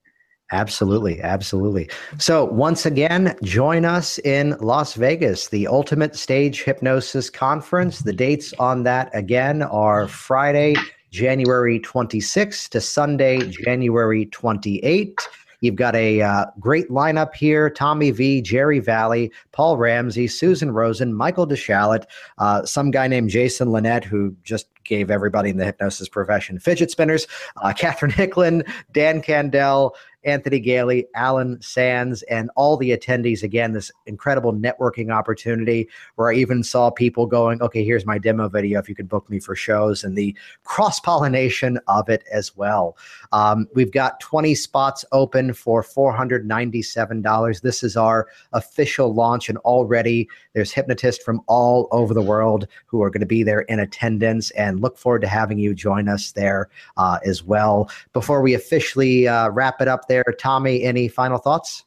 Absolutely, 0.51 1.22
absolutely. 1.22 1.89
So, 2.20 2.45
once 2.45 2.86
again, 2.86 3.36
join 3.43 3.86
us 3.86 4.20
in 4.20 4.56
Las 4.60 4.93
Vegas, 4.93 5.47
the 5.47 5.68
Ultimate 5.68 6.16
Stage 6.16 6.64
Hypnosis 6.64 7.30
Conference. 7.30 7.99
The 7.99 8.14
dates 8.14 8.54
on 8.60 8.84
that 8.84 9.10
again 9.16 9.64
are 9.64 10.08
Friday, 10.08 10.76
January 11.10 11.80
26th 11.80 12.70
to 12.70 12.82
Sunday, 12.82 13.39
January 13.49 14.28
28th. 14.28 15.22
You've 15.62 15.76
got 15.76 15.95
a 15.95 16.22
uh, 16.22 16.45
great 16.60 16.89
lineup 16.89 17.34
here 17.34 17.70
Tommy 17.70 18.12
Vee, 18.12 18.41
Jerry 18.41 18.80
Valley, 18.80 19.32
Paul 19.54 19.78
Ramsey, 19.78 20.28
Susan 20.28 20.72
Rosen, 20.72 21.14
Michael 21.14 21.47
DeSchalit, 21.47 22.04
uh, 22.38 22.66
some 22.66 22.91
guy 22.91 23.08
named 23.08 23.30
Jason 23.30 23.72
Linett, 23.72 24.04
who 24.04 24.36
just 24.43 24.68
gave 24.84 25.09
everybody 25.09 25.49
in 25.49 25.57
the 25.57 25.65
hypnosis 25.65 26.09
profession 26.09 26.59
fidget 26.59 26.91
spinners, 26.91 27.27
uh, 27.57 27.73
Catherine 27.73 28.11
Hicklin, 28.11 28.67
Dan 28.91 29.21
Candell, 29.21 29.95
Anthony 30.26 30.59
Galie, 30.59 31.05
Alan 31.15 31.61
Sands, 31.61 32.21
and 32.24 32.49
all 32.55 32.78
the 32.78 32.91
attendees. 32.91 33.43
Again, 33.43 33.74
this 33.74 33.91
incredible 34.05 34.53
networking 34.53 35.13
opportunity 35.13 35.89
where 36.15 36.32
I 36.32 36.36
even 36.36 36.63
saw 36.63 36.89
people 36.89 37.26
going, 37.26 37.61
okay, 37.61 37.84
here's 37.84 38.05
my 38.05 38.17
demo 38.17 38.49
video 38.49 38.80
if 38.80 38.89
you 38.89 38.95
could 38.95 39.09
book 39.09 39.30
me 39.30 39.39
for 39.39 39.55
shows, 39.55 40.03
and 40.03 40.17
the 40.17 40.36
cross 40.63 40.99
pollination 40.99 41.80
of 41.88 42.09
it 42.09 42.24
as 42.32 42.55
well. 42.55 42.97
Um, 43.32 43.67
we've 43.74 43.91
got 43.91 44.19
20 44.19 44.55
spots 44.55 45.05
open 45.11 45.53
for 45.53 45.84
$497. 45.84 47.61
This 47.61 47.84
is 47.84 47.97
our 47.97 48.28
official 48.53 49.13
launch, 49.13 49.49
and 49.49 49.57
already 49.59 50.28
there's 50.53 50.71
hypnotists 50.71 51.24
from 51.24 51.41
all 51.47 51.88
over 51.91 52.13
the 52.13 52.21
world 52.21 52.67
who 52.86 53.01
are 53.01 53.09
going 53.09 53.21
to 53.21 53.26
be 53.26 53.43
there 53.43 53.61
in 53.61 53.80
attendance, 53.80 54.51
and 54.51 54.82
look 54.82 54.97
forward 54.97 55.21
to 55.21 55.28
having 55.28 55.57
you 55.57 55.74
join 55.74 56.07
us 56.07 56.32
there 56.32 56.69
uh, 56.97 57.19
as 57.26 57.43
well. 57.43 57.89
Before 58.13 58.41
we 58.41 58.53
officially 58.53 59.28
uh, 59.28 59.49
wrap 59.49 59.82
it 59.82 59.88
up, 59.88 60.07
there. 60.14 60.24
Tommy, 60.39 60.84
any 60.84 61.07
final 61.07 61.38
thoughts? 61.38 61.86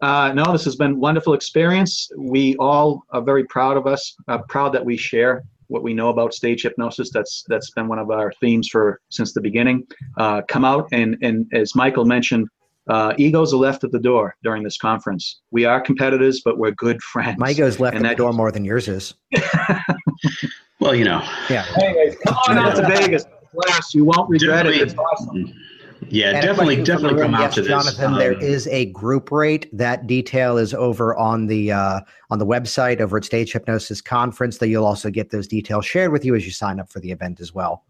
Uh, 0.00 0.32
no, 0.34 0.52
this 0.52 0.64
has 0.64 0.76
been 0.76 0.92
a 0.92 0.96
wonderful 0.96 1.34
experience. 1.34 2.10
We 2.18 2.56
all 2.56 3.04
are 3.10 3.22
very 3.22 3.44
proud 3.44 3.76
of 3.76 3.86
us, 3.86 4.14
uh, 4.28 4.38
proud 4.48 4.72
that 4.74 4.84
we 4.84 4.96
share 4.96 5.44
what 5.68 5.82
we 5.82 5.94
know 5.94 6.08
about 6.10 6.34
stage 6.34 6.62
hypnosis. 6.62 7.10
That's 7.10 7.44
that's 7.48 7.70
been 7.70 7.88
one 7.88 7.98
of 7.98 8.10
our 8.10 8.32
themes 8.40 8.68
for 8.68 9.00
since 9.08 9.32
the 9.32 9.40
beginning. 9.40 9.86
Uh, 10.18 10.42
come 10.48 10.64
out 10.64 10.88
and 10.92 11.16
and 11.22 11.46
as 11.52 11.74
Michael 11.74 12.04
mentioned, 12.04 12.48
uh, 12.88 13.14
egos 13.16 13.54
are 13.54 13.62
left 13.68 13.84
at 13.84 13.92
the 13.92 13.98
door 13.98 14.36
during 14.42 14.62
this 14.62 14.76
conference. 14.76 15.40
We 15.52 15.64
are 15.64 15.80
competitors, 15.80 16.42
but 16.44 16.58
we're 16.58 16.72
good 16.72 17.00
friends. 17.02 17.38
My 17.38 17.52
ego's 17.52 17.80
left 17.80 17.96
and 17.96 18.06
at 18.06 18.10
the 18.10 18.16
door 18.16 18.32
more 18.32 18.52
than 18.52 18.64
yours 18.64 18.88
is. 18.88 19.14
well, 20.80 20.94
you 20.94 21.04
know. 21.04 21.22
Yeah. 21.48 21.64
Anyways, 21.82 22.16
come 22.26 22.36
on 22.48 22.58
out 22.58 22.76
to 22.76 22.86
Vegas. 22.86 23.24
Class, 23.56 23.94
you 23.94 24.04
won't 24.04 24.28
regret 24.28 24.66
it. 24.66 24.74
It's 24.74 24.94
awesome. 24.94 25.54
Yeah, 26.08 26.30
and 26.30 26.42
definitely, 26.42 26.82
definitely 26.82 27.20
come 27.20 27.34
out 27.34 27.40
yes, 27.40 27.54
to 27.54 27.60
this. 27.62 27.68
Jonathan, 27.68 28.12
um, 28.12 28.18
there 28.18 28.32
is 28.32 28.66
a 28.68 28.86
group 28.86 29.30
rate. 29.30 29.68
That 29.76 30.06
detail 30.06 30.58
is 30.58 30.74
over 30.74 31.16
on 31.16 31.46
the 31.46 31.72
uh, 31.72 32.00
on 32.30 32.38
the 32.38 32.46
website 32.46 33.00
over 33.00 33.16
at 33.16 33.24
Stage 33.24 33.52
Hypnosis 33.52 34.00
Conference. 34.00 34.58
That 34.58 34.68
you'll 34.68 34.86
also 34.86 35.10
get 35.10 35.30
those 35.30 35.48
details 35.48 35.86
shared 35.86 36.12
with 36.12 36.24
you 36.24 36.34
as 36.34 36.44
you 36.44 36.52
sign 36.52 36.78
up 36.78 36.90
for 36.90 37.00
the 37.00 37.10
event 37.10 37.40
as 37.40 37.54
well. 37.54 37.84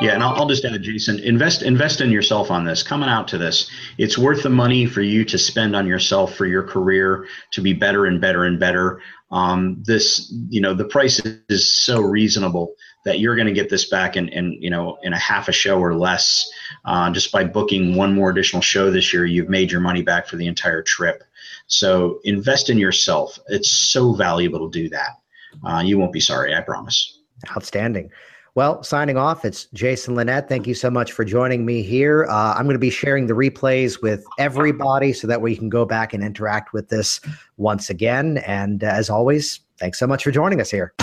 Yeah, 0.00 0.14
and 0.14 0.22
I'll, 0.22 0.34
I'll, 0.36 0.46
just 0.46 0.64
add, 0.64 0.80
Jason, 0.82 1.18
invest 1.20 1.62
invest 1.62 2.00
in 2.00 2.10
yourself 2.10 2.50
on 2.50 2.64
this. 2.64 2.82
Coming 2.82 3.08
out 3.08 3.26
to 3.28 3.38
this, 3.38 3.68
it's 3.98 4.16
worth 4.16 4.42
the 4.42 4.50
money 4.50 4.86
for 4.86 5.02
you 5.02 5.24
to 5.24 5.36
spend 5.36 5.74
on 5.74 5.86
yourself 5.86 6.34
for 6.34 6.46
your 6.46 6.62
career 6.62 7.26
to 7.50 7.60
be 7.60 7.72
better 7.72 8.06
and 8.06 8.20
better 8.20 8.44
and 8.44 8.60
better. 8.60 9.00
Um, 9.32 9.82
this, 9.84 10.32
you 10.48 10.60
know, 10.60 10.72
the 10.72 10.84
price 10.84 11.20
is 11.48 11.72
so 11.72 12.00
reasonable 12.00 12.74
that 13.06 13.20
you're 13.20 13.36
going 13.36 13.46
to 13.46 13.52
get 13.52 13.70
this 13.70 13.88
back 13.88 14.16
in, 14.16 14.28
in 14.30 14.58
you 14.60 14.68
know 14.68 14.98
in 15.02 15.14
a 15.14 15.18
half 15.18 15.48
a 15.48 15.52
show 15.52 15.78
or 15.78 15.94
less. 15.94 16.50
Uh, 16.84 17.10
just 17.10 17.32
by 17.32 17.44
booking 17.44 17.94
one 17.94 18.12
more 18.12 18.28
additional 18.28 18.60
show 18.60 18.90
this 18.90 19.12
year, 19.12 19.24
you've 19.24 19.48
made 19.48 19.72
your 19.72 19.80
money 19.80 20.02
back 20.02 20.26
for 20.26 20.36
the 20.36 20.46
entire 20.46 20.82
trip. 20.82 21.24
So 21.68 22.20
invest 22.24 22.68
in 22.68 22.78
yourself. 22.78 23.38
It's 23.46 23.70
so 23.70 24.12
valuable 24.12 24.70
to 24.70 24.82
do 24.82 24.88
that. 24.90 25.10
Uh, 25.64 25.82
you 25.84 25.98
won't 25.98 26.12
be 26.12 26.20
sorry, 26.20 26.54
I 26.54 26.60
promise. 26.60 27.20
Outstanding. 27.56 28.10
Well, 28.56 28.82
signing 28.82 29.18
off, 29.18 29.44
it's 29.44 29.66
Jason 29.74 30.14
Linett. 30.14 30.48
Thank 30.48 30.66
you 30.66 30.74
so 30.74 30.90
much 30.90 31.12
for 31.12 31.24
joining 31.24 31.66
me 31.66 31.82
here. 31.82 32.24
Uh, 32.24 32.54
I'm 32.54 32.64
going 32.64 32.74
to 32.74 32.80
be 32.80 32.90
sharing 32.90 33.26
the 33.26 33.34
replays 33.34 34.00
with 34.00 34.24
everybody 34.38 35.12
so 35.12 35.26
that 35.26 35.42
we 35.42 35.54
can 35.54 35.68
go 35.68 35.84
back 35.84 36.14
and 36.14 36.24
interact 36.24 36.72
with 36.72 36.88
this 36.88 37.20
once 37.58 37.90
again. 37.90 38.38
And 38.38 38.82
uh, 38.82 38.88
as 38.88 39.10
always, 39.10 39.60
thanks 39.78 39.98
so 39.98 40.06
much 40.06 40.24
for 40.24 40.30
joining 40.30 40.60
us 40.60 40.70
here. 40.70 40.94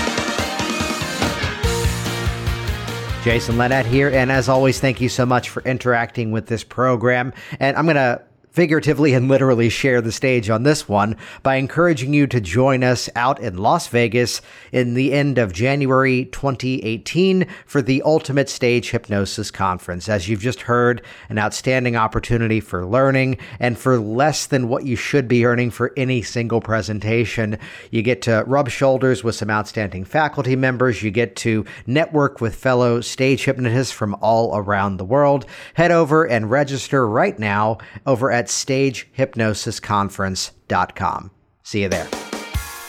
Jason 3.24 3.57
Linett 3.57 3.86
here. 3.86 4.09
And 4.09 4.30
as 4.30 4.49
always, 4.49 4.82
thank 4.82 4.99
you 4.99 5.07
so 5.07 5.26
much 5.26 5.49
for 5.49 5.63
interacting 5.63 6.34
with 6.34 6.47
this 6.47 6.61
program. 6.61 7.32
And 7.57 7.78
I'm 7.78 7.86
going 7.86 7.95
to 7.95 8.21
figuratively 8.53 9.13
and 9.13 9.27
literally 9.27 9.67
share 9.67 9.99
the 9.99 10.11
stage 10.11 10.49
on 10.49 10.61
this 10.63 10.87
one 10.87 11.17
by 11.41 11.55
encouraging 11.55 12.13
you 12.13 12.27
to 12.27 12.39
join 12.39 12.83
us 12.83 13.09
out 13.15 13.39
in 13.41 13.57
Las 13.57 13.87
Vegas 13.87 14.41
in 14.71 14.93
the 14.93 15.11
end 15.11 15.39
of 15.39 15.51
January 15.51 16.25
2018 16.25 17.47
for 17.65 17.81
the 17.81 18.01
Ultimate 18.03 18.47
Stage 18.47 18.91
Hypnosis 18.91 19.49
Conference. 19.49 20.07
As 20.07 20.29
you've 20.29 20.39
just 20.39 20.61
heard, 20.61 21.01
an 21.29 21.39
outstanding 21.39 21.95
opportunity 21.95 22.59
for 22.59 22.85
learning 22.85 23.39
and 23.59 23.77
for 23.77 23.97
less 23.97 24.45
than 24.45 24.69
what 24.69 24.85
you 24.85 24.95
should 24.95 25.27
be 25.27 25.45
earning 25.45 25.71
for 25.71 25.91
any 25.97 26.21
single 26.21 26.61
presentation. 26.61 27.57
You 27.89 28.03
get 28.03 28.21
to 28.23 28.43
rub 28.45 28.69
shoulders 28.69 29.23
with 29.23 29.33
some 29.33 29.49
outstanding 29.49 30.05
faculty 30.05 30.55
members. 30.55 31.01
You 31.01 31.09
get 31.09 31.35
to 31.37 31.65
network 31.87 32.39
with 32.39 32.53
fellow 32.55 33.01
stage 33.01 33.45
hypnotists 33.45 33.91
from 33.91 34.15
all 34.21 34.55
around 34.55 34.97
the 34.97 35.05
world. 35.05 35.47
Head 35.73 35.89
over 35.89 36.23
and 36.23 36.51
register 36.51 37.07
right 37.07 37.39
now 37.39 37.79
over 38.05 38.31
at 38.31 38.42
at 38.43 38.49
stagehypnosisconference.com. 38.49 41.31
See 41.63 41.81
you 41.83 41.89
there. 41.89 42.07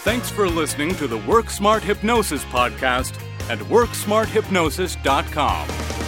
Thanks 0.02 0.28
for 0.30 0.48
listening 0.48 0.96
to 0.96 1.06
the 1.06 1.18
Work 1.18 1.48
Smart 1.48 1.84
Hypnosis 1.84 2.44
podcast 2.46 3.14
at 3.48 3.60
WorkSmartHypnosis.com. 3.60 6.03